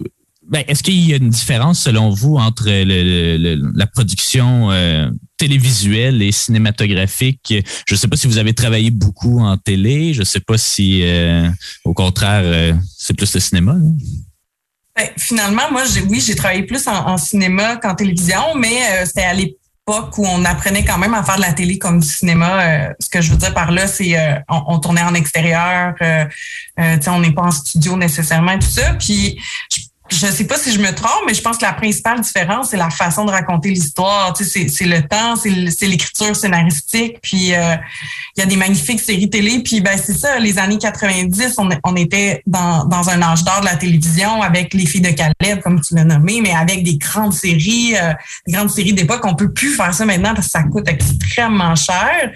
[0.50, 6.32] ben, est-ce qu'il y a une différence selon vous entre la production euh, télévisuelle et
[6.32, 7.54] cinématographique?
[7.86, 10.12] Je ne sais pas si vous avez travaillé beaucoup en télé.
[10.12, 11.48] Je ne sais pas si, euh,
[11.84, 13.76] au contraire, euh, c'est plus le cinéma.
[14.96, 20.18] Ben, finalement, moi, oui, j'ai travaillé plus en, cinéma qu'en télévision, mais c'était à l'époque
[20.18, 22.90] où on apprenait quand même à faire de la télé comme du cinéma.
[22.98, 24.16] Ce que je veux dire par là, c'est
[24.48, 25.94] on, tournait en extérieur,
[26.76, 28.94] on n'est pas en studio nécessairement, tout ça.
[28.94, 29.38] Puis
[30.10, 32.76] je sais pas si je me trompe, mais je pense que la principale différence, c'est
[32.76, 34.32] la façon de raconter l'histoire.
[34.32, 35.50] Tu sais, c'est, le temps, c'est,
[35.86, 37.18] l'écriture scénaristique.
[37.22, 37.76] Puis euh,
[38.36, 39.62] il y a des magnifiques séries télé.
[39.62, 43.60] Puis ben c'est ça, les années 90, on, on était dans, dans un âge d'or
[43.60, 46.96] de la télévision avec les filles de Caleb, comme tu l'as nommé, mais avec des
[46.96, 48.12] grandes séries, euh,
[48.46, 49.24] des grandes séries d'époque.
[49.24, 52.32] On peut plus faire ça maintenant parce que ça coûte extrêmement cher.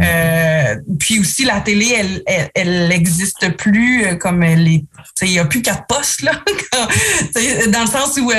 [0.00, 4.84] Euh, puis aussi la télé, elle, elle, elle existe plus euh, comme elle est.
[5.22, 6.32] Il n'y a plus quatre postes là.
[7.68, 8.34] Dans le sens où euh,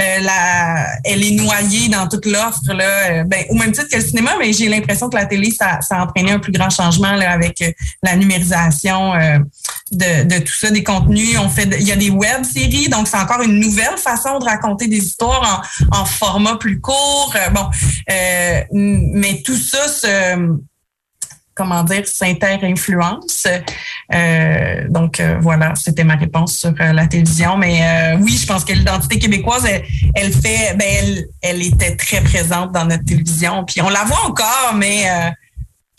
[0.00, 3.10] euh, la, elle est noyée dans toute l'offre là.
[3.10, 5.80] euh, ben, au même titre que le cinéma, mais j'ai l'impression que la télé, ça,
[5.80, 9.14] ça a entraîné un plus grand changement là, avec euh, la numérisation
[9.92, 11.38] de, de tout ça, des contenus.
[11.38, 14.44] On fait, il y a des web séries, donc c'est encore une nouvelle façon de
[14.44, 17.34] raconter des histoires en, en format plus court.
[17.52, 17.66] Bon,
[18.72, 20.58] mais tout ça se
[21.58, 23.46] comment dire, s'inter-influence.
[24.14, 27.56] Euh, donc euh, voilà, c'était ma réponse sur euh, la télévision.
[27.58, 29.84] Mais oui, je pense que l'identité québécoise, elle,
[30.14, 33.64] elle fait, ben elle, elle était très présente dans notre télévision.
[33.64, 35.04] Puis on la voit encore, mais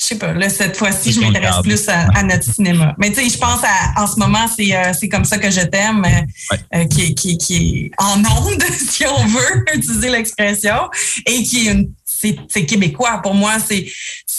[0.01, 0.31] je sais pas.
[0.31, 2.95] Là, cette fois-ci, je m'intéresse plus à, à notre cinéma.
[2.97, 5.51] Mais tu sais, je pense à, en ce moment, c'est euh, c'est comme ça que
[5.51, 10.09] je t'aime, euh, euh, qui, est- qui, qui est en onde, si on veut utiliser
[10.09, 10.89] l'expression,
[11.25, 13.85] et qui est une c'est c'est québécois pour moi c'est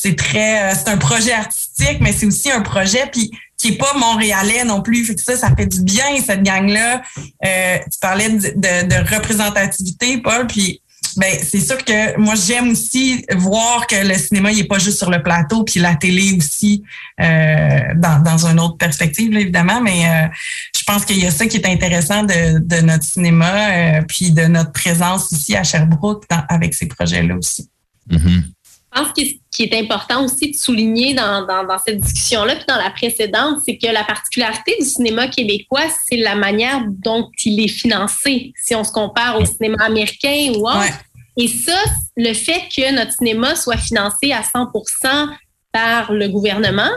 [0.00, 3.78] c'est très euh, c'est un projet artistique mais c'est aussi un projet puis qui est
[3.78, 7.02] pas montréalais non plus fait que ça ça fait du bien cette gang là
[7.36, 10.80] tu parlais de, représentativité Paul puis
[11.16, 14.98] ben c'est sûr que moi j'aime aussi voir que le cinéma il est pas juste
[14.98, 16.84] sur le plateau puis la télé aussi
[17.20, 20.28] euh, dans, dans une autre perspective évidemment mais euh,
[20.76, 24.30] je pense qu'il y a ça qui est intéressant de, de notre cinéma euh, puis
[24.30, 27.68] de notre présence ici à Sherbrooke avec ces projets là aussi.
[28.08, 28.44] Mhm.
[28.92, 32.56] Je pense que ce qui est important aussi de souligner dans, dans, dans cette discussion-là,
[32.56, 37.30] puis dans la précédente, c'est que la particularité du cinéma québécois, c'est la manière dont
[37.44, 40.80] il est financé, si on se compare au cinéma américain ou autre.
[40.80, 41.44] Ouais.
[41.44, 41.78] Et ça,
[42.16, 45.28] le fait que notre cinéma soit financé à 100%
[45.72, 46.90] par le gouvernement,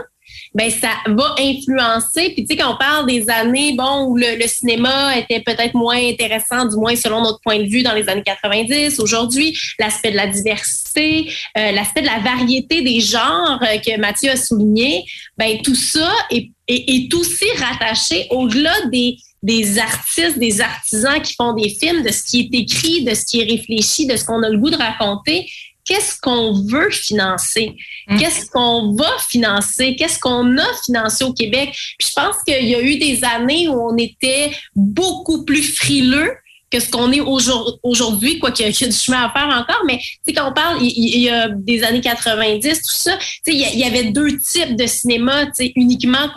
[0.54, 2.30] ben ça va influencer.
[2.30, 5.74] Puis tu sais, quand on parle des années, bon, où le, le cinéma était peut-être
[5.74, 9.00] moins intéressant, du moins selon notre point de vue dans les années 90.
[9.00, 14.30] Aujourd'hui, l'aspect de la diversité, euh, l'aspect de la variété des genres euh, que Mathieu
[14.30, 15.04] a souligné,
[15.36, 21.34] ben tout ça est, est, est aussi rattaché au-delà des des artistes, des artisans qui
[21.34, 24.24] font des films, de ce qui est écrit, de ce qui est réfléchi, de ce
[24.24, 25.46] qu'on a le goût de raconter.
[25.84, 27.74] Qu'est-ce qu'on veut financer?
[28.08, 28.18] Mm.
[28.18, 29.96] Qu'est-ce qu'on va financer?
[29.96, 31.70] Qu'est-ce qu'on a financé au Québec?
[31.98, 36.32] Puis je pense qu'il y a eu des années où on était beaucoup plus frileux
[36.70, 39.24] que ce qu'on est aujourd- aujourd'hui, quoi qu'il y, a- qu'il y a du chemin
[39.26, 39.82] à faire encore.
[39.86, 43.16] Mais tu sais, quand on parle, il, il y a des années 90, tout ça,
[43.18, 46.28] tu sais, il y, avait deux types de cinéma, tu sais, uniquement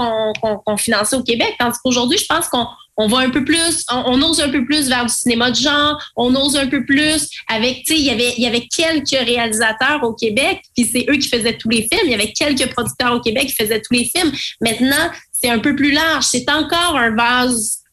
[0.64, 1.56] qu'on finançait au Québec.
[1.58, 2.68] Tandis qu'aujourd'hui, je pense qu'on
[2.98, 5.56] on va un peu plus, on, on ose un peu plus vers du cinéma de
[5.56, 8.68] genre, on ose un peu plus avec, tu sais, il y avait, il y avait
[8.68, 12.06] quelques réalisateurs au Québec, puis c'est eux qui faisaient tous les films.
[12.06, 14.32] Il y avait quelques producteurs au Québec qui faisaient tous les films.
[14.62, 16.26] Maintenant, c'est un peu plus large.
[16.26, 17.84] C'est encore un vase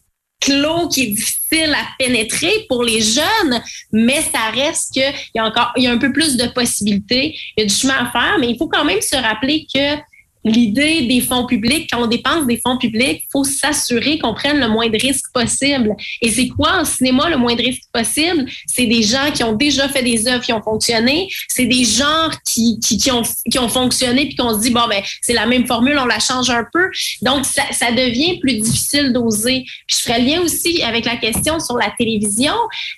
[0.41, 5.45] clos qui est difficile à pénétrer pour les jeunes, mais ça reste qu'il y a
[5.45, 7.35] encore, il y a un peu plus de possibilités.
[7.57, 9.97] Il y a du chemin à faire, mais il faut quand même se rappeler que
[10.45, 14.61] l'idée des fonds publics, quand on dépense des fonds publics, il faut s'assurer qu'on prenne
[14.61, 15.95] le moins de risques possible.
[16.21, 18.47] Et c'est quoi en cinéma le moins de risques possible?
[18.67, 21.29] C'est des gens qui ont déjà fait des œuvres qui ont fonctionné.
[21.49, 24.87] C'est des genres qui, qui, qui, ont, qui ont fonctionné puis qu'on se dit, bon,
[24.89, 26.91] ben, c'est la même formule, on la change un peu.
[27.23, 29.65] Donc, ça, ça devient plus difficile d'oser.
[29.87, 32.55] Puis je ferais le lien aussi avec la question sur la télévision.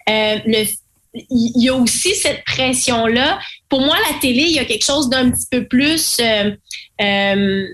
[0.09, 0.65] Euh, le,
[1.31, 3.39] il y a aussi cette pression-là.
[3.69, 6.51] Pour moi, la télé, il y a quelque chose d'un petit peu plus euh,
[7.01, 7.67] euh,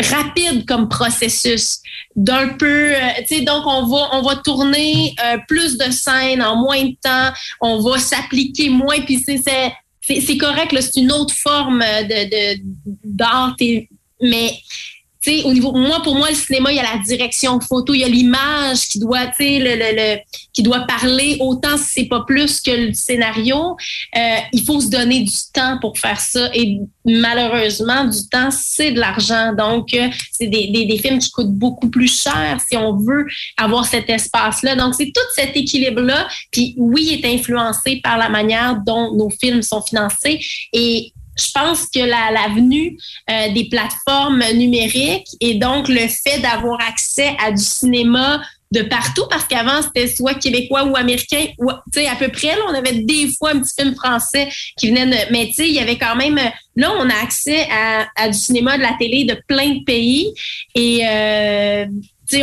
[0.00, 1.78] rapide comme processus,
[2.14, 2.98] d'un peu, euh,
[3.28, 6.96] tu sais, donc on va on va tourner euh, plus de scènes en moins de
[7.02, 9.40] temps, on va s'appliquer moins, puis c'est
[10.02, 12.60] c'est correct c'est une autre forme de de
[13.04, 13.56] d'art,
[14.20, 14.52] mais
[15.44, 18.04] au niveau, moi, pour moi, le cinéma, il y a la direction photo, il y
[18.04, 20.18] a l'image qui doit, tu sais, le, le,
[20.52, 23.76] qui doit parler autant si c'est pas plus que le scénario.
[24.16, 26.50] Euh, il faut se donner du temps pour faire ça.
[26.54, 29.52] Et malheureusement, du temps, c'est de l'argent.
[29.54, 33.26] Donc, euh, c'est des, des, des films qui coûtent beaucoup plus cher si on veut
[33.56, 34.76] avoir cet espace-là.
[34.76, 36.28] Donc, c'est tout cet équilibre-là.
[36.50, 40.40] Puis, oui, est influencé par la manière dont nos films sont financés.
[40.72, 42.98] Et je pense que la, la venue
[43.30, 48.40] euh, des plateformes numériques et donc le fait d'avoir accès à du cinéma
[48.72, 52.48] de partout parce qu'avant c'était soit québécois ou américain ou tu sais à peu près
[52.48, 55.68] là on avait des fois un petit film français qui venait de, mais tu sais
[55.68, 56.38] il y avait quand même
[56.74, 60.32] là on a accès à, à du cinéma de la télé de plein de pays
[60.74, 61.86] et euh,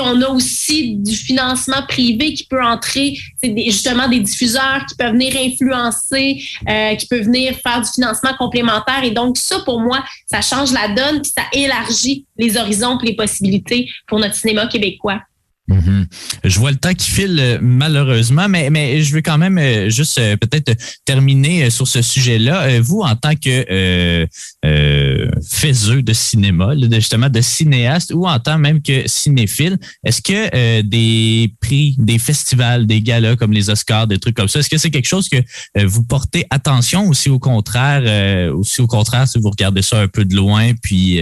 [0.01, 5.11] on a aussi du financement privé qui peut entrer, des- justement des diffuseurs qui peuvent
[5.13, 9.03] venir influencer, euh, qui peuvent venir faire du financement complémentaire.
[9.03, 13.07] Et donc, ça, pour moi, ça change la donne, puis ça élargit les horizons et
[13.07, 15.21] les possibilités pour notre cinéma québécois.
[15.69, 16.07] Mhm.
[16.43, 19.89] Je vois le temps qui file euh, malheureusement, mais, mais je veux quand même euh,
[19.89, 20.73] juste euh, peut-être
[21.05, 22.81] terminer sur ce sujet-là.
[22.81, 28.81] Vous, en tant que euh, faiseux de cinéma, justement de cinéaste ou en tant même
[28.81, 34.35] que cinéphile, est-ce que des prix, des festivals, des galas comme les Oscars, des trucs
[34.35, 35.37] comme ça, est-ce que c'est quelque chose que
[35.85, 40.01] vous portez attention ou si au contraire, ou si au contraire, si vous regardez ça
[40.01, 41.19] un peu de loin, puis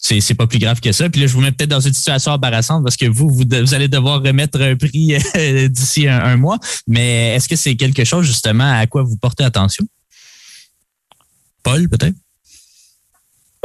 [0.00, 1.08] c'est pas plus grave que ça?
[1.10, 3.73] Puis là, je vous mets peut-être dans une situation embarrassante parce que vous, vous, de-
[3.74, 6.58] vous allez devoir remettre un prix euh, d'ici un, mois.
[6.86, 9.84] Mais est-ce que c'est quelque chose justement à quoi vous portez attention?
[11.64, 12.14] Paul, peut-être?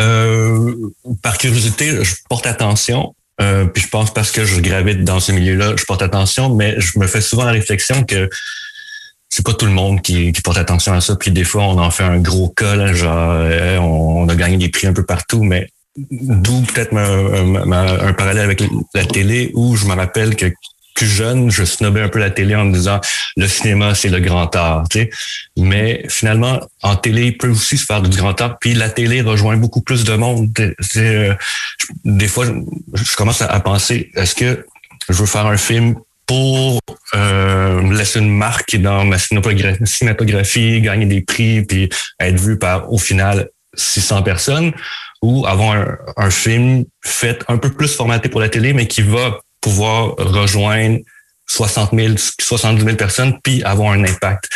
[0.01, 0.73] Euh,
[1.21, 3.13] par curiosité, je porte attention.
[3.39, 6.79] Euh, puis je pense parce que je gravite dans ce milieu-là, je porte attention, mais
[6.79, 8.29] je me fais souvent la réflexion que
[9.29, 11.15] c'est pas tout le monde qui, porte attention à ça.
[11.15, 14.57] Puis des fois, on en fait un gros cas, là, genre euh, on a gagné
[14.57, 18.63] des prix un peu partout, mais d'où peut-être un parallèle avec
[18.93, 20.51] la télé où je me rappelle que
[20.99, 22.99] plus jeune, je snobais un peu la télé en me disant
[23.37, 24.83] le cinéma, c'est le grand art.
[25.57, 28.57] Mais finalement, en télé, il peut aussi se faire du grand art.
[28.59, 30.51] Puis la télé rejoint beaucoup plus de monde.
[30.97, 31.33] Euh,
[32.03, 32.45] des fois,
[32.93, 34.65] je, commence à, penser, est-ce que
[35.07, 36.81] je veux faire un film pour
[37.15, 42.97] euh, laisser une marque dans ma cinématographie, gagner des prix, puis être vu par, au
[42.97, 44.73] final, 600 personnes,
[45.21, 49.01] ou avoir un, un film fait un peu plus formaté pour la télé, mais qui
[49.01, 50.99] va pouvoir rejoindre
[51.47, 54.49] 60 000, 70 000 personnes, puis avoir un impact.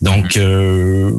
[0.00, 1.10] Donc, euh,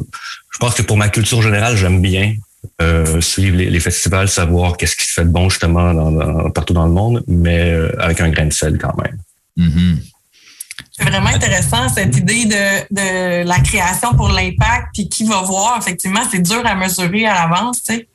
[0.52, 2.34] je pense que pour ma culture générale, j'aime bien
[2.80, 6.50] euh, suivre les, les, festivals, savoir qu'est-ce qui se fait de bon justement dans, dans,
[6.50, 9.18] partout dans le monde, mais euh, avec un grain de sel quand même.
[9.58, 9.96] Mm-hmm.
[10.92, 15.78] C'est vraiment intéressant cette idée de, de la création pour l'impact, puis qui va voir.
[15.78, 18.08] Effectivement, c'est dur à mesurer à l'avance, tu sais.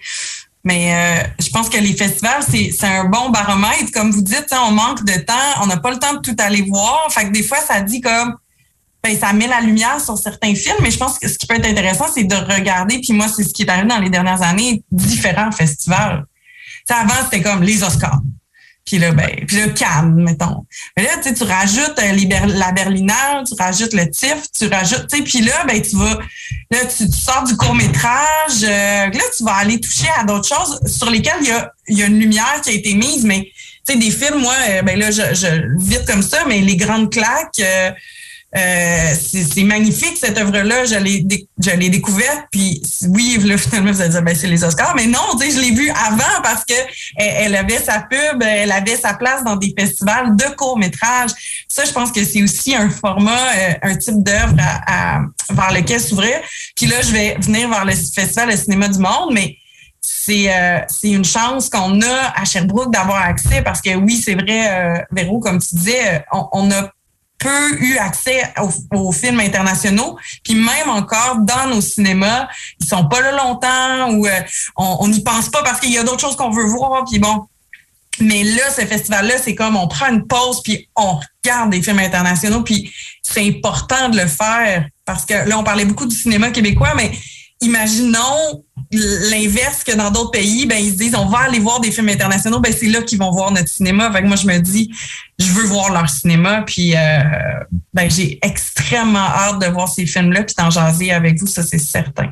[0.63, 3.91] Mais euh, je pense que les festivals, c'est un bon baromètre.
[3.93, 6.61] Comme vous dites, on manque de temps, on n'a pas le temps de tout aller
[6.61, 7.07] voir.
[7.09, 8.35] Fait que des fois, ça dit comme
[9.03, 11.55] ben, ça met la lumière sur certains films, mais je pense que ce qui peut
[11.55, 14.43] être intéressant, c'est de regarder, puis moi, c'est ce qui est arrivé dans les dernières
[14.43, 16.25] années, différents festivals.
[16.85, 18.21] T'sais, avant, c'était comme les Oscars.
[18.85, 20.65] Puis là, ben, puis là, Cannes, mettons.
[20.97, 24.67] Mais là, tu tu rajoutes euh, les Ber la Berlinale, tu rajoutes le TIFF, tu
[24.67, 26.19] rajoutes, tu sais, puis là, ben, tu vas,
[26.71, 30.79] là, tu, tu sors du court-métrage, euh, là, tu vas aller toucher à d'autres choses
[30.87, 33.51] sur lesquelles il y a, y a une lumière qui a été mise, mais,
[33.85, 36.75] tu sais, des films, moi, euh, ben là, je, je vite comme ça, mais les
[36.75, 37.91] grandes claques, euh,
[38.53, 40.83] euh, c'est magnifique cette œuvre-là.
[40.85, 42.47] Je l'ai découverte.
[42.51, 44.93] Puis oui, là, finalement, vous allez dire ben, c'est les Oscars.
[44.95, 46.73] Mais non, je l'ai vue avant parce que
[47.15, 51.31] elle, avait sa pub, elle avait sa place dans des festivals de court-métrage.
[51.67, 55.73] Ça, je pense que c'est aussi un format, euh, un type d'œuvre à, à, vers
[55.73, 56.41] lequel s'ouvrir.
[56.75, 59.55] Puis là, je vais venir vers le Festival de cinéma du monde, mais
[60.01, 64.97] c'est euh, une chance qu'on a à Sherbrooke d'avoir accès parce que oui, c'est vrai,
[64.97, 66.91] euh, Véro, comme tu disais, on, on a
[67.41, 70.17] peu eu accès aux, aux, films internationaux.
[70.43, 72.47] Puis même encore dans nos cinémas,
[72.79, 74.41] ils sont pas là longtemps ou euh,
[74.77, 77.03] on n'y pense pas parce qu'il y a d'autres choses qu'on veut voir.
[77.09, 77.47] Puis bon.
[78.19, 81.99] Mais là, ce festival-là, c'est comme on prend une pause puis on regarde des films
[81.99, 82.61] internationaux.
[82.61, 86.93] Puis c'est important de le faire parce que là, on parlait beaucoup du cinéma québécois,
[86.95, 87.11] mais
[87.61, 91.91] imaginons l'inverse que dans d'autres pays, ben ils se disent on va aller voir des
[91.91, 94.09] films internationaux, ben c'est là qu'ils vont voir notre cinéma.
[94.21, 94.91] Moi je me dis
[95.39, 97.19] je veux voir leur cinéma, puis euh,
[97.93, 101.79] ben j'ai extrêmement hâte de voir ces films-là, puis d'en jaser avec vous, ça c'est
[101.79, 102.31] certain.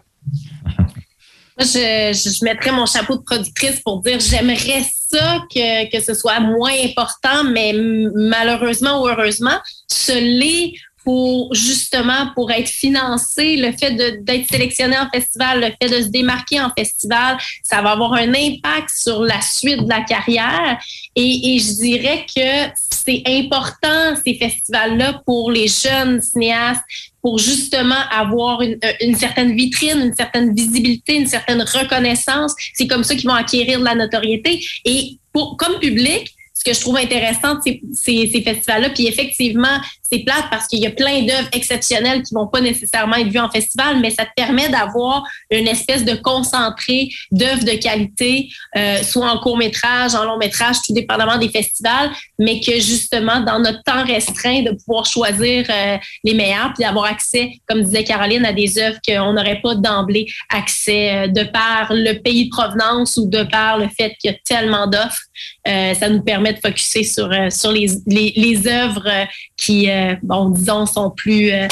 [1.57, 6.39] Je, je, mettrais mon chapeau de productrice pour dire j'aimerais ça que, que ce soit
[6.39, 7.73] moins important, mais
[8.15, 10.73] malheureusement ou heureusement, ce l'est
[11.03, 13.91] pour justement pour être financé, le fait
[14.21, 18.33] d'être sélectionné en festival, le fait de se démarquer en festival, ça va avoir un
[18.33, 20.77] impact sur la suite de la carrière.
[21.15, 22.71] Et, et je dirais que
[23.09, 26.83] c'est important ces festivals-là pour les jeunes cinéastes,
[27.21, 32.53] pour justement avoir une, une, certaine vitrine, une certaine visibilité, une certaine reconnaissance.
[32.73, 34.63] C'est comme ça qu'ils vont acquérir de la notoriété.
[34.85, 39.07] Et pour, comme public, ce que je trouve intéressant de ces, ces, ces festivals-là, puis
[39.07, 39.79] effectivement,
[40.11, 43.39] c'est plate parce qu'il y a plein d'œuvres exceptionnelles qui vont pas nécessairement être vues
[43.39, 49.03] en festival, mais ça te permet d'avoir une espèce de concentré d'œuvres de qualité, euh,
[49.03, 53.59] soit en court métrage, en long métrage, tout dépendamment des festivals, mais que justement, dans
[53.59, 58.45] notre temps restreint, de pouvoir choisir euh, les meilleurs, puis d'avoir accès, comme disait Caroline,
[58.45, 63.17] à des œuvres qu'on n'aurait pas d'emblée accès euh, de par le pays de provenance
[63.17, 65.21] ou de par le fait qu'il y a tellement d'offres.
[65.65, 69.87] Ça nous permet de focuser sur, sur les, les, œuvres qui
[70.23, 71.67] bon, disons, sont plus, euh,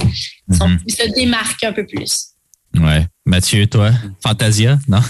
[0.52, 0.96] sont, mm -hmm.
[0.98, 2.14] se démarquent un peu plus.
[2.76, 3.06] Ouais.
[3.28, 3.92] Mathieu, toi,
[4.24, 5.02] Fantasia, non?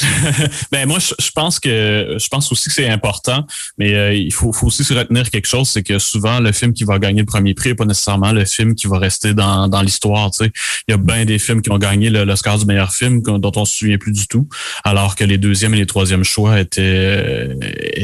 [0.70, 3.46] ben moi, je, je, pense que je pense aussi que c'est important,
[3.78, 6.74] mais euh, il faut, faut, aussi se retenir quelque chose, c'est que souvent le film
[6.74, 9.68] qui va gagner le premier prix n'est pas nécessairement le film qui va rester dans,
[9.68, 10.30] dans l'histoire.
[10.32, 10.52] Tu sais,
[10.86, 13.64] il y a bien des films qui ont gagné l'Oscar du meilleur film dont on
[13.64, 14.48] se souvient plus du tout,
[14.84, 17.48] alors que les deuxièmes et les troisièmes choix étaient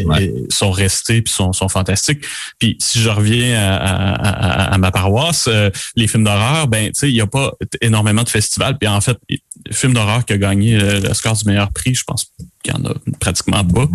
[0.06, 0.32] ouais.
[0.48, 2.24] sont restés puis sont, sont fantastiques.
[2.58, 6.86] Puis si je reviens à, à, à, à ma paroisse, euh, les films d'horreur, ben
[6.86, 8.78] tu sais, il y a pas énormément de festivals.
[8.78, 9.38] Puis en fait, le
[9.70, 12.32] film d'horreur qui a gagné l'Oscar du meilleur prix, je pense
[12.62, 13.88] qu'il y en a pratiquement pas.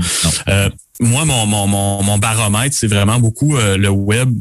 [0.49, 0.69] Euh,
[0.99, 4.33] moi, mon, mon, mon, mon baromètre, c'est vraiment beaucoup euh, le web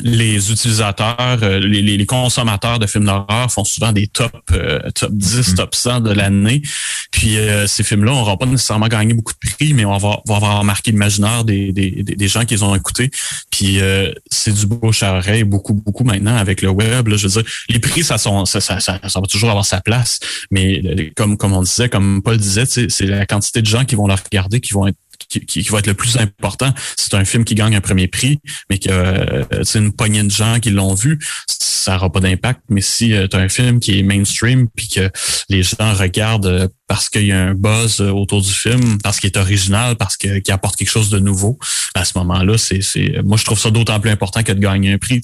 [0.00, 5.12] les utilisateurs, euh, les, les, consommateurs de films d'horreur font souvent des top, euh, top
[5.12, 6.62] 10, top 100 de l'année.
[7.10, 10.36] Puis euh, ces films-là n'auront pas nécessairement gagné beaucoup de prix, mais on va, va
[10.36, 13.10] avoir marqué l'imaginaire des, des, des, gens qui les ont écoutés.
[13.50, 17.08] Puis euh, c'est du bouche à oreille beaucoup, beaucoup maintenant avec le web.
[17.08, 19.64] Là, je veux dire, les prix, ça, sont, ça, ça, ça, ça va toujours avoir
[19.64, 20.20] sa place.
[20.50, 24.06] Mais comme, comme on disait, comme Paul disait, c'est la quantité de gens qui vont
[24.06, 24.96] le regarder, qui vont être
[25.28, 26.72] qui, qui, va être le plus important.
[26.96, 28.38] C'est un film qui gagne un premier prix,
[28.70, 32.60] mais que euh, c'est une poignée de gens qui l'ont vu, ça n'aura pas d'impact.
[32.68, 35.10] Mais si tu as un film qui est mainstream, puis que
[35.48, 39.36] les gens regardent parce qu'il y a un buzz autour du film, parce qu'il est
[39.36, 41.58] original, parce qu'il apporte quelque chose de nouveau,
[41.94, 42.80] à ce moment-là, c'est,
[43.24, 45.20] moi je trouve ça d'autant plus important que de gagner un prix.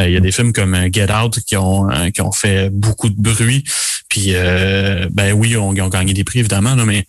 [0.00, 3.20] Il y a des films comme Get Out qui ont qui ont fait beaucoup de
[3.20, 3.62] bruit,
[4.08, 4.32] puis
[5.10, 7.06] ben oui, ils ont gagné des prix évidemment, là, mais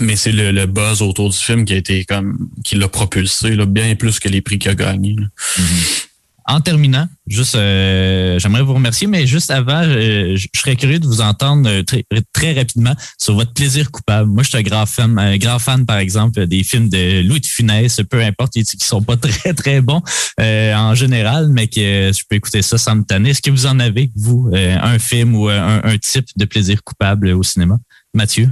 [0.00, 3.56] mais c'est le, le, buzz autour du film qui a été comme qui l'a propulsé
[3.56, 5.16] là, bien plus que les prix qu'il a gagnés.
[5.16, 6.06] Mm-hmm.
[6.50, 11.06] En terminant, juste euh, j'aimerais vous remercier, mais juste avant, euh, je serais curieux de
[11.06, 14.28] vous entendre euh, très, très rapidement sur votre plaisir coupable.
[14.28, 17.38] Moi, je suis un grand fan, un grand fan, par exemple, des films de Louis
[17.38, 20.02] de Funès, peu importe, qui sont pas très, très bons
[20.38, 23.30] en général, mais que je peux écouter ça sans me tanner.
[23.30, 27.28] Est-ce que vous en avez, vous, un film ou un, un type de plaisir coupable
[27.28, 27.78] au cinéma?
[28.12, 28.50] Mathieu?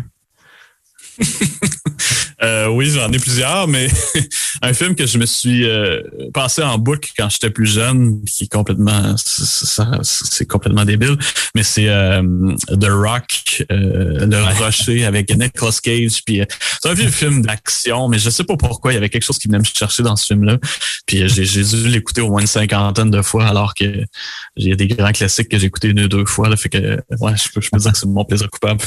[2.43, 3.89] euh, oui, j'en ai plusieurs, mais
[4.63, 6.03] un film que je me suis euh,
[6.33, 11.17] passé en boucle quand j'étais plus jeune, qui est complètement, c'est complètement débile,
[11.55, 12.23] mais c'est euh,
[12.69, 16.23] The Rock, euh, le Rocher avec Nicolas Cage.
[16.25, 16.43] Puis
[16.83, 19.39] c'est un vieux film d'action, mais je sais pas pourquoi il y avait quelque chose
[19.39, 20.59] qui venait me chercher dans ce film-là.
[21.07, 25.13] Puis j'ai dû l'écouter au moins une cinquantaine de fois, alors que a des grands
[25.13, 26.49] classiques que j'ai écoutés une ou deux fois.
[26.49, 28.81] Là, fait que ouais, je peux, je peux dire que c'est mon plaisir coupable.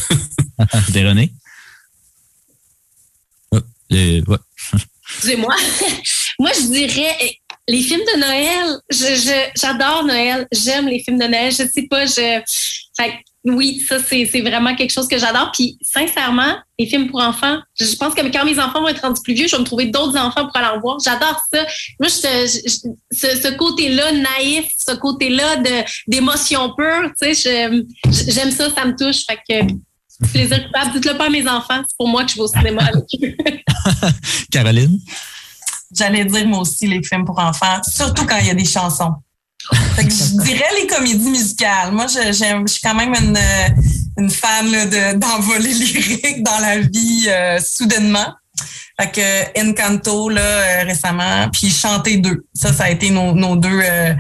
[3.92, 4.42] Véronique?
[5.14, 5.56] Excusez-moi.
[6.40, 7.16] Moi, je dirais
[7.68, 9.52] les films de Noël.
[9.56, 10.48] J'adore Noël.
[10.52, 11.52] J'aime les films de Noël.
[11.52, 12.42] Je sais pas, je.
[13.46, 15.52] oui, ça, c'est vraiment quelque chose que j'adore.
[15.54, 19.22] Puis, sincèrement, les films pour enfants, je pense que quand mes enfants vont être rendus
[19.24, 20.98] plus vieux, je vais me trouver d'autres enfants pour aller en voir.
[21.04, 21.66] J'adore ça.
[22.00, 22.70] Moi, ce,
[23.12, 25.58] ce côté-là naïf, ce côté-là
[26.08, 27.70] d'émotion pure, tu sais,
[28.10, 29.24] j'aime ça, ça me touche.
[29.28, 29.74] Fait que
[30.28, 30.92] plaisir coupable.
[30.94, 31.82] Dites-le pas à mes enfants.
[31.88, 33.36] C'est pour moi que je vais au cinéma avec eux.
[34.52, 35.00] Caroline?
[35.96, 39.14] J'allais dire moi aussi les films pour enfants, surtout quand il y a des chansons.
[39.72, 41.92] je dirais les comédies musicales.
[41.92, 43.38] Moi, je, je suis quand même une,
[44.18, 44.66] une fan
[45.20, 48.34] d'envoler lyrique dans la vie euh, soudainement.
[49.00, 52.46] Fait que Encanto là euh, récemment, puis Chanter deux.
[52.54, 53.82] Ça, ça a été nos, nos deux.
[53.84, 54.14] Euh,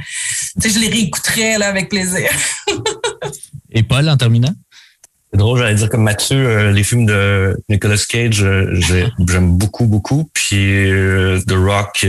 [0.61, 2.29] tu sais, je les réécouterais là avec plaisir.
[3.71, 4.53] Et Paul, en terminant?
[5.31, 8.77] C'est drôle, j'allais dire comme Mathieu, euh, les films de Nicolas Cage, euh,
[9.29, 10.29] j'aime beaucoup, beaucoup.
[10.33, 12.05] Puis euh, The Rock,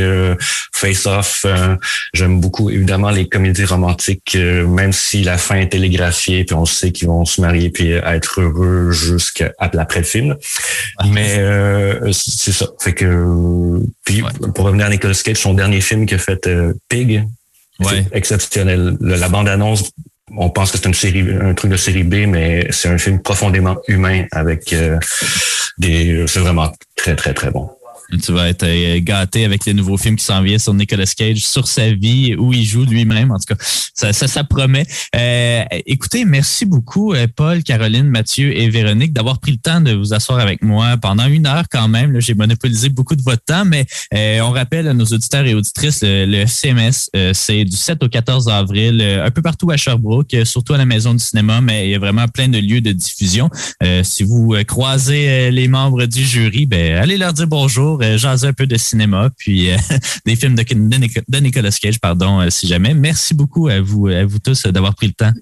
[0.75, 1.47] Face Off,
[2.15, 2.69] j'aime beaucoup.
[2.69, 7.25] Évidemment, les comédies romantiques, même si la fin est télégraphiée, puis on sait qu'ils vont
[7.25, 10.37] se marier puis être heureux jusqu'à après le film.
[11.07, 11.41] Mais
[12.13, 12.67] c'est ça.
[12.81, 16.49] Fait que puis pour revenir à Nicolas Cage, son dernier film qui a fait
[16.89, 17.25] Pig,
[17.79, 18.05] ouais.
[18.11, 18.97] exceptionnel.
[19.01, 19.93] La bande-annonce
[20.37, 23.21] on pense que c'est une série, un truc de série B, mais c'est un film
[23.21, 24.99] profondément humain avec euh,
[25.79, 27.71] des, c'est vraiment très très très bon.
[28.21, 31.39] Tu vas être euh, gâté avec les nouveaux films qui s'en viennent sur Nicolas Cage,
[31.39, 33.31] sur sa vie, où il joue lui-même.
[33.31, 34.85] En tout cas, ça, ça, ça promet.
[35.17, 39.93] Euh, écoutez, merci beaucoup, euh, Paul, Caroline, Mathieu et Véronique, d'avoir pris le temps de
[39.93, 42.21] vous asseoir avec moi pendant une heure quand même.
[42.21, 43.87] J'ai monopolisé beaucoup de votre temps, mais
[44.43, 49.01] on rappelle à nos auditeurs et auditrices, le, CMS, c'est du 7 au 14 avril,
[49.03, 51.99] un peu partout à Sherbrooke, surtout à la Maison du cinéma, mais il y a
[51.99, 53.49] vraiment plein de lieux de diffusion.
[54.03, 58.53] si vous croisez les membres du jury, ben allez leur dire bonjour euh, jaser un
[58.53, 59.77] peu de cinéma, puis euh,
[60.27, 62.95] des films de, de, Nicolas Cage, pardon, euh, si jamais.
[62.95, 65.33] Merci beaucoup à vous, à vous tous d'avoir pris le temps.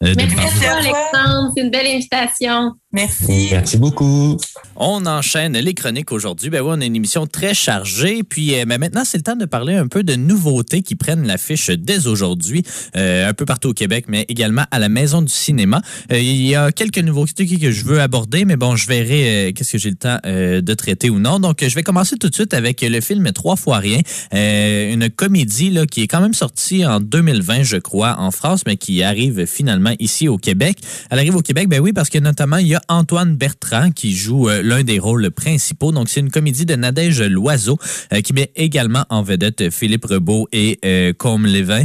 [0.00, 1.52] Merci, Alexandre.
[1.54, 2.74] C'est une belle invitation.
[2.92, 3.50] Merci.
[3.52, 4.36] Merci beaucoup.
[4.74, 6.50] On enchaîne les chroniques aujourd'hui.
[6.50, 8.24] Ben oui, on a une émission très chargée.
[8.24, 11.24] Puis euh, ben maintenant, c'est le temps de parler un peu de nouveautés qui prennent
[11.24, 12.64] l'affiche dès aujourd'hui,
[12.96, 15.82] euh, un peu partout au Québec, mais également à la Maison du cinéma.
[16.10, 19.72] Euh, il y a quelques nouveautés que je veux aborder, mais bon, je verrai qu'est-ce
[19.72, 21.38] que j'ai le temps de traiter ou non.
[21.38, 24.00] Donc, je vais commencer tout de suite avec le film Trois fois rien,
[24.32, 28.76] une comédie là, qui est quand même sortie en 2020, je crois, en France, mais
[28.76, 30.78] qui arrive finalement ici au Québec.
[31.10, 34.14] Elle arrive au Québec, ben oui, parce que notamment, il y a Antoine Bertrand qui
[34.14, 35.92] joue euh, l'un des rôles principaux.
[35.92, 37.78] Donc, c'est une comédie de Nadège Loiseau
[38.12, 41.84] euh, qui met également en vedette Philippe Rebaud et euh, Combe Lévin.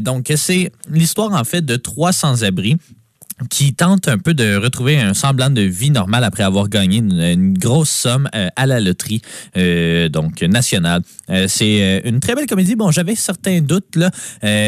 [0.00, 2.76] donc, c'est l'histoire, en fait, de trois sans-abri
[3.48, 7.54] qui tente un peu de retrouver un semblant de vie normale après avoir gagné une,
[7.54, 9.22] grosse somme euh, à la loterie
[9.56, 11.02] euh, donc nationale.
[11.30, 12.76] Euh, c'est une très belle comédie.
[12.76, 14.10] Bon, j'avais certains doutes là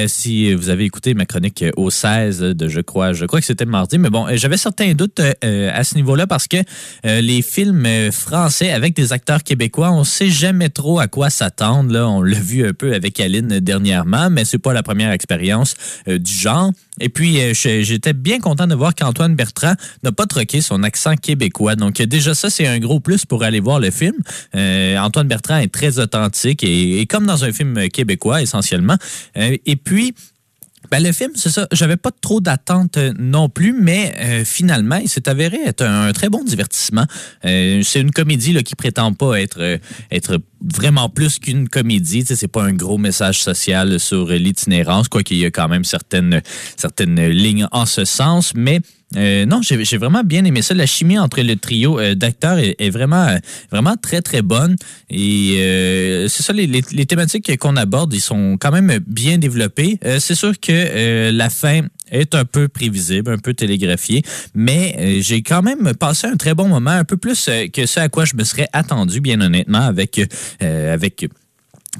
[0.06, 3.64] si vous avez écouté ma chronique au 16 de je crois, je crois que c'était
[3.64, 6.56] mardi, mais bon, j'avais certains doutes à ce niveau-là parce que
[7.04, 12.22] les films français avec des acteurs québécois, on sait jamais trop à quoi s'attendre on
[12.22, 15.74] l'a vu un peu avec Aline dernièrement, mais c'est pas la première expérience
[16.06, 16.72] du genre.
[17.00, 21.16] Et puis, euh, j'étais bien content de voir qu'Antoine Bertrand n'a pas troqué son accent
[21.16, 21.76] québécois.
[21.76, 24.14] Donc, déjà, ça, c'est un gros plus pour aller voir le film.
[24.54, 28.96] Euh, Antoine Bertrand est très authentique et, et comme dans un film québécois, essentiellement.
[29.36, 30.14] Euh, et puis,
[30.94, 31.66] ben, le film, c'est ça.
[31.72, 36.12] J'avais pas trop d'attentes euh, non plus, mais euh, finalement, il s'est avéré être un,
[36.12, 37.04] très bon divertissement.
[37.44, 39.80] Euh, c'est une comédie là, qui prétend pas être,
[40.12, 42.24] être vraiment plus qu'une comédie.
[42.24, 46.40] C'est pas un gros message social sur l'itinérance, quoiqu'il y a quand même certaines,
[46.76, 48.80] certaines lignes en ce sens, mais
[49.16, 50.74] euh, non, j'ai vraiment bien aimé ça.
[50.74, 53.36] La chimie entre le trio euh, d'acteurs est, vraiment, euh,
[53.70, 54.76] vraiment très, très bonne.
[55.10, 55.56] Et
[56.28, 59.98] c'est ça, les, les- thématiques qu'on aborde, ils sont quand même bien développées.
[60.18, 64.22] C'est sûr que la fin est un peu prévisible, un peu télégraphiée,
[64.54, 68.08] mais j'ai quand même passé un très bon moment, un peu plus que ce à
[68.08, 70.20] quoi je me serais attendu, bien honnêtement, avec,
[70.60, 71.28] avec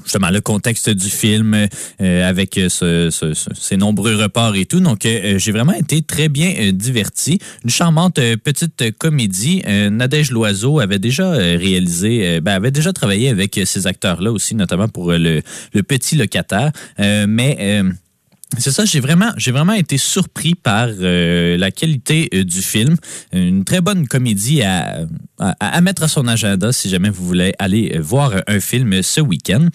[0.03, 1.67] justement le contexte du film
[2.01, 4.79] euh, avec euh, ce- ce- ce- ces nombreux reports et tout.
[4.79, 7.39] Donc, euh, j'ai vraiment été très bien euh, diverti.
[7.63, 9.61] Une charmante euh, petite euh, comédie.
[9.67, 13.87] Euh, Nadège Loiseau avait déjà euh, réalisé, euh, ben, avait déjà travaillé avec euh, ces
[13.87, 15.41] acteurs-là aussi, notamment pour euh, le,
[15.73, 16.71] le petit locataire.
[16.99, 17.91] Euh, mais euh,
[18.57, 22.95] c'est ça, j'ai vraiment, j'ai vraiment été surpris par euh, la qualité euh, du film.
[23.33, 25.05] Une très bonne comédie à,
[25.81, 29.67] mettre à son agenda si jamais vous voulez aller euh, voir un film ce week-end.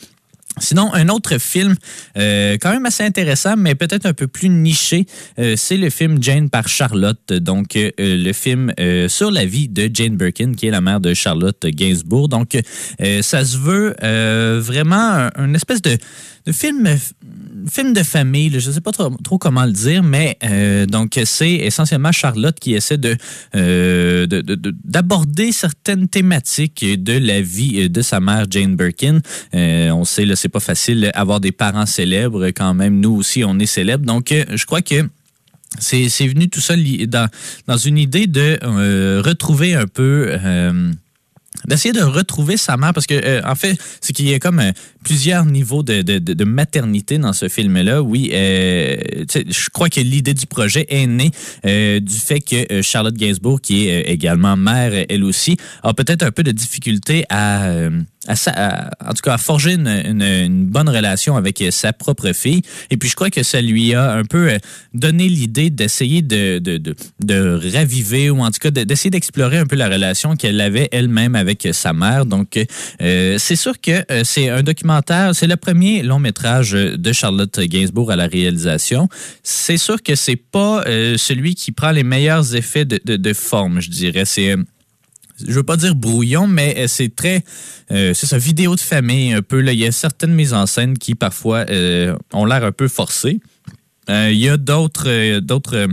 [0.58, 1.76] Sinon, un autre film
[2.16, 5.06] quand même assez intéressant, mais peut-être un peu plus niché,
[5.54, 7.32] c'est le film Jane par Charlotte.
[7.32, 8.72] Donc, le film
[9.08, 12.28] sur la vie de Jane Birkin, qui est la mère de Charlotte Gainsbourg.
[12.28, 12.58] Donc,
[13.22, 13.94] ça se veut
[14.60, 15.96] vraiment un, un espèce de
[16.52, 16.98] film,
[17.68, 18.50] film de famille.
[18.58, 22.74] Je ne sais pas trop, comment le dire, mais euh, donc c'est essentiellement Charlotte qui
[22.74, 23.16] essaie de
[23.56, 29.20] euh, de- de- de- d'aborder certaines thématiques de la vie de sa mère Jane Birkin.
[29.54, 33.00] Euh, on sait là, c'est pas facile avoir des parents célèbres quand même.
[33.00, 34.04] Nous aussi, on est célèbres.
[34.04, 35.08] Donc, je crois que
[35.78, 36.74] c'est venu tout ça
[37.66, 38.58] dans, une idée de
[39.20, 40.36] retrouver un peu.
[41.66, 44.60] D'essayer de retrouver sa mère parce que euh, en fait c'est qu'il y a comme
[44.60, 44.72] euh,
[45.04, 48.96] plusieurs niveaux de, de, de- maternité dans ce film là oui euh,
[49.34, 51.30] je crois que l'idée du projet est née
[51.66, 56.30] euh, du fait que Charlotte Gainsbourg qui est également mère elle aussi a peut-être un
[56.30, 57.70] peu de difficulté à
[58.28, 62.60] en tout cas, à forger une, bonne relation avec euh, sa propre fille.
[62.90, 64.58] Et puis, je crois que ça lui a un peu euh,
[64.92, 66.60] donné l'idée d'essayer de,
[67.72, 71.34] raviver ou en tout cas de- d'essayer d'explorer un peu la relation qu'elle avait elle-même
[71.34, 72.26] avec euh, sa mère.
[72.26, 72.58] Donc,
[72.98, 78.16] c'est sûr que c'est un documentaire, c'est le premier long métrage de Charlotte Gainsbourg à
[78.16, 79.08] la réalisation.
[79.42, 80.84] C'est sûr que c'est pas
[81.16, 84.24] celui qui prend les meilleurs effets de, de forme, je dirais.
[84.24, 84.56] C'est...
[85.46, 87.44] je veux pas dire brouillon, mais euh, c'est très,
[87.90, 89.66] euh, c'est ça, vidéo de famille un peu.
[89.66, 93.40] Il y a certaines mises en scène qui parfois euh, ont l'air un peu forcées.
[94.08, 95.86] Il y a d'autres, d'autres.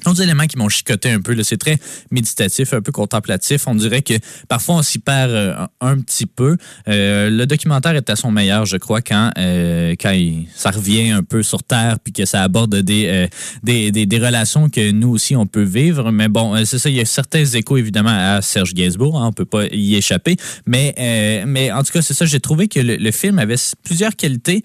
[0.00, 1.40] Euh, d'autres éléments qui m'ont chicoté un peu.
[1.42, 1.78] C'est très
[2.10, 3.66] méditatif, un peu contemplatif.
[3.66, 4.14] On dirait que
[4.48, 6.56] parfois on s'y perd euh, un, petit peu.
[6.88, 11.10] Euh, le documentaire est à son meilleur, je crois, quand, euh, quand il- ça revient
[11.10, 13.28] un peu sur Terre puis que ça aborde des,
[13.62, 16.10] des, des, des relations que nous aussi on peut vivre.
[16.10, 19.32] Mais bon, c'est ça, il y a certains échos évidemment à Serge Gainsbourg, hein, on
[19.32, 20.36] peut pas y échapper.
[20.66, 24.62] Mais, mais en tout cas, c'est ça, j'ai trouvé que le, film avait plusieurs qualités,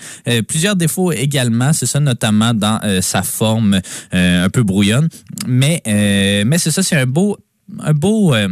[0.48, 1.74] plusieurs défauts également.
[1.74, 3.82] C'est ça, notamment dans sa forme
[4.12, 5.10] un peu brouillonne.
[5.48, 7.38] Mais, euh, mais c'est ça, c'est un beau,
[7.80, 8.34] un beau.
[8.34, 8.50] euh,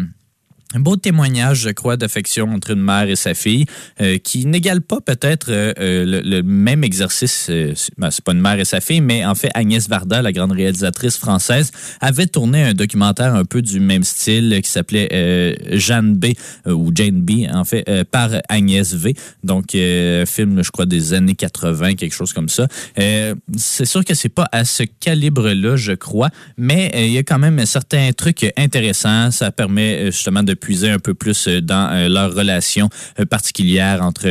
[0.74, 3.66] un beau témoignage, je crois, d'affection entre une mère et sa fille,
[4.02, 7.48] euh, qui n'égale pas peut-être euh, euh, le, même exercice.
[7.50, 10.32] Euh, ben, c'est pas une mère et sa fille, mais en fait, Agnès Varda, la
[10.32, 11.72] grande réalisatrice française,
[12.02, 16.34] avait tourné un documentaire un peu du même style qui s'appelait Jeanne B,
[16.68, 19.14] ou Jane B, en fait, par Agnès V.
[19.44, 22.68] Donc, film, je crois, des années 80, quelque chose comme ça.
[22.96, 27.40] C'est sûr que c'est pas à ce calibre-là, je crois, mais il y a quand
[27.40, 29.32] même certains trucs intéressants.
[29.32, 32.90] Ça permet justement de puiser un peu plus euh, dans euh, leur relation
[33.20, 34.24] euh, particulière entre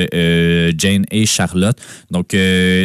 [0.78, 1.76] Jane et Charlotte.
[2.10, 2.34] Donc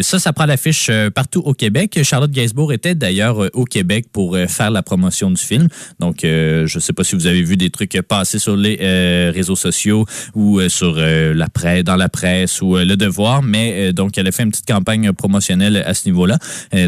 [0.02, 2.00] ça, ça prend l'affiche partout au Québec.
[2.04, 5.68] Charlotte Gainsbourg était d'ailleurs au Québec pour faire la promotion du film.
[6.00, 8.78] Donc je sais pas si vous avez vu des trucs passer sur les
[9.30, 14.28] réseaux sociaux ou sur la presse, dans la presse ou le Devoir, mais donc elle
[14.28, 16.38] a fait une petite campagne promotionnelle à ce niveau-là.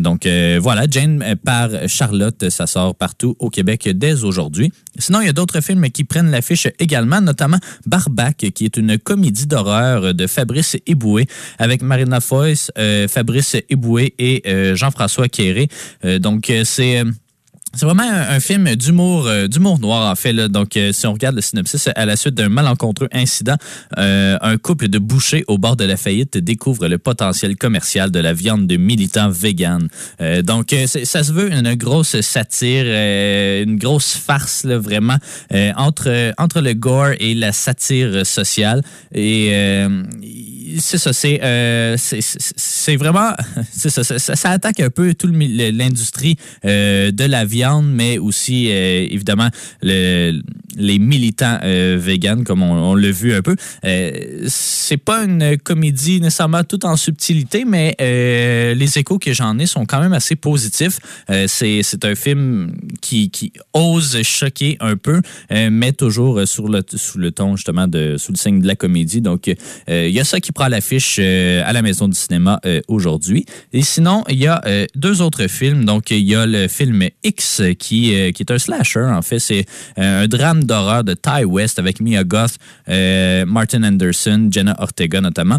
[0.01, 0.27] Donc
[0.59, 4.71] voilà, Jane par Charlotte, ça sort partout au Québec dès aujourd'hui.
[4.97, 8.97] Sinon, il y a d'autres films qui prennent l'affiche également, notamment Barbac, qui est une
[8.97, 11.27] comédie d'horreur de Fabrice Eboué
[11.57, 15.69] avec Marina Foïs, euh, Fabrice Eboué et euh, Jean-François Quéré.
[16.05, 17.03] Euh, donc, c'est...
[17.75, 20.33] c'est vraiment un, film d'humour, euh, d'humour noir en fait.
[20.33, 23.55] Donc, euh, si on regarde le synopsis, à la suite d'un malencontreux incident,
[23.97, 28.19] euh, un couple de bouchers au bord de la faillite découvre le potentiel commercial de
[28.19, 29.31] la viande de militants.
[30.21, 35.17] Euh, donc, ça se veut une grosse satire, une grosse farce vraiment
[35.75, 38.81] entre entre le gore et la satire sociale.
[39.13, 39.51] Et
[40.79, 43.31] c'est ça, c'est vraiment
[43.71, 49.49] ça, ça, ça- attaque un peu tout l'industrie de la viande, mais aussi euh, évidemment
[49.81, 50.41] le-
[50.77, 53.55] les militants euh, véganes, comme on, l'a vu un peu.
[53.85, 59.57] Euh, c'est pas une comédie nécessairement tout en subtilité, mais euh, les échos que j'en
[59.59, 60.99] ai sont quand même assez positifs.
[61.47, 67.31] C'est un film qui, qui ose choquer un peu, mais toujours sur le, sous le
[67.31, 69.21] ton justement de sous le signe de la comédie.
[69.21, 69.47] Donc
[69.87, 73.45] il y a ça qui prend l'affiche à la maison du cinéma aujourd'hui.
[73.73, 74.61] Et sinon, il y a
[74.95, 75.85] deux autres films.
[75.85, 79.39] Donc il y a le film X qui, euh, qui est un slasher en fait.
[79.39, 79.65] C'est
[79.97, 82.55] euh, un drame d'horreur de Ty West avec Mia Goth,
[82.87, 85.57] euh, Martin Anderson, Jenna Ortega notamment.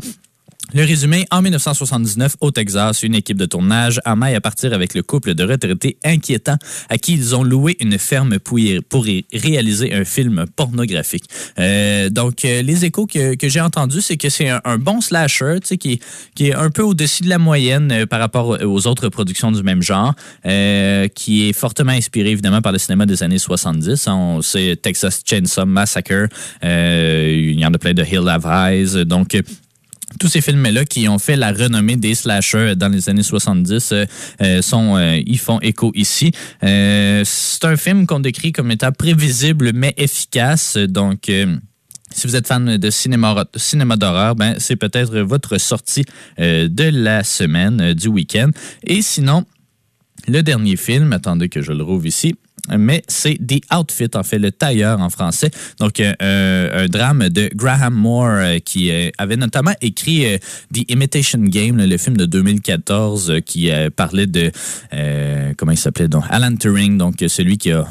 [0.73, 5.03] Le résumé, en 1979, au Texas, une équipe de tournage amaille à partir avec le
[5.03, 9.93] couple de retraités inquiétants à qui ils ont loué une ferme pour y, pour réaliser
[9.93, 11.25] un film pornographique.
[11.59, 16.01] Euh, donc, euh, les échos que, j'ai entendus, c'est que c'est un, bon slasher, qui,
[16.37, 19.65] qui est un peu au-dessus de la moyenne euh, par rapport aux autres productions du
[19.65, 20.15] même genre,
[21.15, 24.07] qui est fortement inspiré évidemment par le cinéma des années 70.
[24.07, 24.15] hein.
[24.15, 26.29] on sait Texas Chainsaw Massacre,
[26.63, 29.37] il y en a plein de Hill Have Eyes, donc
[30.19, 34.05] tous ces films-là qui ont fait la renommée des slashers dans les années 70 euh,
[34.43, 36.33] euh, sont, euh, ils font écho ici.
[36.61, 40.77] C'est un film qu'on décrit comme étant prévisible mais efficace.
[40.77, 41.31] Donc,
[42.13, 43.35] si vous êtes fan de cinéma,
[43.97, 46.05] d'horreur, ben, c'est peut-être votre sortie
[46.39, 48.51] de la semaine, du week-end.
[48.85, 49.45] Et sinon,
[50.27, 52.35] le dernier film, attendez que je le rouvre ici,
[52.79, 55.51] mais c'est The Outfit, en fait, le tailleur en français.
[55.79, 60.39] Donc, euh, un, un drame de Graham Moore euh, qui euh, avait notamment écrit euh,
[60.73, 64.51] The Imitation Game, le film de 2014 euh, qui euh, parlait de,
[64.93, 67.87] euh, comment il s'appelait donc, Alan Turing, donc euh, celui qui a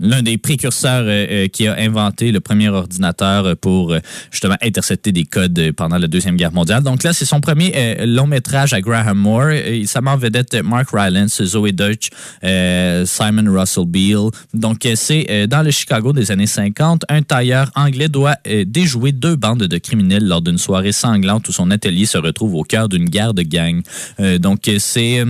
[0.00, 4.00] l'un des précurseurs euh, euh, qui a inventé le premier ordinateur pour euh,
[4.30, 6.82] justement intercepter des codes pendant la Deuxième Guerre mondiale.
[6.82, 9.50] Donc là, c'est son premier long métrage à Graham Moore.
[9.86, 12.08] Ça met en vedette Mark Rylance, Zoe Deutsch,
[12.42, 14.30] Simon Russell Beale.
[14.54, 18.36] Donc c'est dans le Chicago des années 50, un tailleur anglais doit
[18.66, 22.62] déjouer deux bandes de criminels lors d'une soirée sanglante où son atelier se retrouve au
[22.62, 23.82] cœur d'une guerre de gang.
[24.40, 25.24] Donc c'est...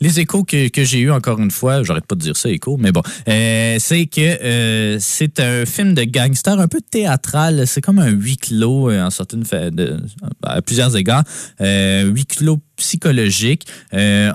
[0.00, 2.92] les échos que, j'ai eu encore une fois, j'arrête pas de dire ça, écho, mais
[2.92, 7.66] bon, euh, c'est que euh, c'est un film de gangster un peu théâtral.
[7.66, 10.00] C'est comme un huis clos euh, en certaines de,
[10.42, 11.24] à plusieurs égards,
[11.60, 13.66] huis clos psychologique.
[13.94, 14.32] Euh,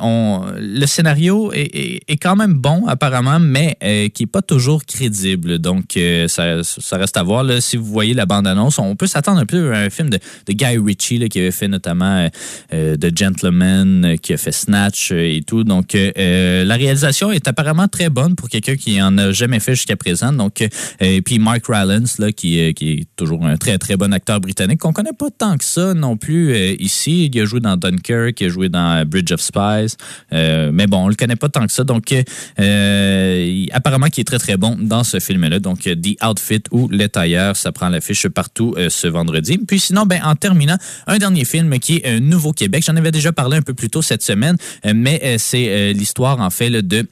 [0.57, 5.59] le scénario est, quand même bon apparemment, mais euh, qui est pas toujours crédible.
[5.59, 7.45] Donc euh, ça, reste à voir.
[7.61, 10.19] Si vous voyez la bande-annonce, on peut s'attendre un peu à un film de,
[10.49, 12.27] Guy Ritchie qui avait fait notamment
[12.71, 15.63] The Gentleman, qui a fait Snatch et tout.
[15.63, 19.95] Donc la réalisation est apparemment très bonne pour quelqu'un qui en a jamais fait jusqu'à
[19.95, 20.33] présent.
[20.33, 20.67] Donc
[20.99, 24.93] et puis Mark Rylance là, qui, est toujours un très très bon acteur britannique qu'on
[24.93, 27.29] connaît pas tant que ça non plus ici.
[27.31, 29.95] Il a joué dans Dunkirk, il a joué dans Bridge of Spies,
[30.33, 31.83] Euh, mais bon, on le connaît pas tant que ça.
[31.83, 32.13] Donc
[32.59, 35.59] euh, apparemment qu'il est très très bon dans ce film-là.
[35.59, 39.57] Donc euh, The Outfit ou Les Tailleurs, ça prend l'affiche partout ce vendredi.
[39.57, 40.77] Puis sinon, ben en terminant,
[41.07, 42.83] un dernier film qui est Nouveau Québec.
[42.85, 44.55] J'en avais déjà parlé un peu plus tôt cette semaine,
[44.93, 47.07] mais c'est l'histoire en fait de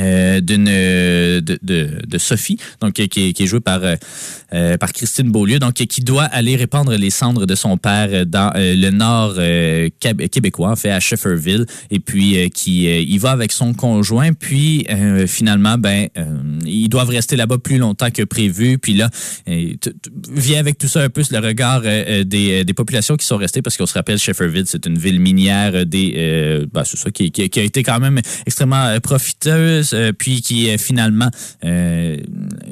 [0.00, 5.58] euh, d'une euh, de, de, Sophie donc qui, est- jouée par euh, par Christine Beaulieu
[5.58, 9.34] donc qui doit aller répandre les cendres de son père dans le nord
[10.00, 11.66] québé- québécois en fait à Shefferville.
[11.90, 14.32] Et puis qui y va avec son conjoint.
[14.32, 14.86] Puis
[15.26, 16.08] finalement ben
[16.64, 18.78] ils doivent rester là-bas plus longtemps que prévu.
[18.78, 19.10] Puis là
[19.46, 23.86] vient avec tout ça un peu le regard des, populations qui sont restées parce qu'on
[23.86, 27.82] se rappelle Shefferville c'est une ville minière des ben, c'est qui, qui, qui a été
[27.82, 31.30] quand même extrêmement profiteuse euh, puis qui euh, finalement
[31.64, 32.16] euh,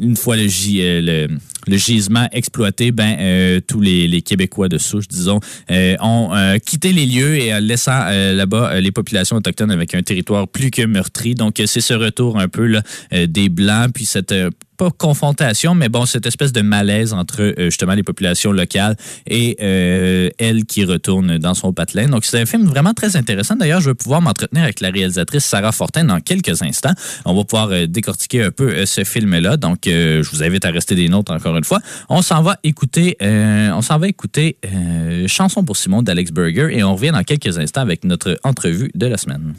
[0.00, 1.28] une fois euh,
[1.66, 5.40] le, gisement exploité ben tous les, Québécois de souche disons
[6.00, 10.84] ont quitté les lieux et laissant là-bas les populations autochtones avec un territoire plus que
[10.84, 11.34] meurtri.
[11.34, 12.80] Donc c'est ce retour un peu
[13.12, 14.34] des blancs puis cette
[14.80, 18.96] pas confrontation, mais bon, cette espèce de malaise entre euh, justement les populations locales
[19.26, 22.08] et euh, elle qui retourne dans son patelin.
[22.08, 23.56] Donc, c'est un film vraiment très intéressant.
[23.56, 26.94] D'ailleurs, je vais pouvoir m'entretenir avec la réalisatrice Sarah Fortin dans quelques instants.
[27.26, 29.58] On va pouvoir euh, décortiquer un peu euh, ce film-là.
[29.58, 31.80] Donc, je vous invite à rester des nôtres encore une fois.
[32.08, 34.56] On s'en va écouter, on s'en va écouter
[35.26, 39.06] Chanson pour Simon d'Alex Berger et on revient dans quelques instants avec notre entrevue de
[39.06, 39.54] la semaine.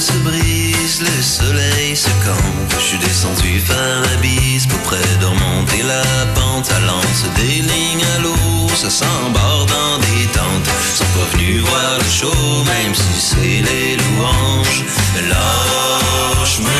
[0.00, 2.72] Se brise, le soleil se campe.
[2.78, 6.02] Je suis descendu faire la bise pour près de remonter la
[6.34, 6.66] pente.
[6.66, 10.70] Ça lance des lignes à l'eau, ça s'embarque dans des tentes.
[10.94, 14.84] Sont pas venus voir le show, même si c'est les louanges.
[15.28, 16.70] Lâche-moi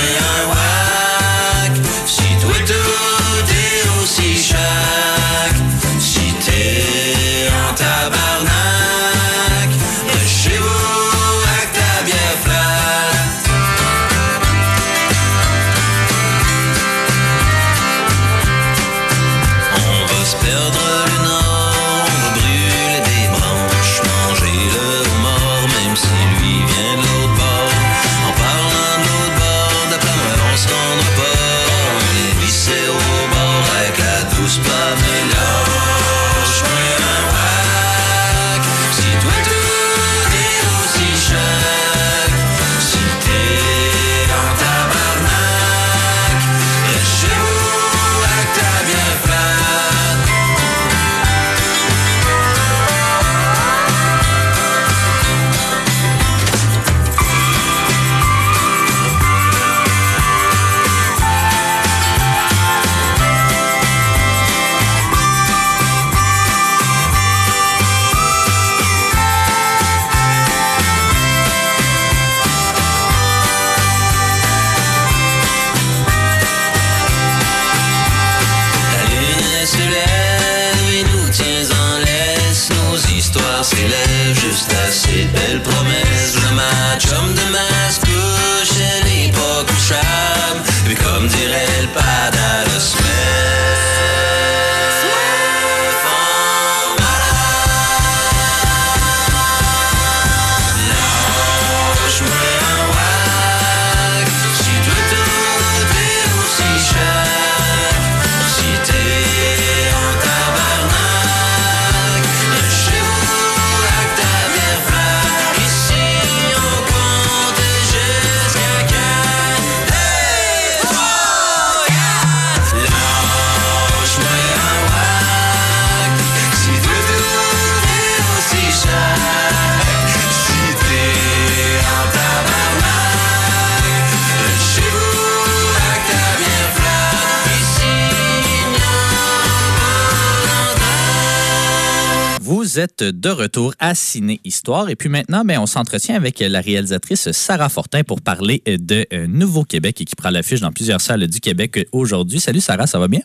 [142.79, 144.89] Vous êtes de retour à Ciné Histoire.
[144.89, 149.27] Et puis maintenant, ben, on s'entretient avec la réalisatrice Sarah Fortin pour parler de euh,
[149.27, 152.39] Nouveau-Québec et qui prend l'affiche dans plusieurs salles du Québec aujourd'hui.
[152.39, 153.23] Salut Sarah, ça va bien?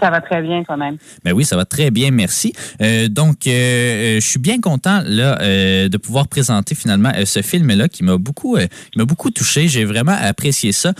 [0.00, 0.98] Ça va très bien quand même.
[1.24, 2.52] Ben oui, ça va très bien, merci.
[2.82, 7.24] Euh, donc, euh, euh, je suis bien content là euh, de pouvoir présenter finalement euh,
[7.24, 8.66] ce film-là qui m'a beaucoup, euh,
[8.96, 9.66] m'a beaucoup touché.
[9.68, 10.92] J'ai vraiment apprécié ça.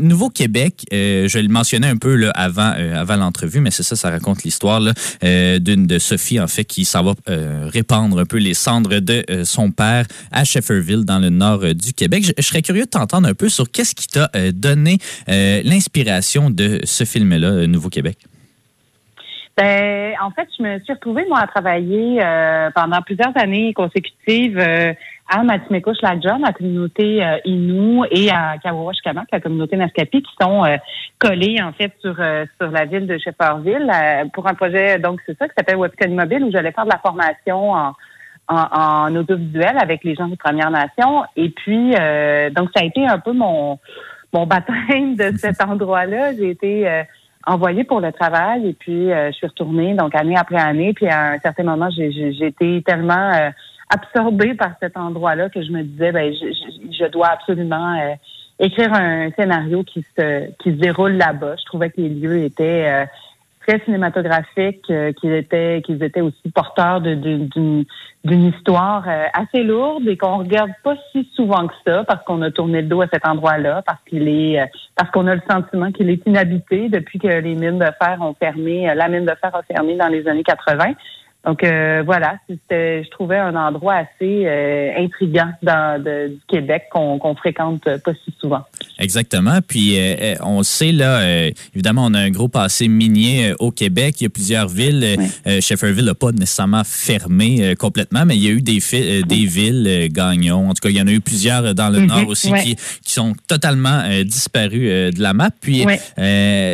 [0.00, 4.10] Nouveau Québec, je le mentionnais un peu là avant, avant l'entrevue, mais c'est ça, ça
[4.10, 4.92] raconte l'histoire là,
[5.58, 9.70] d'une de Sophie en fait qui s'en va répandre un peu les cendres de son
[9.70, 12.24] père à Shefferville dans le nord du Québec.
[12.24, 16.80] Je, je serais curieux de t'entendre un peu sur qu'est-ce qui t'a donné l'inspiration de
[16.84, 18.18] ce film-là, euh, Nouveau Québec.
[19.56, 24.56] Ben, en fait, je me suis retrouvée, moi, à travailler euh, pendant plusieurs années consécutives
[24.56, 24.92] euh,
[25.28, 30.62] à Matimekouche-Lajon, la communauté euh, Innu, et à Kawawashkamak, la communauté Naskapi, qui sont
[31.18, 32.14] collés, en fait, sur,
[32.60, 33.90] sur la ville de Shefferville
[34.32, 37.00] pour un projet, donc c'est ça, qui s'appelle Webcon Mobile, où j'allais faire de la
[37.00, 37.94] formation en,
[38.46, 41.24] en, en audiovisuel avec les gens des Premières Nations.
[41.34, 41.90] Et puis,
[42.54, 43.80] donc, ça a été un peu mon,
[44.32, 46.34] mon baptême de cet endroit-là.
[46.36, 47.02] J'ai été
[47.48, 50.92] envoyée pour le travail et puis euh, je suis retournée, donc année après année.
[50.92, 52.10] Puis à un certain moment, j'ai-
[52.46, 53.50] été tellement euh,
[53.90, 58.14] absorbée par cet endroit-là que je me disais, ben, je, je- je dois absolument euh,
[58.58, 61.56] écrire un scénario qui se, qui se déroule là-bas.
[61.58, 63.04] Je trouvais que les lieux étaient euh,
[63.68, 67.84] très cinématographiques, euh, qu'ils étaient, qu'ils étaient aussi porteurs d'une
[68.24, 72.42] d'une histoire euh, assez lourde et qu'on regarde pas si souvent que ça parce qu'on
[72.42, 74.66] a tourné le dos à cet endroit-là, parce qu'il est, euh,
[74.96, 78.34] parce qu'on a le sentiment qu'il est inhabité depuis que les mines de fer ont
[78.34, 80.94] fermé, la mine de fer a fermé dans les années 80.
[81.46, 86.84] Donc euh, voilà, c'était, je trouvais un endroit assez euh, intriguant dans de- du Québec
[86.92, 88.62] qu'on qu'on fréquente pas si souvent.
[88.98, 89.60] Exactement.
[89.66, 93.70] Puis euh, euh, on sait là, euh, évidemment, on a un gros passé minier au
[93.70, 94.16] Québec.
[94.20, 95.16] Il y a plusieurs villes.
[95.46, 98.80] Euh, Shefferville n'a pas nécessairement fermé complètement, mais il y a eu des,
[99.22, 100.68] des villes, euh, Gagnon.
[100.68, 102.74] En tout cas, il y en a eu plusieurs dans le Mhm, nord aussi qui,
[102.76, 105.50] qui sont totalement disparues de la map.
[105.60, 105.84] Puis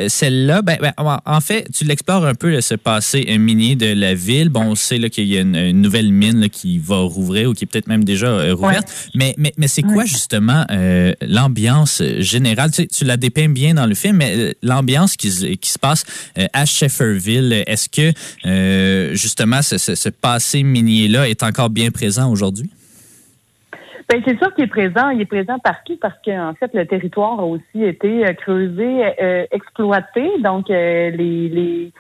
[0.09, 0.93] celle-là, ben, ben,
[1.27, 4.49] en- fait, tu l'explores un peu là, ce passé minier de la ville.
[4.55, 7.55] Bon, on sait qu'il y a une, une nouvelle mine là, qui va rouvrir ou
[7.55, 9.11] qui est peut-être même déjà euh, rouverte.
[9.15, 12.71] Mais, mais, mais c'est quoi justement euh, l'ambiance générale?
[12.71, 15.71] Tu, sais, tu la dépeins bien dans le film, mais euh, l'ambiance qui, se- qui
[15.71, 16.05] se passe
[16.39, 18.13] euh, à Shefferville, est-ce que
[18.47, 22.71] euh, justement ce, ce- ce passé minier-là est encore bien présent aujourd'hui?
[24.09, 25.09] Ben, c'est sûr qu'il est présent.
[25.11, 29.47] Il est présent partout parce qu'en fait, le territoire a aussi été euh, creusé, euh,
[29.51, 30.23] exploité.
[30.43, 31.93] Donc, euh, les, les,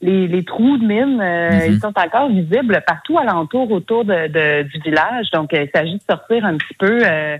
[0.00, 1.74] les, les trous de mine, euh, Mhm.
[1.74, 5.30] ils sont encore visibles partout alentour autour de, de- du village.
[5.32, 7.36] Donc, euh, il s'agit de sortir un petit peu euh,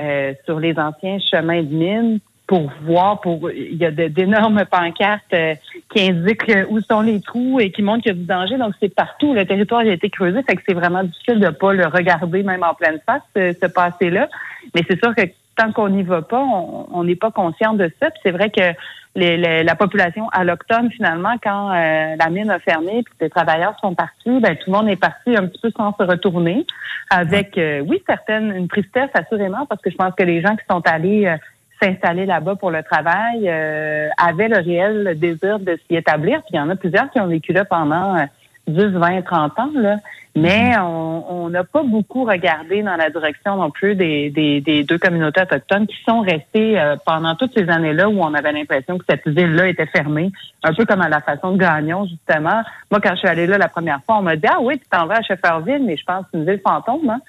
[0.00, 5.34] euh, sur les anciens chemins de mine pour voir, pour il y a d'énormes pancartes
[5.34, 5.54] euh,
[5.92, 8.56] qui indiquent où sont les trous et qui montrent qu'il y a du danger.
[8.56, 9.34] Donc, c'est partout.
[9.34, 12.62] Le territoire a été creusé, fait que c'est vraiment difficile de pas le regarder même
[12.62, 14.28] en pleine face, ce, ce passé-là.
[14.74, 15.22] Mais c'est sûr que
[15.58, 18.10] tant qu'on n'y va pas, on n'est pas conscient de ça.
[18.10, 18.66] Puis c'est vrai que
[19.14, 23.30] les- les- la population alloctone, finalement, quand euh, la mine a fermé puis que les
[23.30, 26.64] travailleurs sont partis, ben, tout le monde est parti un petit peu sans se retourner.
[27.10, 30.64] Avec, euh, oui, certaines, une tristesse assurément, parce que je pense que les gens qui
[30.70, 31.36] sont allés euh,
[31.82, 36.40] s'installer là-bas pour le travail euh, avaient le réel désir de s'y établir.
[36.42, 38.24] Puis il y en a plusieurs qui ont vécu là pendant euh,
[38.68, 39.70] 10, 20, 30 ans.
[39.74, 39.96] Là.
[40.36, 44.84] Mais on on n'a pas beaucoup regardé dans la direction non plus des, des, des
[44.84, 48.98] deux communautés autochtones qui sont restées euh, pendant toutes ces années-là où on avait l'impression
[48.98, 50.30] que cette ville-là était fermée,
[50.62, 52.62] un peu comme à la façon de Gagnon, justement.
[52.90, 54.84] Moi, quand je suis allée là la première fois, on m'a dit «Ah oui, tu
[54.90, 57.08] t'en vas à Shefferville, mais je pense que c'est une ville fantôme.
[57.08, 57.20] Hein?»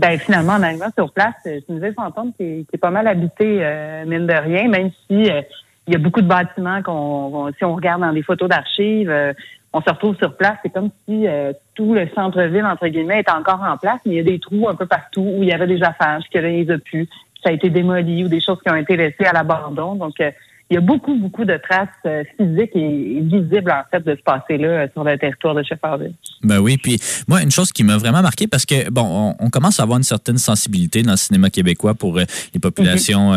[0.00, 2.90] ben, finalement, en arrivant sur place, c'est une ville fantôme qui est, qui est pas
[2.90, 5.40] mal habitée, euh, mine de rien, même si euh,
[5.86, 9.08] il y a beaucoup de bâtiments qu'on, qu'on- si on regarde dans des photos d'archives,
[9.10, 9.32] euh,
[9.76, 10.56] on se retrouve sur place.
[10.62, 14.16] C'est comme si euh, tout le centre-ville, entre guillemets, était encore en place, mais il
[14.16, 16.38] y a des trous un peu partout où il y avait des affaires, puis que
[16.38, 17.06] là, il n'y a plus.
[17.44, 19.94] Ça a été démoli ou des choses qui ont été laissées à l'abandon.
[19.94, 20.30] Donc, euh,
[20.70, 24.16] il y a beaucoup, beaucoup de traces euh, physiques et, et visibles, en fait, de
[24.16, 26.14] ce passé-là euh, sur le territoire de Shefferville.
[26.42, 26.98] Ben oui, puis
[27.28, 29.98] moi, une chose qui m'a vraiment marqué, parce que, bon, on, on commence à avoir
[29.98, 33.32] une certaine sensibilité dans le cinéma québécois pour euh, les populations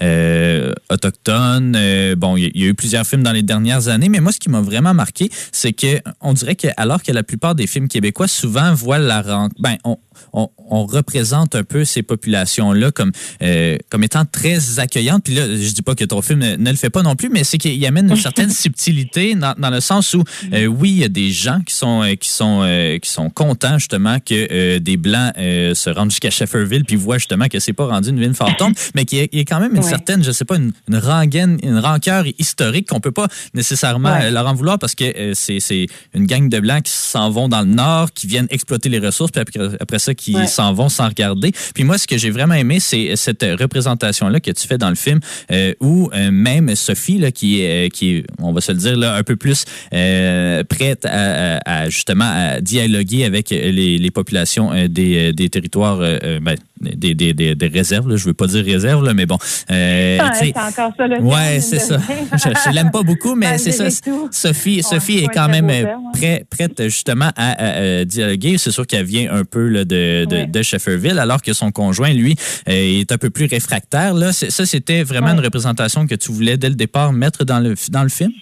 [0.00, 1.76] euh, autochtones.
[2.16, 4.20] Bon, il y, a- il y a eu plusieurs films dans les dernières années, mais
[4.20, 7.54] moi, ce qui m'a vraiment marqué, c'est que on dirait que alors que la plupart
[7.54, 9.96] des films québécois souvent voient la rencontre, ben, on,
[10.32, 15.24] on, on représente un peu ces populations-là comme, euh, comme étant très accueillantes.
[15.24, 17.28] Puis là, je dis pas que ton film ne, ne le fait pas non plus,
[17.28, 20.22] mais c'est qu'il amène une certaine subtilité dans, dans le sens où,
[20.52, 23.30] euh, oui, il y a des gens qui sont, euh, qui sont, euh, qui sont
[23.30, 27.86] contents justement que des Blancs se rendent jusqu'à Shefferville puis voient justement que c'est pas
[27.86, 29.88] rendu une ville fantôme, mais qu'il y, a- il y a quand même une Ouais.
[29.88, 34.30] certaine, je sais pas, une, une rengaine, une rancœur historique qu'on peut pas nécessairement Ouais.
[34.30, 37.60] leur en vouloir parce que c'est c'est une gang de Blancs qui s'en vont dans
[37.60, 40.46] le nord, qui viennent exploiter les ressources, puis après, après ça, qui Ouais.
[40.46, 41.52] s'en vont sans regarder.
[41.74, 44.94] Puis moi, ce que j'ai vraiment aimé, c'est cette représentation-là que tu fais dans le
[44.94, 45.20] film,
[45.52, 48.78] euh, où euh, même Sophie, là, qui est, euh, qui est, on va se le
[48.78, 53.98] dire, là, un peu plus euh, prête à, à- à, justement à dialoguer avec les,
[53.98, 58.08] les populations euh, des, des territoires, euh, euh, ben, des, des, des, des réserves.
[58.08, 58.16] Là.
[58.16, 59.36] Je veux pas dire réserve, là, mais bon.
[59.70, 61.98] euh, Ah, c'est encore ça, le Ouais, c'est ça.
[62.32, 63.88] Je, je l'aime pas beaucoup, mais c'est ça.
[64.02, 64.28] Tout.
[64.32, 66.12] Sophie, Sophie est quand même beau euh, terme, hein.
[66.18, 68.56] prêt- prête justement à, à, à dialoguer.
[68.58, 69.94] C'est sûr qu'elle vient un peu là, de,
[70.26, 72.34] de, de Shefferville, alors que son conjoint, lui,
[72.68, 74.14] euh, est un peu plus réfractaire.
[74.14, 74.32] Là.
[74.32, 78.02] Ça, c'était vraiment une représentation que tu voulais dès le départ mettre dans le, dans
[78.02, 78.32] le film?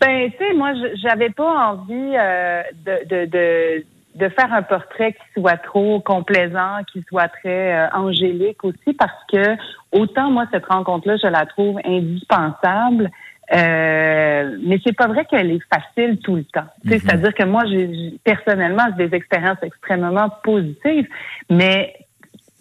[0.00, 3.84] Ben, tu sais, moi, je- j'avais pas envie euh, de, de, de,
[4.16, 9.12] de faire un portrait qui soit trop complaisant, qui soit très euh, angélique aussi, parce
[9.32, 9.56] que
[9.92, 13.10] autant moi cette rencontre-là, je la trouve indispensable.
[13.52, 16.64] Euh, mais c'est pas vrai qu'elle est facile tout le temps.
[16.82, 21.06] Tu sais, C'est-à-dire que moi, j'ai personnellement, j'ai des expériences extrêmement positives,
[21.50, 21.94] mais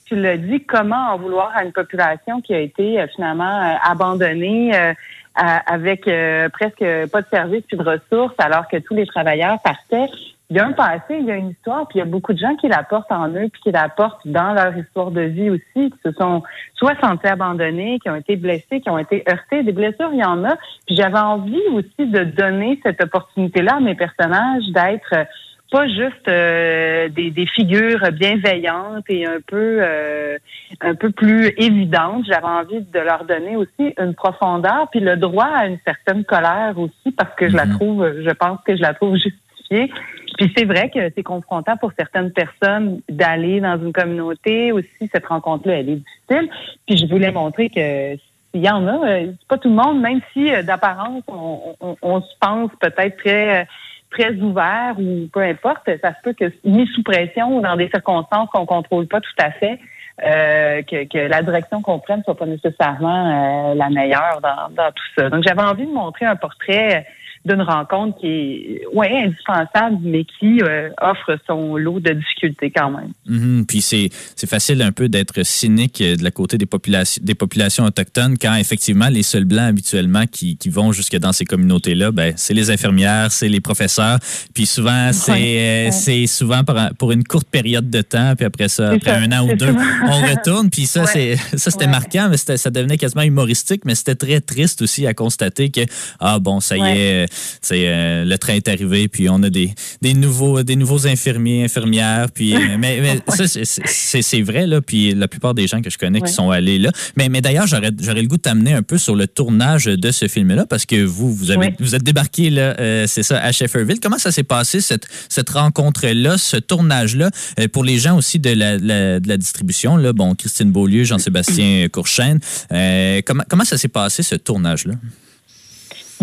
[0.05, 3.75] tu l'as dit, comment en vouloir à une population qui a été euh, finalement euh,
[3.89, 4.93] abandonnée euh,
[5.35, 9.59] à- avec euh, presque pas de services puis de ressources alors que tous les travailleurs
[9.63, 10.09] partaient?
[10.53, 12.31] Il y a un passé, il y a une histoire, puis il y a beaucoup
[12.31, 15.21] de gens qui la portent en eux, puis qui la portent dans leur histoire de
[15.21, 16.43] vie aussi, qui se sont
[16.75, 19.63] soit sentis abandonnés, qui ont été blessés, qui ont été heurtés.
[19.63, 20.55] Des blessures, il y en a.
[20.85, 25.23] Puis j'avais envie aussi de donner cette opportunité-là à mes personnages d'être euh,
[25.71, 30.37] pas juste euh, des, des figures bienveillantes et un peu euh,
[30.81, 32.25] un peu plus évidentes.
[32.27, 36.75] J'avais envie de leur donner aussi une profondeur, puis le droit à une certaine colère
[36.77, 39.89] aussi, parce que je la trouve, je pense que je la trouve justifiée.
[40.37, 45.09] Puis c'est vrai que c'est confrontant pour certaines personnes d'aller dans une communauté aussi.
[45.11, 46.49] Cette rencontre-là, elle est difficile.
[46.87, 48.17] Puis je voulais montrer que
[48.53, 51.75] il y en a, euh, c'est pas tout le monde, même si euh, d'apparence on,
[52.01, 53.65] on, se pense peut-être très euh,
[54.11, 57.89] très ouvert ou peu importe, ça se peut que mis sous pression ou dans des
[57.89, 59.79] circonstances qu'on contrôle pas tout à fait,
[60.19, 65.31] que, que la direction qu'on prenne soit pas nécessairement la meilleure dans tout ça.
[65.31, 67.07] Donc j'avais envie de montrer un portrait
[67.45, 72.89] d'une rencontre qui est ouais indispensable, mais qui euh, offre son lot de difficultés quand
[72.91, 73.11] même.
[73.27, 73.65] Mhm.
[73.65, 74.09] Puis c'est
[74.47, 78.55] facile un peu d'être cynique euh, de la côté des populations des populations autochtones quand
[78.55, 82.53] effectivement les seuls blancs habituellement qui, qui vont jusque dans ces communautés là, ben c'est
[82.53, 84.19] les infirmières, c'est les professeurs.
[84.53, 85.91] Puis souvent c'est euh, ouais.
[85.91, 89.31] c'est souvent pour, pour une courte période de temps, puis après ça, après ça, un
[89.31, 89.79] an ou deux, ça.
[90.07, 90.69] on retourne.
[90.69, 91.35] Puis ça Ouais.
[91.51, 95.13] c'est ça c'était marquant, mais ça devenait quasiment humoristique, mais c'était très triste aussi à
[95.13, 95.81] constater que
[96.19, 97.32] ah bon ça y est,
[97.71, 102.55] le train est arrivé, puis on a des des nouveaux des nouveaux infirmiers infirmières, puis
[102.55, 106.19] euh, mais, mais ça c'est- vrai là, puis la plupart des gens que je connais
[106.21, 106.27] Ouais.
[106.27, 106.91] qui sont allés là.
[107.15, 110.11] Mais mais d'ailleurs j'aurais j'aurais le goût de t'amener un peu sur le tournage de
[110.11, 111.75] ce film là parce que vous vous avez Ouais.
[111.79, 113.99] vous êtes débarqué là, euh, c'est ça à Shefferville.
[114.01, 117.29] Comment ça s'est passé cette cette rencontre là, ce tournage là
[117.71, 121.87] pour les gens aussi de la, la- de la distribution là, bon Christine Beaulieu, Jean-Sébastien
[121.89, 122.39] Courchaine,
[122.71, 124.93] euh, comment comment ça s'est passé ce tournage là?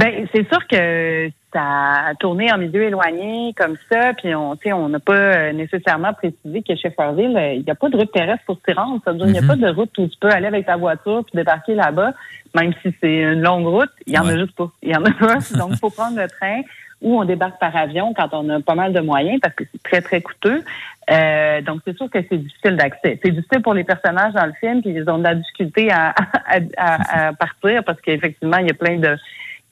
[0.01, 1.61] Ben, c'est sûr que ça
[2.09, 5.53] a tourné en milieu éloigné comme ça, puis on, tu sais, on n'a pas euh,
[5.53, 8.73] nécessairement précisé que chez Fairville, euh, il n'y a pas de route terrestre pour s'y
[8.73, 9.01] rendre.
[9.05, 9.49] Ça veut dire, il n'y a Mhm.
[9.49, 12.13] pas de route où tu peux aller avec ta voiture puis débarquer là-bas,
[12.55, 13.91] même si c'est une longue route.
[14.07, 14.33] Il y en Ouais.
[14.35, 14.71] a juste pas.
[14.83, 15.35] Il y en a pas.
[15.59, 16.63] Donc, il faut prendre le train
[17.03, 19.83] ou on débarque par avion quand on a pas mal de moyens parce que c'est
[19.83, 20.63] très, très coûteux.
[21.11, 23.19] Euh, donc, c'est sûr que c'est difficile d'accès.
[23.25, 26.15] C'est difficile pour les personnages dans le film, puis ils ont de la difficulté à,
[26.47, 29.17] à, à- à partir parce qu'effectivement, il y a plein de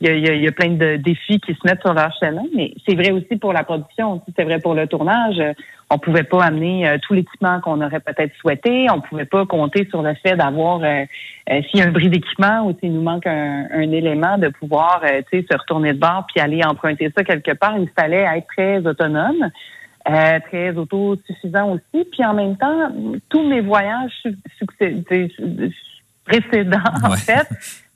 [0.01, 1.81] il y, a, il y a- il y a plein de défis qui se mettent
[1.81, 5.39] sur leur chemin, mais c'est vrai aussi pour la production, c'est vrai pour le tournage.
[5.41, 5.53] Euh,
[5.91, 8.89] On pouvait pas amener euh, tout l'équipement qu'on aurait peut-être souhaité.
[8.91, 11.05] On pouvait pas compter sur le fait d'avoir, euh,
[11.51, 14.49] euh, s'il y a un bris d'équipement ou s'il nous manque un, un élément, de
[14.49, 17.79] pouvoir, euh, se retourner de bord puis aller emprunter ça quelque part.
[17.79, 19.49] Il fallait être très autonome.
[20.11, 22.05] euh, très autosuffisant aussi.
[22.13, 22.91] Puis en même temps,
[23.31, 25.03] tous mes voyages su- succès-
[26.25, 27.47] précédents, en fait,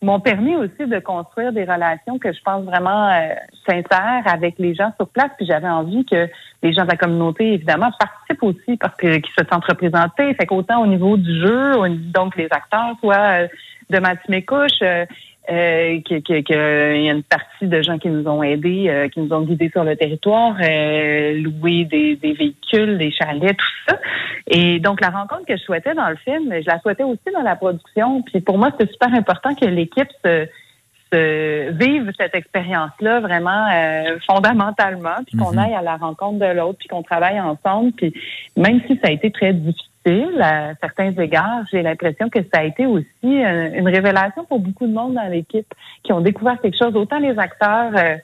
[0.03, 3.35] m'ont permis aussi de construire des relations que je pense vraiment euh,
[3.67, 5.31] sincères avec les gens sur place.
[5.37, 6.29] Puis j'avais envie que
[6.63, 10.35] les gens de la communauté, évidemment, participent aussi parce qu'ils se sentent représentés.
[10.35, 13.49] Fait qu'autant au niveau du jeu, donc les acteurs, soit euh,
[13.91, 15.07] de Matimekouche, euh,
[15.51, 18.87] euh, que, que, que il y a une partie de gens qui nous ont aidés,
[18.89, 23.57] euh, qui nous ont guidés sur le territoire, euh, louer des, des véhicules, des chalets,
[23.57, 23.99] tout ça.
[24.47, 27.43] Et donc la rencontre que je souhaitais dans le film, je la souhaitais aussi dans
[27.43, 28.23] la production.
[28.23, 30.47] Puis pour moi, c'était super important que l'équipe se,
[31.13, 35.59] se vive cette expérience-là vraiment euh, fondamentalement, puis qu'on Mhm.
[35.59, 37.93] aille à la rencontre de l'autre, puis qu'on travaille ensemble.
[37.93, 38.15] Puis
[38.57, 39.89] même si ça a été très difficile
[40.41, 44.87] à certains égards, j'ai l'impression que ça a été aussi euh, une révélation pour beaucoup
[44.87, 45.73] de monde dans l'équipe
[46.03, 48.17] qui ont découvert quelque chose, autant les acteurs euh,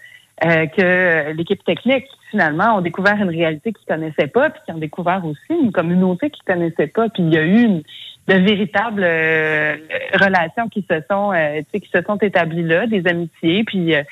[0.45, 4.79] euh, que l'équipe technique, finalement, ont découvert une réalité qu'ils connaissaient pas, puis qui ont
[4.79, 7.09] découvert aussi une communauté qu'ils connaissaient pas.
[7.09, 7.83] Puis il y a eu une,
[8.29, 9.77] de véritables euh,
[10.13, 13.65] relations qui se sont euh, qui se sont établies là, des amitiés.
[13.65, 14.03] Puis euh,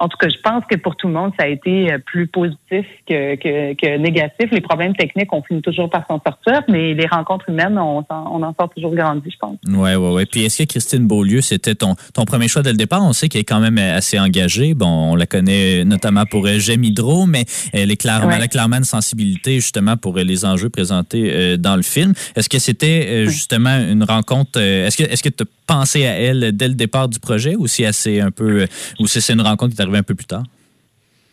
[0.00, 2.26] en tout cas, je pense que pour tout le monde, ça a été euh, plus
[2.26, 4.50] positif que, que, que négatif.
[4.50, 8.42] Les problèmes techniques, on finit toujours par s'en sortir, mais les rencontres humaines, on, on
[8.42, 9.56] en sort toujours grandi, je pense.
[9.68, 10.24] Ouais, ouais, ouais.
[10.24, 13.02] Puis est-ce que Christine Beaulieu, c'était ton, ton premier choix dès le départ?
[13.04, 14.72] On sait qu'elle est quand même assez engagée.
[14.72, 17.44] Bon, on la connaît notamment pour euh, J'aime Hydro, mais
[17.74, 18.36] elle, est clairement, Ouais.
[18.36, 22.14] elle a clairement une sensibilité justement pour euh, les enjeux présentés dans le film.
[22.36, 26.68] Est-ce que c'était justement une rencontre, est-ce que est-ce que tu pensé à elle dès
[26.68, 28.66] le départ du projet ou si s'est un peu,
[28.98, 30.44] ou si c'est une rencontre qui est arrivée un peu plus tard?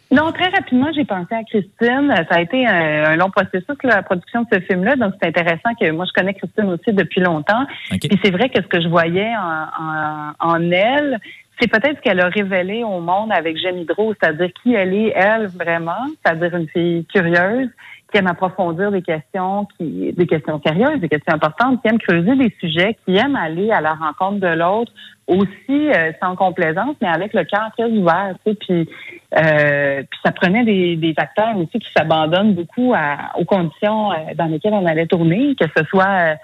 [0.09, 2.13] Non, très rapidement, j'ai pensé à Christine.
[2.29, 4.95] Ça a été un, un long processus, la production de ce film-là.
[4.95, 7.63] Donc, c'est intéressant que moi, je connais Christine aussi depuis longtemps.
[7.91, 8.07] OK.
[8.07, 11.19] Puis c'est vrai que ce que je voyais en, en, en elle,
[11.59, 15.11] c'est peut-être ce qu'elle a révélé au monde avec J'aime Hydro, c'est-à-dire qui elle est,
[15.15, 17.69] elle, vraiment, c'est-à-dire une fille curieuse,
[18.11, 22.35] qui aime approfondir des questions, qui, des questions sérieuses, des questions importantes, qui aime creuser
[22.35, 24.91] des sujets, qui aime aller à la rencontre de l'autre,
[25.27, 28.89] aussi euh, sans complaisance, mais avec le cœur très ouvert, tu sais, puis,
[29.37, 34.15] euh, puis ça prenait des, des acteurs aussi qui s'abandonnent beaucoup à, aux conditions euh,
[34.35, 36.35] dans lesquelles on allait tourner, que ce soit euh,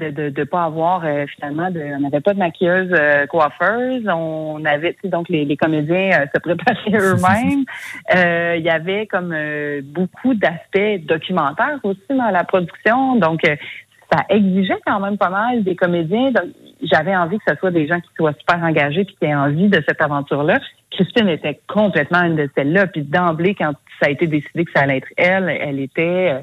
[0.00, 4.04] de de, de pas avoir euh, finalement de, on n'avait pas de maquilleuse euh, coiffeuse
[4.08, 7.64] on avait tu sais, donc les, les comédiens euh, se préparaient eux-mêmes
[8.14, 9.34] Euh, il y avait comme
[9.84, 13.42] beaucoup d'aspects documentaires aussi dans la production donc
[14.12, 16.32] ça exigeait quand même pas mal des comédiens.
[16.32, 16.46] Donc,
[16.82, 19.68] j'avais envie que ce soit des gens qui soient super engagés puis qui aient envie
[19.68, 20.58] de cette aventure-là.
[20.90, 22.88] Christine était complètement une de celles-là.
[22.88, 26.42] Puis d'emblée, quand ça a été décidé que ça allait être elle, elle était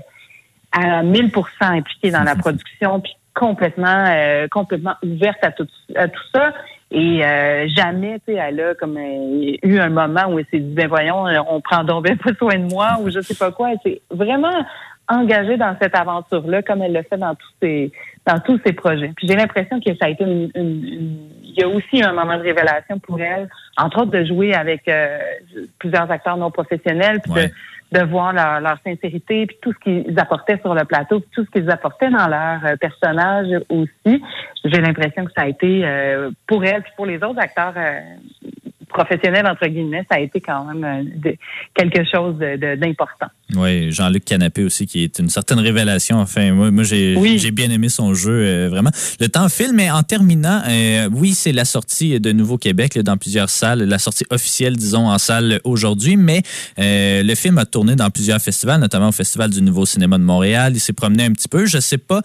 [0.71, 1.31] à 1000
[1.61, 6.53] impliquée dans la production, puis complètement, euh, complètement ouverte à tout, à tout ça.
[6.89, 10.59] Et euh, jamais, tu sais, elle a comme euh, eu un moment où elle s'est
[10.59, 13.51] dit, ben voyons, on prend donc bien pas soin de moi ou je sais pas
[13.51, 13.73] quoi.
[13.73, 14.65] Elle s'est vraiment
[15.07, 17.91] engagée dans cette aventure-là, comme elle le fait dans tous ses
[18.25, 19.13] dans tous ses projets.
[19.15, 22.37] Puis j'ai l'impression que ça a été une, une, il y a aussi un moment
[22.37, 23.47] de révélation pour elle,
[23.77, 24.89] entre autres de jouer avec
[25.79, 27.21] plusieurs acteurs non professionnels,
[27.91, 31.45] de voir leur, leur, sincérité, puis tout ce qu'ils apportaient sur le plateau, puis tout
[31.45, 34.21] ce qu'ils apportaient dans leur euh, personnage aussi.
[34.65, 37.99] J'ai l'impression que ça a été euh, pour elle, puis pour les autres acteurs euh,
[38.89, 41.31] professionnel, entre guillemets, ça a été quand même euh,
[41.73, 43.27] quelque chose d'important.
[43.55, 46.19] oui, Jean-Luc Canapé aussi, qui est une certaine révélation.
[46.19, 48.91] Enfin, moi, moi j'ai bien aimé son jeu, euh, vraiment.
[49.19, 53.49] Le temps file, mais en terminant, euh, oui, c'est la sortie de Nouveau-Québec dans plusieurs
[53.49, 56.41] salles, la sortie officielle, disons, en salle aujourd'hui, mais
[56.77, 60.73] le film a tourné dans plusieurs festivals, notamment au Festival du Nouveau Cinéma de Montréal.
[60.75, 61.65] Il s'est promené un petit peu.
[61.65, 62.21] Je sais pas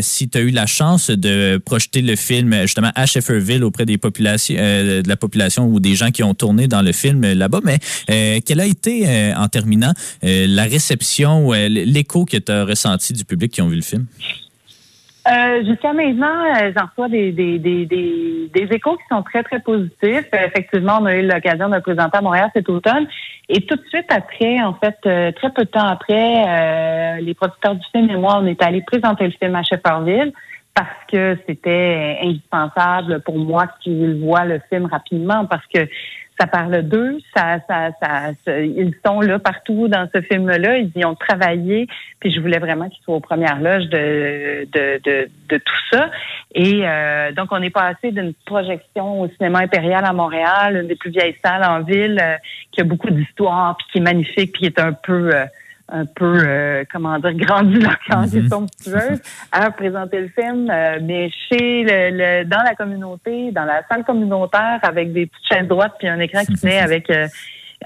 [0.00, 3.98] si tu as eu la chance de projeter le film, justement, à Shefferville auprès des
[3.98, 7.78] populations, de la population ou des gens qui ont tourné dans le film là-bas, mais
[8.10, 9.92] euh, quelle a été, euh, en terminant,
[10.24, 14.06] euh, la réception, l'écho que tu as ressenti du public qui ont vu le film?
[15.66, 16.36] Jusqu'à maintenant,
[16.76, 20.28] j'en reçois des, des, des, des, échos qui sont très, très positifs.
[20.32, 23.06] effectivement, on a eu l'occasion de le présenter à Montréal cet automne.
[23.48, 27.86] Et tout de suite après, en fait, très peu de temps après, les producteurs du
[27.90, 30.32] film et moi, on est allés présenter le film à Shefferville
[30.74, 35.88] parce que c'était indispensable pour moi qu'ils voient le film rapidement parce que
[36.38, 41.04] ça parle d'eux, ça, ça, ça, ils sont là partout dans ce film-là, ils y
[41.04, 41.86] ont travaillé,
[42.18, 46.10] puis je voulais vraiment qu'ils soient aux premières loges de, de, de, de tout ça.
[46.54, 50.96] Et euh, donc, on est passé d'une projection au cinéma impérial à Montréal, une des
[50.96, 52.36] plus vieilles salles en ville, euh,
[52.72, 55.32] qui a beaucoup d'histoire, puis qui est magnifique, puis qui est un peu...
[55.32, 55.44] Euh,
[55.88, 58.46] un peu, euh, comment dire, grandiloquente mm -hmm.
[58.46, 59.20] et somptueuse
[59.52, 64.78] à présenter le film, euh, mais chez le, dans la communauté, dans la salle communautaire,
[64.82, 67.26] avec des petites chaînes droites puis un écran qui tenait avec euh,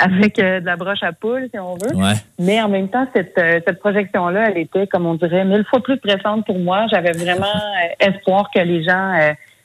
[0.00, 1.94] avec de la broche à poule, si on veut.
[2.38, 3.34] Mais en même temps, cette,
[3.66, 6.86] cette projection-là, elle était, comme on dirait, mille fois plus présente pour moi.
[6.92, 7.58] J'avais vraiment
[8.08, 9.08] espoir que les gens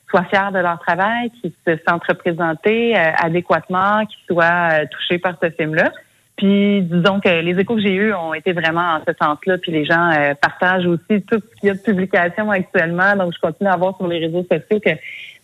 [0.09, 2.95] soient fiers de leur travail, qu'ils se sentent représentés
[3.27, 5.91] adéquatement, qu'ils soient touchés par ce film-là.
[6.37, 9.57] Puis disons que les échos que j'ai eus ont été vraiment en ce sens-là.
[9.59, 13.15] Puis les gens euh, partagent aussi tout ce qu'il y a de publication actuellement.
[13.15, 14.89] Donc je continue à voir sur les réseaux sociaux que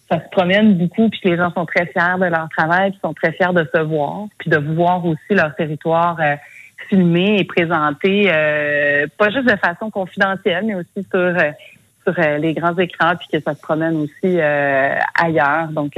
[0.09, 2.99] ça se promène beaucoup, puis que les gens sont très fiers de leur travail, puis
[3.03, 6.35] sont très fiers de se voir, puis de voir aussi leur territoire euh,
[6.89, 11.35] filmé et présenté, euh, pas juste de façon confidentielle, mais aussi sur
[12.03, 15.67] sur les grands écrans, puis que ça se promène aussi ailleurs.
[15.67, 15.95] Donc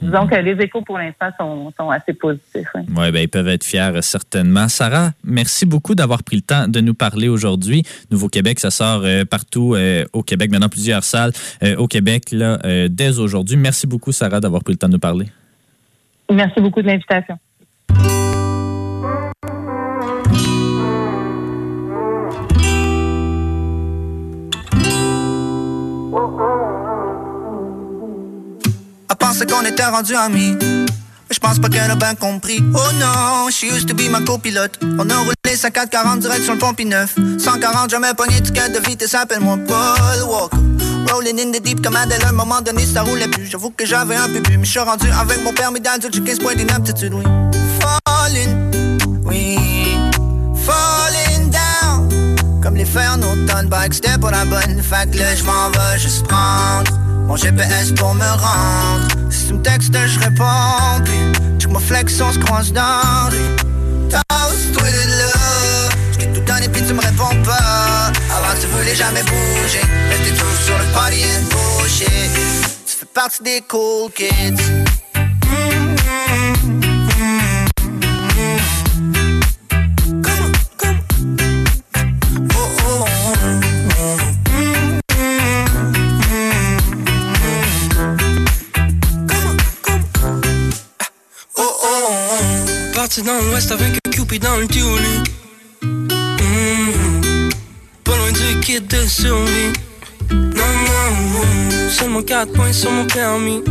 [0.00, 2.68] Disons que les échos pour l'instant sont, assez positifs.
[2.74, 4.68] Oui, ben, ils peuvent être fiers, certainement.
[4.68, 7.82] Sarah, merci beaucoup d'avoir pris le temps de nous parler aujourd'hui.
[8.10, 11.32] Nouveau-Québec, ça sort euh, partout euh, au Québec, maintenant plusieurs salles
[11.62, 12.58] euh, au Québec là,
[12.88, 13.56] dès aujourd'hui.
[13.56, 15.26] Merci beaucoup, Sarah, d'avoir pris le temps de nous parler.
[16.30, 17.36] Merci beaucoup de l'invitation.
[29.40, 30.56] Pensais qu'on était rendu amis.
[30.60, 32.62] Mais je pas qu'elle a bien compris.
[32.74, 34.78] Oh non, she used to be ma copilote.
[34.82, 37.14] On a roulé sa 440 direct sur le pont 9.
[37.38, 40.56] 140, jamais pogné ticket de vitesse, appelle-moi Paul Walker.
[41.12, 43.46] Rolling in the deep comme Adèle, à un moment donné ça roulait plus.
[43.46, 46.22] J'avoue que j'avais un peu bu, mais je suis rendu avec mon permis d'adulte, j'ai
[46.22, 47.24] 15 points d'inaptitude, oui.
[47.80, 49.56] Falling, oui.
[50.66, 50.99] Falling.
[52.62, 54.82] Comme les fers en automne, c'était pour la bonne.
[55.12, 56.92] Que là, je m'en vais juste prendre
[57.26, 59.08] mon GPS pour me rendre.
[59.30, 61.02] Si tu me textes, je réponds.
[61.04, 63.56] Puis, tu me flex, on se croise dans rue.
[64.10, 65.88] Toast, toi de là?
[66.12, 68.12] J't'ai tout tu me réponds pas.
[68.36, 69.80] Avant que tu voulais jamais bouger.
[70.10, 72.08] Rester toujours sur le party and bullshit.
[72.86, 74.99] Tu fais partie des cool kids.
[93.10, 95.24] Parti dans l'ouest avec Cupid dans le tuning.
[95.82, 97.50] Mm-hmm.
[98.04, 99.72] Pas loin du kit de survie.
[100.30, 101.90] Non, non.
[101.90, 103.64] Seulement 4 points sur mon permis.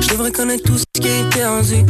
[0.00, 1.84] Je devrais connaître tout ce qui est interdit.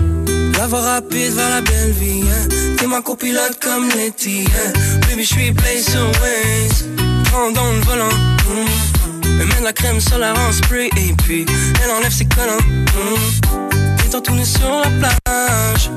[0.59, 2.23] La voie rapide vers la belle vie.
[2.23, 2.49] Hein.
[2.77, 4.45] T'es ma copilote comme Letty.
[4.49, 4.73] Hein.
[5.09, 6.89] Baby, je suis place sur Waze.
[7.27, 8.09] Prends dans le volant.
[8.09, 9.39] Mm-hmm.
[9.41, 11.47] Elle met de la crème solaire en spray et puis
[11.85, 12.67] elle enlève ses collants.
[12.67, 14.05] Mmh.
[14.05, 15.91] Étant tourné sur la plage.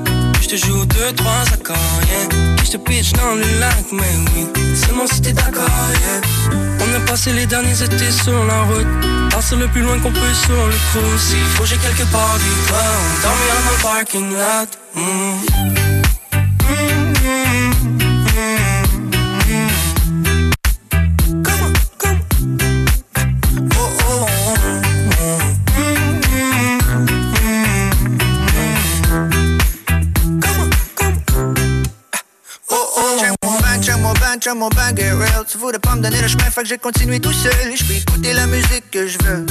[0.50, 1.78] Te joue deux, trois accords,
[2.10, 2.56] yeah.
[2.58, 4.02] Puis je te pitch dans le lac, mais
[4.34, 5.70] oui, seulement si t'es d'accord.
[6.80, 8.88] On a passé les derniers étés sur la route.
[9.30, 11.22] Passer le plus loin qu'on peut sur le cruise.
[11.22, 12.50] S'il faut, quelque part du.
[12.68, 14.70] On dormira dans le parking lot.
[14.96, 15.99] Mm.
[35.70, 37.52] Voulais pas me donner le chemin, fait que j'ai continué tout seul.
[37.76, 39.46] Je peux écouter la musique que je veux.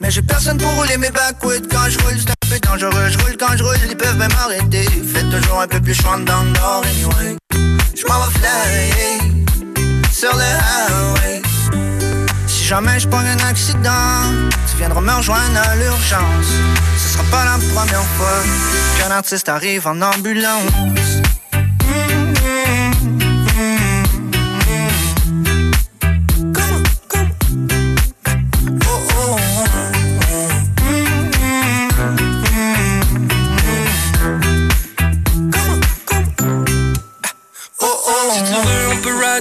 [0.00, 1.68] Mais j'ai personne pour rouler mes backwoods.
[1.70, 3.08] Quand je roule, c'est un peu dangereux.
[3.10, 6.20] Je roule quand je roule, ils peuvent même arrêter Faites toujours un peu plus chouin
[6.20, 7.36] dans le nord, anyway.
[7.52, 11.42] Je m'en vais fly Sur le highway.
[12.46, 14.22] Si jamais je prends un accident
[14.70, 16.52] Tu viendras me rejoindre à l'urgence.
[16.96, 18.42] Ce sera pas la première fois
[18.98, 21.18] Qu'un artiste arrive en ambulance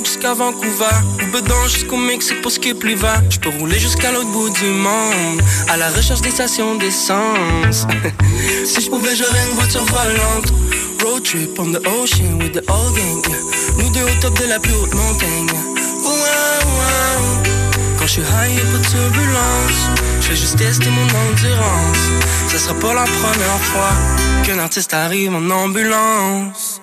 [0.05, 0.97] jusqu'à Vancouver.
[1.21, 3.21] Ou bedon jusqu'au Mexique pour skip l'hiver.
[3.29, 5.41] Je peux rouler jusqu'à l'autre bout du monde.
[5.69, 7.87] À la recherche des stations d'essence.
[8.65, 10.53] si je pouvais, j'aurais une voiture volante.
[11.03, 13.35] Road trip on the ocean with the old gang.
[13.77, 15.49] Nous deux au top de la plus haute montagne.
[16.03, 17.43] Ouah, ouah.
[17.97, 19.89] Quand je suis high, de turbulence.
[20.21, 22.11] Je vais juste tester mon endurance.
[22.49, 23.91] Ce sera pas la première fois
[24.43, 26.81] qu'un artiste arrive en ambulance.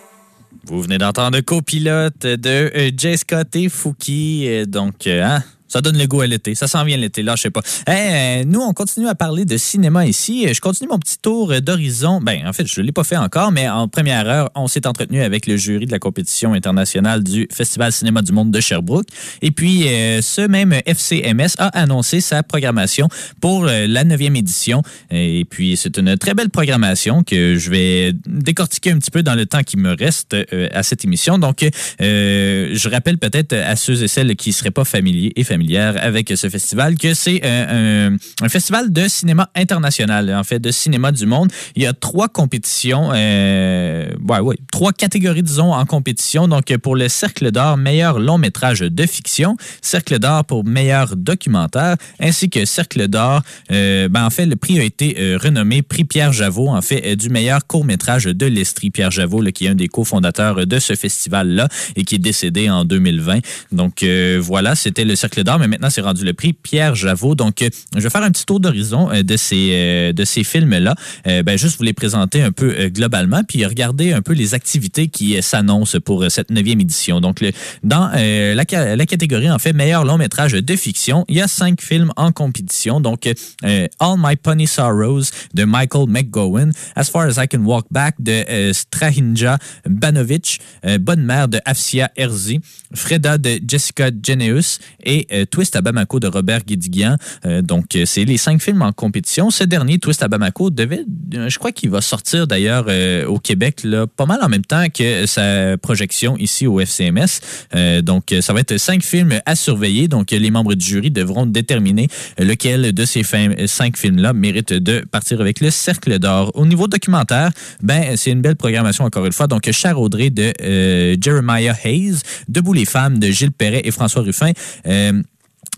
[0.67, 4.47] Vous venez d'entendre copilote de euh, Jay Scott et Fouki.
[4.49, 5.43] euh, Donc, euh, hein,
[5.75, 6.55] ça donne le goût à l'été.
[6.55, 7.63] Ça s'en vient l'été, là, je sais pas.
[7.89, 10.47] Euh, nous, on continue à parler de cinéma ici.
[10.55, 12.21] Je continue mon petit tour d'horizon.
[12.21, 14.87] Ben, en fait, je ne l'ai pas fait encore, mais en première heure, on s'est
[14.87, 19.09] entretenu avec le jury de la compétition internationale du Festival Cinéma du Monde de Sherbrooke.
[19.43, 23.09] Et puis, euh, ce même FCMS a annoncé sa programmation
[23.41, 24.83] pour euh, la neuvième édition.
[25.11, 29.35] Et puis, c'est une très belle programmation que je vais décortiquer un petit peu dans
[29.35, 31.39] le temps qui me reste euh, à cette émission.
[31.39, 31.65] Donc,
[32.01, 35.97] euh, je rappelle peut-être à ceux et celles qui ne seraient pas familiers et familières
[36.03, 38.11] avec ce festival que c'est euh,
[38.43, 41.51] un, festival de cinéma international, en fait, de cinéma du monde.
[41.77, 46.49] Il y a trois compétitions, euh, ouais, ouais, trois catégories, disons, en compétition.
[46.49, 51.97] Donc, pour le Cercle d'or, meilleur long métrage de fiction, Cercle d'or pour meilleur documentaire,
[52.21, 56.33] ainsi que Cercle d'or, euh, ben, en fait, le prix a été renommé Prix Pierre
[56.33, 58.91] Javot, en fait, du meilleur court métrage de l'Estrie.
[58.91, 62.85] Pierre Javot, qui est un des cofondateurs de ce festival-là et qui est décédé en
[62.85, 63.39] 2020.
[63.73, 64.05] Donc,
[64.41, 67.35] voilà, c'était le Cercle d'or, mais maintenant, c'est rendu le prix Pierre Javot.
[67.35, 70.45] Donc, euh, je vais faire un petit tour d'horizon euh, de ces, euh, de ces
[70.45, 70.95] films-là.
[71.25, 75.41] Ben, juste vous les présenter un peu globalement, puis regarder un peu les activités qui
[75.43, 77.21] s'annoncent pour cette neuvième édition.
[77.21, 77.53] Donc, le-
[77.83, 81.81] dans la, la catégorie, en fait, meilleur long métrage de fiction, il y a cinq
[81.81, 83.01] films en compétition.
[83.01, 83.29] Donc,
[83.63, 85.25] All My Pony Sorrows
[85.55, 89.59] de Michael McGowan, As Far As I Can Walk Back de Strahinja
[89.89, 90.61] Banovic,
[91.01, 92.61] Bonne mère de Afsia Herzi,
[92.95, 97.17] Freda de Jessica Geneus et Twist à Bamako de Robert Guédiguian.
[97.45, 99.51] Euh, donc, euh, c'est les cinq films en compétition.
[99.51, 101.05] Ce dernier, Twist à Bamako, devait,
[101.35, 103.83] euh, je crois qu'il va sortir d'ailleurs euh, au Québec
[104.17, 107.41] pas mal en même temps que sa projection ici au FCMS.
[107.75, 110.09] Euh, donc, euh, ça va être cinq films à surveiller.
[110.09, 112.09] Donc, euh, les membres du jury devront déterminer
[112.41, 116.51] euh, lequel de ces euh, cinq films-là mérite de partir avec le Cercle d'or.
[116.55, 117.51] Au niveau documentaire,
[117.83, 119.47] ben, c'est une belle programmation encore une fois.
[119.47, 124.23] Donc, Cher Audrey de euh, Jeremiah Hayes, Debout les femmes de Gilles Perret et François
[124.23, 124.53] Ruffin.
[124.87, 125.23] Euh,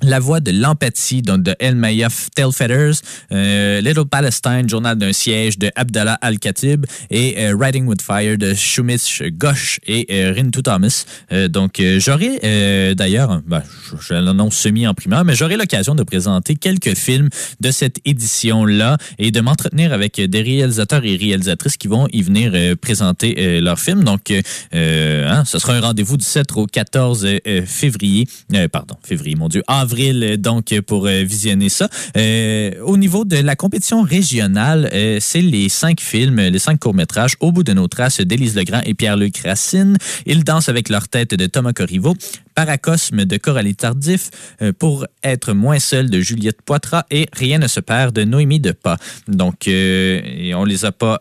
[0.02, 2.94] la voix de l'empathie donc de Elmaya Telfeathers,
[3.32, 8.54] euh, Little Palestine, Journal d'un siège de Abdallah Al-Khatib et euh, Riding with Fire de
[8.54, 11.04] Shumish Ghosh et euh, Rintu Thomas.
[11.32, 13.62] Euh, donc, euh, j'aurai d'ailleurs, ben,
[14.00, 17.28] je, l'annonce semi en primeur, mais j'aurai l'occasion de présenter quelques films
[17.60, 22.52] de cette édition-là et de m'entretenir avec des réalisateurs et réalisatrices qui vont y venir
[22.76, 24.04] présenter leurs films.
[24.04, 24.32] Donc,
[24.72, 28.26] hein, ce sera un rendez-vous du 7 au 14 euh, février.
[28.72, 29.62] Pardon, février, mon Dieu,
[29.94, 31.88] euh, donc, pour euh, visionner ça.
[32.16, 34.90] Euh, au niveau de la compétition régionale,
[35.20, 38.94] c'est les cinq films, les cinq courts-métrages Au bout de nos traces d'Élise Legrand et
[38.94, 39.96] Pierre-Luc Racine.
[40.26, 42.14] Ils dansent avec leur tête de Thomas Corriveau.
[42.54, 44.30] Paracosme de Coralie Tardif,
[44.78, 48.96] Pour être moins seul de Juliette Poitras et Rien ne se perd de Noémie Depas.
[49.28, 51.18] Donc, on les a pas...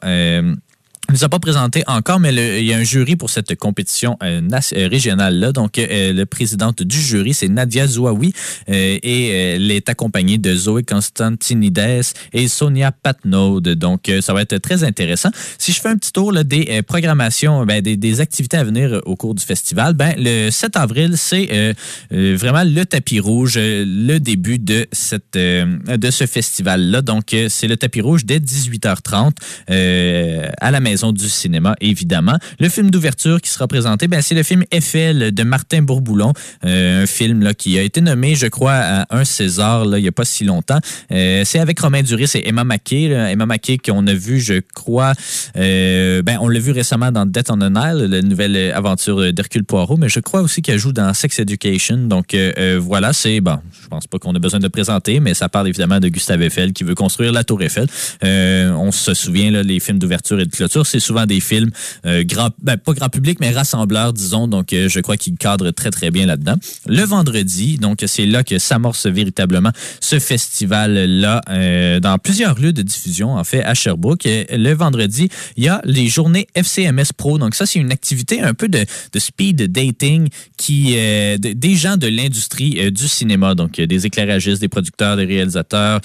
[1.09, 3.55] ne nous a pas présenté encore, mais le- il y a un jury pour cette
[3.55, 4.41] compétition euh,
[4.75, 5.51] euh, régionale-là.
[5.51, 8.33] Donc, euh, le présidente du jury, c'est Nadia Zouaoui,
[8.69, 12.01] euh, et euh, elle est accompagnée de Zoé Constantinides
[12.33, 13.59] et Sonia Patnaud.
[13.61, 15.29] Donc, ça va être très intéressant.
[15.57, 19.01] Si je fais un petit tour là, des programmations, ben, des, des activités à venir
[19.05, 21.73] au cours du festival, ben, le 7 avril, c'est
[22.11, 27.01] vraiment le tapis rouge, le début de, cette, de ce festival-là.
[27.01, 29.31] Donc, c'est le tapis rouge dès 18h30
[29.69, 32.37] euh, à la Maison du cinéma, évidemment.
[32.59, 37.03] Le film d'ouverture qui sera présenté, ben, c'est le film Eiffel de Martin Bourboulon, euh,
[37.03, 40.07] un film là, qui a été nommé, je crois, à un César là, il n'y
[40.07, 40.79] a pas si longtemps.
[41.11, 43.05] Euh, c'est avec Romain Duris et Emma Mackey.
[43.05, 45.13] Emma Mackey qu'on a vu, je crois,
[45.57, 49.63] euh, ben, on l'a vu récemment dans Death on the Nile, la nouvelle aventure d'Hercule
[49.63, 51.97] Poirot, mais je crois aussi qu'elle joue dans Sex Education.
[51.97, 52.35] Donc
[52.79, 53.57] voilà, c'est bon.
[53.81, 56.73] Je pense pas qu'on a besoin de présenter, mais ça parle évidemment de Gustave Eiffel
[56.73, 57.87] qui veut construire la Tour Eiffel.
[58.23, 61.69] On se souvient là, les films d'ouverture et de clôture, c'est souvent des films
[62.05, 64.47] euh, grand, ben, pas grand public, mais rassembleurs, disons.
[64.47, 66.55] Donc euh, je crois qu'ils cadrent très très bien là-dedans.
[66.87, 72.81] Le vendredi, donc c'est là que s'amorce véritablement ce festival-là euh, dans plusieurs lieux de
[72.81, 74.23] diffusion, en fait, à Sherbrooke.
[74.25, 77.37] Le vendredi, il y a les journées FCMS Pro.
[77.37, 81.75] Donc ça, c'est une activité un peu de, de speed dating qui euh, de- des
[81.75, 85.99] gens de l'industrie du cinéma, donc des éclairagistes, des producteurs, des réalisateurs,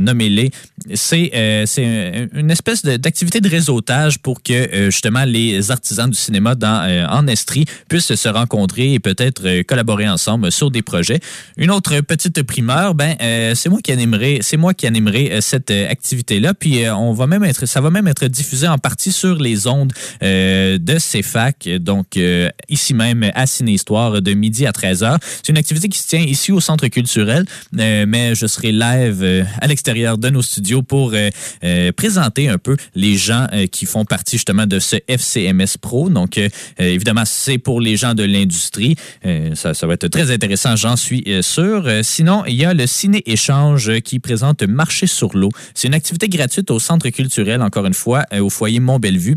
[0.00, 0.50] nommez-les.
[0.94, 1.30] C'est
[1.66, 3.89] c'est un- une espèce de- d'activité de réseautage
[4.22, 8.94] pour que euh, justement les artisans du cinéma dans, euh, en Estrie puissent se rencontrer
[8.94, 11.18] et peut-être euh, collaborer ensemble sur des projets.
[11.56, 13.16] Une autre petite primeur, ben
[13.54, 16.54] c'est moi qui animerai, c'est moi qui animerai cette euh, activité-là.
[16.54, 19.92] Puis on va même être, ça va même être diffusé en partie sur les ondes
[20.20, 22.18] de CFAC, donc
[22.68, 25.18] ici même à Ciné-Histoire de midi à 13h.
[25.36, 29.66] C'est une activité qui se tient ici au Centre culturel, mais je serai live à
[29.66, 31.14] l'extérieur de nos studios pour
[31.96, 36.10] présenter un peu les gens euh, qui font partie justement de ce FCMS Pro.
[36.10, 36.50] Donc, euh,
[36.80, 38.94] euh, évidemment, c'est pour les gens de l'industrie.
[39.24, 41.88] Euh, ça, va être très intéressant, j'en suis sûr.
[42.02, 45.48] Sinon, il y a le Ciné-Échange qui présente Marché sur l'eau.
[45.74, 49.36] C'est une activité gratuite au Centre culturel, encore une fois, au foyer Mont-Bellevue.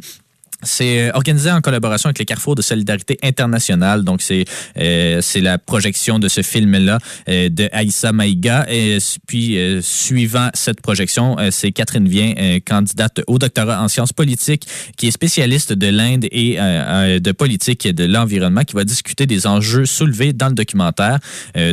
[0.64, 4.04] C'est euh, organisé en collaboration avec les Carrefours de solidarité internationale.
[4.04, 4.46] Donc, c'est
[4.78, 6.98] euh, c'est la projection de ce film-là
[7.30, 8.66] euh, de Aïssa Maïga.
[8.70, 14.68] Et puis, suivant cette projection, c'est Catherine Vien, candidate au doctorat en sciences politiques,
[14.98, 19.48] qui est spécialiste de l'Inde et de politique et de l'environnement, qui va discuter des
[19.48, 21.20] enjeux soulevés dans le documentaire.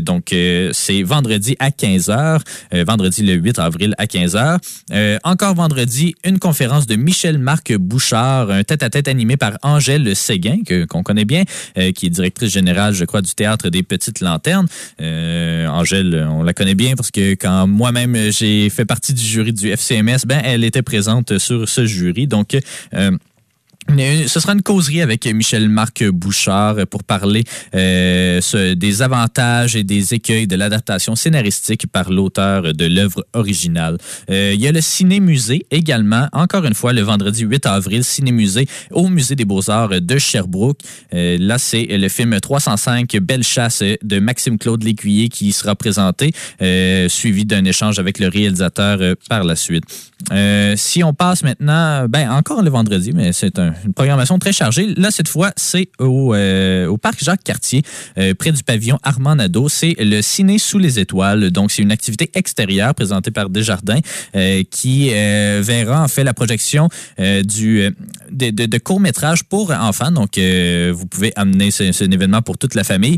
[0.03, 0.35] Donc,
[0.73, 2.41] c'est vendredi à 15h,
[2.75, 4.59] euh, vendredi le 8 avril à 15h.
[4.93, 10.59] Euh, encore vendredi, une conférence de Michel-Marc Bouchard, un tête-à-tête animé par Angèle Séguin,
[10.89, 11.45] qu'on connaît bien,
[11.77, 14.67] euh, qui est directrice générale, je crois, du Théâtre des Petites Lanternes.
[15.03, 19.53] Euh, Angèle, on la connaît bien parce que quand moi-même j'ai fait partie du jury
[19.53, 22.27] du FCMS, ben, elle était présente sur ce jury.
[22.27, 22.57] Donc,
[22.95, 23.11] euh,
[23.99, 27.43] Ce sera une causerie avec Michel-Marc Bouchard pour parler
[27.75, 28.41] euh,
[28.75, 33.99] des avantages et des écueils de l'adaptation scénaristique par l'auteur de l'œuvre originale.
[34.31, 38.67] Euh, il y a le Ciné-Musée également, encore une fois, le vendredi 8 avril, Ciné-Musée
[38.93, 40.79] au Musée des Beaux-Arts de Sherbrooke.
[41.13, 47.09] Euh, là, c'est le film 305 Belle chasse de Maxime-Claude Lécuyer qui sera présenté, euh,
[47.09, 49.85] suivi d'un échange avec le réalisateur euh, par la suite.
[50.33, 54.53] Euh, si on passe maintenant, ben encore le vendredi, mais c'est un- une programmation très
[54.53, 54.95] chargée.
[54.97, 57.83] Là, cette fois, c'est au, euh, parc Jacques-Cartier,
[58.19, 59.69] euh, près du pavillon Armand Nadeau.
[59.69, 61.51] C'est le Ciné sous les étoiles.
[61.51, 64.01] Donc, c'est une activité extérieure présentée par Desjardins
[64.37, 66.89] euh, qui verra en fait la projection
[67.19, 67.89] du,
[68.31, 70.11] de, courts-métrages pour enfants.
[70.11, 73.17] Donc, vous pouvez amener ce- c'est un événement pour toute la famille.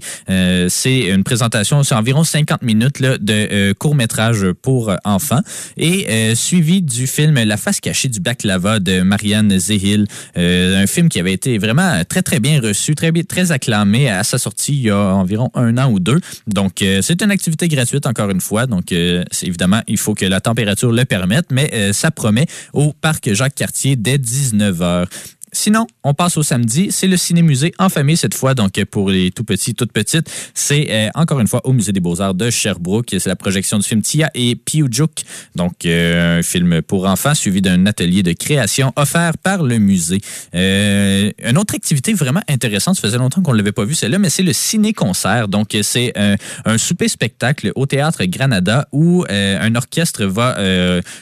[0.68, 5.40] C'est une présentation, c'est environ 50 minutes de court-métrage pour enfants
[5.76, 10.06] et suivi du film La face cachée du baklava de Marianne Zehil,
[10.42, 14.38] un film qui avait été vraiment très très bien reçu, très très acclamé à sa
[14.38, 16.20] sortie il y a environ un an ou deux.
[16.46, 18.66] Donc euh, c'est une activité gratuite encore une fois.
[18.66, 22.92] Donc euh, évidemment il faut que la température le permette, mais euh, ça promet au
[22.92, 25.06] parc Jacques Cartier dès 19h.
[25.54, 26.88] Sinon, on passe au samedi.
[26.90, 28.54] C'est le ciné-musée en famille cette fois.
[28.54, 32.00] Donc, pour les tout petits, toutes petites, c'est euh, encore une fois au Musée des
[32.00, 33.08] Beaux-Arts de Sherbrooke.
[33.10, 35.24] C'est la projection du film Tia et Piujuk.
[35.54, 40.22] Donc, euh, un film pour enfants suivi d'un atelier de création offert par le musée.
[40.54, 44.18] Euh, une autre activité vraiment intéressante, ça faisait longtemps qu'on ne l'avait pas vu celle-là,
[44.18, 45.48] mais c'est le ciné-concert.
[45.48, 50.56] Donc, c'est un, souper-spectacle au Théâtre Granada où un orchestre va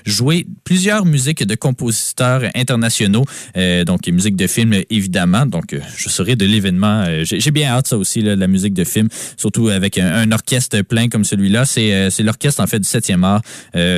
[0.05, 3.25] jouer plusieurs musiques de compositeurs internationaux,
[3.85, 5.47] donc musique de film, évidemment.
[5.47, 7.05] Donc, euh, je serai de l'événement.
[7.07, 10.83] Euh, J'ai bien hâte, ça aussi, de la musique de film, surtout avec un, orchestre
[10.83, 11.65] plein comme celui-là.
[11.65, 13.41] C'est euh, l'orchestre, en fait, du 7e art,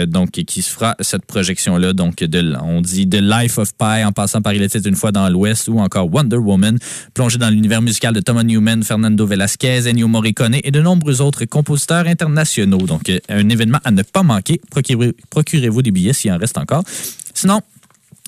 [0.06, 1.92] donc, qui se fera cette projection-là.
[1.92, 5.10] Donc, de, on dit The Life of Pi, en passant par Il était une fois
[5.10, 6.78] dans l'Ouest, ou encore Wonder Woman,
[7.14, 11.44] plongé dans l'univers musical de Thomas Newman, Fernando Velasquez, Ennio Morricone et de nombreux autres
[11.46, 12.86] compositeurs internationaux.
[12.86, 14.60] Donc, un événement à ne pas manquer.
[14.70, 16.84] Procurez- Procurez-vous des billets s'il en reste encore.
[17.34, 17.60] Sinon,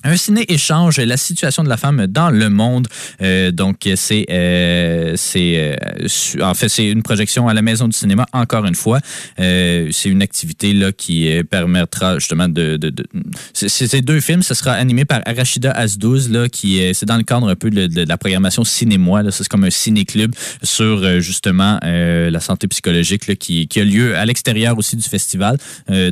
[0.05, 2.87] un ciné-échange, la situation de la femme dans le monde.
[3.21, 7.97] Euh, donc, c'est, euh, c'est, euh, en fait, c'est une projection à la Maison du
[7.97, 8.99] cinéma, encore une fois.
[9.39, 12.77] Euh, c'est une activité là, qui euh, permettra justement de...
[12.77, 13.05] de, de-
[13.53, 17.23] ces deux films, ce sera animé par Arachida Asdouz, là, qui est, c'est dans le
[17.23, 19.23] cadre un peu de, la programmation Cinémoi.
[19.23, 24.15] Là, c'est comme un ciné-club sur justement la santé psychologique là, qui, qui a lieu
[24.15, 25.57] à l'extérieur aussi du festival.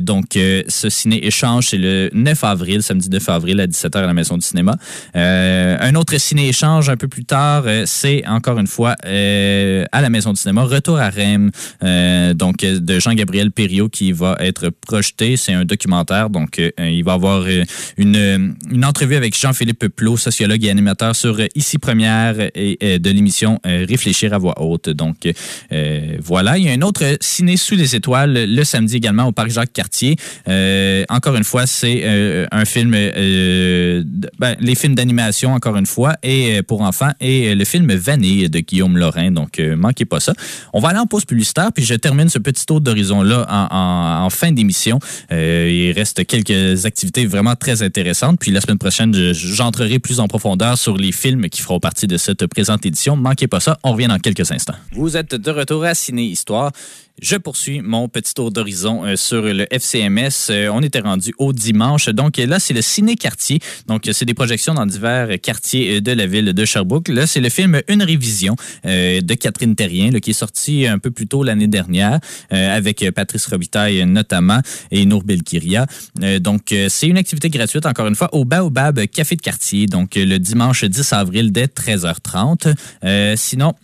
[0.00, 4.36] Donc, ce ciné-échange, c'est le 9 avril, samedi 9 avril à 17h à la Maison
[4.36, 4.76] du cinéma.
[5.16, 10.00] Euh, un autre ciné-échange un peu plus tard, euh, c'est encore une fois euh, à
[10.00, 11.50] la Maison du cinéma, Retour à Rennes,
[12.34, 15.36] donc de Jean-Gabriel Perriot qui va être projeté.
[15.36, 17.44] C'est un documentaire, donc il va avoir
[17.96, 23.10] une, une entrevue avec Jean-Philippe Plot, sociologue et animateur sur Ici Première et euh, de
[23.10, 24.88] l'émission Réfléchir à voix haute.
[24.88, 25.28] Donc
[26.22, 29.50] voilà, il y a un autre ciné sous les étoiles le samedi également au Parc
[29.50, 30.16] Jacques-Cartier.
[30.48, 32.94] Euh, encore une fois, c'est un film,
[34.38, 37.92] ben, les films d'animation, encore une fois, et euh, pour enfants, et euh, le film
[37.92, 39.30] Vanille de Guillaume Lorrain.
[39.30, 40.32] Donc, euh, manquez pas ça.
[40.72, 44.52] On va aller en pause publicitaire, puis je termine ce petit tour d'horizon-là en, fin
[44.52, 44.98] d'émission.
[45.30, 48.38] Il reste quelques activités vraiment très intéressantes.
[48.40, 52.06] Puis la semaine prochaine, je- j'entrerai plus en profondeur sur les films qui feront partie
[52.06, 53.16] de cette présente édition.
[53.16, 53.78] Manquez pas ça.
[53.84, 54.74] On revient dans quelques instants.
[54.92, 56.72] Vous êtes de retour à Ciné Histoire.
[57.22, 60.50] Je poursuis mon petit tour d'horizon euh, sur le FCMS.
[60.50, 62.08] Euh, on était rendu au dimanche.
[62.08, 63.60] Donc là, c'est le Ciné Quartier.
[63.86, 67.08] Donc, c'est des projections dans divers quartiers euh, de la ville de Sherbrooke.
[67.08, 71.26] Là, c'est le film Une révision de Catherine Terrien, qui est sorti un peu plus
[71.26, 72.18] tôt l'année dernière,
[72.50, 74.60] avec Patrice Robitaille notamment
[74.90, 75.86] et Nour Belkiria.
[76.40, 79.86] Donc, c'est une activité gratuite, encore une fois, au Baobab Café de Quartier.
[79.86, 82.74] Donc, le dimanche 10 avril dès 13h30.
[83.04, 83.74] Euh, sinon,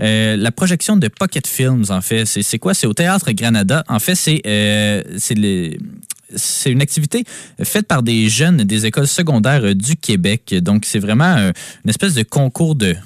[0.00, 2.74] euh, la projection de Pocket Films, en fait, c'est quoi?
[2.74, 3.84] C'est au Théâtre Granada.
[3.88, 5.02] En fait, c'est euh,
[6.36, 7.24] c'est une activité
[7.62, 10.54] faite par des jeunes des écoles secondaires du Québec.
[10.62, 12.96] Donc, c'est vraiment une espèce de concours de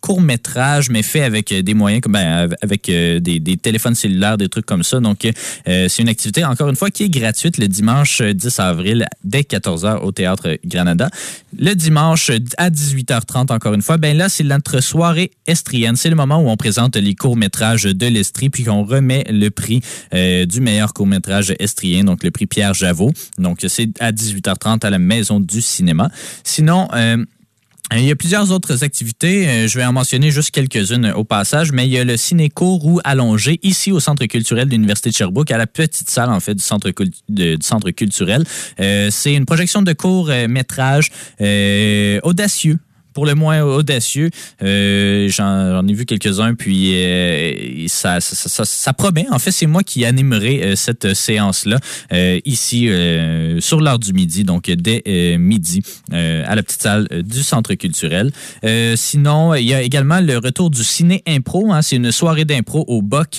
[0.00, 4.38] court métrage, mais fait avec euh, des moyens, comme ben, avec euh, des, téléphones cellulaires,
[4.38, 5.00] des trucs comme ça.
[5.00, 8.60] Donc, euh, c'est une activité, encore une fois, qui est gratuite le dimanche euh, 10
[8.60, 11.10] avril dès 14h au Théâtre Granada.
[11.58, 15.96] Le dimanche à 18h30, encore une fois, ben là, c'est notre soirée estrienne.
[15.96, 19.80] C'est le moment où on présente les courts-métrages de l'Estrie, puis qu'on remet le prix
[20.12, 23.12] du meilleur court-métrage estrien, donc le prix Pierre Javot.
[23.38, 26.10] Donc, c'est à 18h30 à la Maison du cinéma.
[26.44, 26.88] Sinon,
[27.96, 29.48] il y a plusieurs autres activités.
[29.48, 32.84] Euh, Je vais en mentionner juste quelques-unes au passage, mais il y a le ciné-cours
[32.84, 36.40] ou allongé ici au Centre culturel de l'Université de Sherbrooke, à la petite salle en
[36.40, 36.90] fait du Centre,
[37.28, 38.44] de- du centre culturel.
[38.80, 41.10] Euh, C'est une projection de court-métrage
[41.40, 42.78] euh, audacieux
[43.18, 44.30] pour le moins audacieux.
[44.62, 49.26] Euh, J'en ai vu quelques-uns, puis euh, ça, promet.
[49.32, 51.80] En fait, c'est moi qui animerai euh, cette séance-là
[52.44, 52.88] ici
[53.58, 55.82] sur l'heure du midi, donc dès midi
[56.12, 58.30] à la petite salle du Centre culturel.
[58.94, 61.72] Sinon, il y a également le retour du ciné impro.
[61.72, 61.82] hein.
[61.82, 63.38] C'est une soirée d'impro au BOC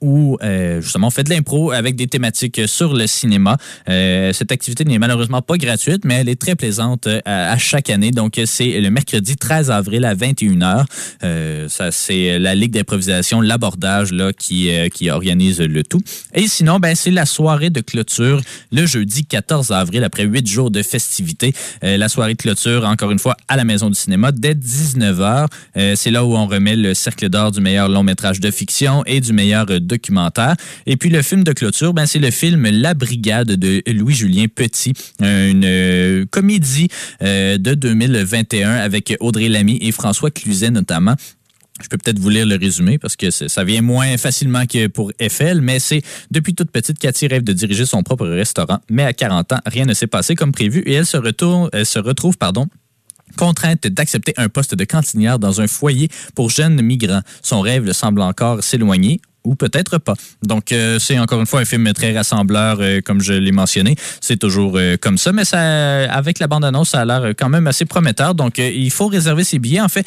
[0.00, 0.38] où
[0.80, 3.56] justement on fait de l'impro avec des thématiques sur le cinéma.
[3.86, 8.10] Cette activité n'est malheureusement pas gratuite, mais elle est très plaisante à, à chaque année.
[8.10, 10.84] Donc, c'est le mercredi 13 avril à 21h.
[11.24, 16.00] Euh, ça, c'est la Ligue d'improvisation, l'abordage là, qui, euh, qui organise le tout.
[16.34, 20.70] Et sinon, ben, c'est la soirée de clôture le jeudi 14 avril, après huit jours
[20.70, 21.52] de festivités.
[21.84, 25.46] Euh, la soirée de clôture, encore une fois, à la Maison du cinéma, dès 19h.
[25.76, 29.02] Euh, c'est là où on remet le cercle d'or du meilleur long métrage de fiction
[29.06, 30.54] et du meilleur documentaire.
[30.86, 34.92] Et puis le film de clôture, ben, c'est le film La Brigade de Louis-Julien Petit,
[35.20, 36.88] une comédie
[37.20, 41.16] de 2021 avec Audrey Lamy et François Cluzet notamment.
[41.82, 45.10] Je peux peut-être vous lire le résumé parce que ça vient moins facilement que pour
[45.18, 49.12] Eiffel, mais c'est depuis toute petite, Cathy rêve de diriger son propre restaurant, mais à
[49.12, 52.66] 40 ans, rien ne s'est passé comme prévu et elle se, retourne, se retrouve pardon,
[53.36, 57.22] contrainte d'accepter un poste de cantinière dans un foyer pour jeunes migrants.
[57.42, 59.20] Son rêve semble encore s'éloigner.
[59.44, 60.14] Ou peut-être pas.
[60.42, 63.96] Donc, euh, c'est encore une fois un film très rassembleur, euh, comme je l'ai mentionné.
[64.20, 67.66] C'est toujours euh, comme ça, mais ça, avec la bande-annonce, ça a l'air quand même
[67.66, 68.34] assez prometteur.
[68.34, 69.80] Donc, il faut réserver ses billets.
[69.80, 70.06] En fait,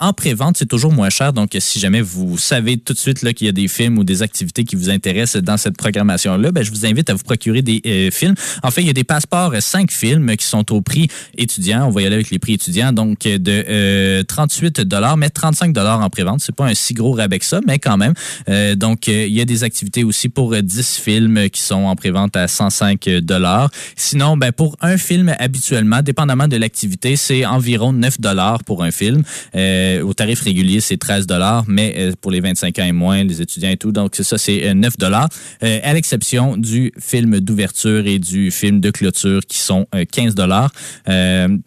[0.00, 1.32] en pré-vente, c'est toujours moins cher.
[1.32, 4.22] Donc, si jamais vous savez tout de suite qu'il y a des films ou des
[4.22, 8.10] activités qui vous intéressent dans cette programmation-là, ben, je vous invite à vous procurer des
[8.12, 8.34] films.
[8.62, 11.86] En fait, il y a des passeports, cinq films qui sont au prix étudiant.
[11.86, 14.82] On va y aller avec les prix étudiants, donc de 38
[15.16, 16.40] mais 35 en pré-vente.
[16.40, 18.14] C'est pas un si gros rabais que ça, mais quand même.
[18.52, 21.84] Euh, donc, euh, il y a des activités aussi pour 10 euh, films qui sont
[21.84, 23.70] en prévente à 105 dollars.
[23.96, 28.90] Sinon, ben, pour un film habituellement, dépendamment de l'activité, c'est environ 9 dollars pour un
[28.90, 29.22] film.
[29.54, 33.70] au tarif régulier, c'est 13 dollars, mais pour les 25 ans et moins, les étudiants
[33.70, 35.28] et tout, donc ça, c'est 9 dollars,
[35.60, 40.70] à l'exception du film d'ouverture et du film de clôture qui sont 15 dollars.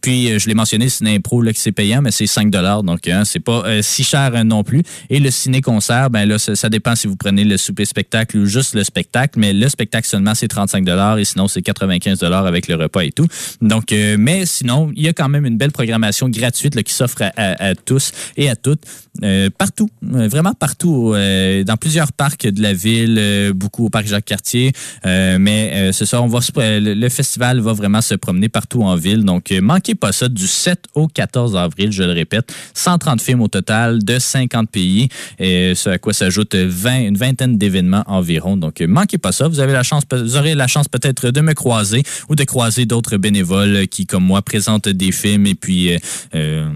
[0.01, 3.07] puis, je l'ai mentionné, une impro là, qui c'est payant, mais c'est 5 dollars, donc
[3.07, 4.83] hein, c'est pas si cher non plus.
[5.09, 8.83] Et le ciné-concert, ben là, ça, dépend si vous prenez le souper-spectacle ou juste le
[8.83, 10.85] spectacle, mais le spectacle seulement, c'est 35
[11.17, 13.27] et sinon, c'est 95 avec le repas et tout.
[13.61, 17.23] Donc, euh, mais sinon, il y a quand même une belle programmation gratuite qui s'offre
[17.37, 18.83] à, tous et à toutes,
[19.23, 24.73] euh, partout, euh, vraiment partout, dans plusieurs parcs de la ville, beaucoup au parc Jacques-Cartier,
[25.05, 29.51] mais c'est ça, on va le festival va vraiment se promener partout en ville, donc
[29.61, 34.03] manquez pas ça du 7 au 14 avril, je le répète, 130 films au total
[34.03, 38.57] de 50 pays, et ce à quoi s'ajoute 20, une vingtaine d'événements environ.
[38.57, 39.47] Donc, manquez pas ça.
[39.47, 42.85] Vous avez la chance, vous aurez la chance peut-être de me croiser ou de croiser
[42.85, 45.97] d'autres bénévoles qui, comme moi, présentent des films et puis euh,
[46.35, 46.69] euh,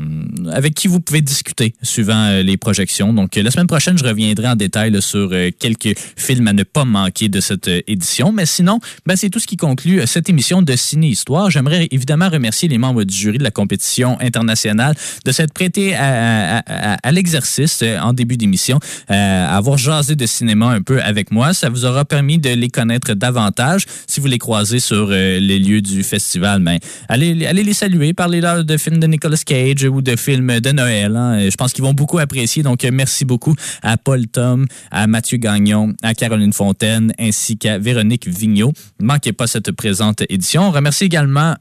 [0.51, 3.13] avec qui vous pouvez discuter suivant euh, les projections.
[3.13, 7.29] Donc, la semaine prochaine, je reviendrai en détail sur quelques films à ne pas manquer
[7.29, 8.31] de cette édition.
[8.31, 11.49] Mais sinon, ben, c'est tout ce qui conclut cette émission de Ciné-Histoire.
[11.49, 14.95] J'aimerais évidemment remercier les membres du jury de la compétition internationale
[15.25, 18.79] de s'être prêtés à, à l'exercice en début d'émission.
[19.11, 21.53] Euh, avoir jasé de cinéma un peu avec moi.
[21.53, 23.85] Ça vous aura permis de les connaître davantage.
[24.07, 26.77] Si vous les croisez sur euh, les lieux du festival, ben,
[27.07, 31.15] allez, allez les saluer, parlez-leur de films de Nicolas Cage ou de films de Noël.
[31.15, 31.49] Hein.
[31.49, 32.61] Je pense qu'ils vont beaucoup apprécier.
[32.61, 37.77] Donc, euh, merci beaucoup à Paul Tom, à Mathieu Gagnon, à Caroline Fontaine, ainsi qu'à
[37.77, 38.73] Véronique Vigneault.
[38.99, 40.63] Ne manquez pas cette présente édition.
[40.63, 41.55] On remercie également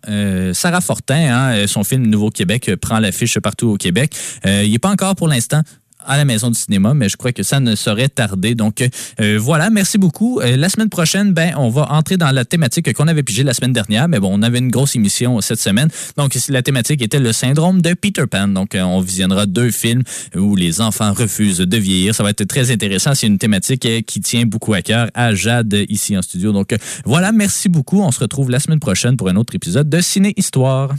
[0.53, 1.53] Sarah Fortin.
[1.55, 1.67] Hein.
[1.67, 4.13] Son film Nouveau-Québec prend l'affiche partout au Québec.
[4.45, 5.63] il n'est pas encore pour l'instant
[6.09, 8.55] à la Maison du cinéma, mais je crois que ça ne saurait tarder.
[8.55, 8.83] Donc
[9.21, 10.41] euh, voilà, merci beaucoup.
[10.41, 13.55] Euh, la semaine prochaine, ben, on va entrer dans la thématique qu'on avait pigée la
[13.55, 15.89] semaine dernière, mais bon, on avait une grosse émission cette semaine.
[16.17, 18.49] Donc la thématique était le syndrome de Peter Pan.
[18.49, 20.03] Donc euh, on visionnera deux films
[20.35, 22.15] où les enfants refusent de vieillir.
[22.15, 23.15] Ça va être très intéressant.
[23.15, 26.53] C'est une thématique qui tient beaucoup à cœur à Jade ici en studio.
[26.53, 26.75] Donc
[27.05, 28.01] voilà, merci beaucoup.
[28.01, 30.95] On se retrouve la semaine prochaine pour un autre épisode de Ciné Histoire.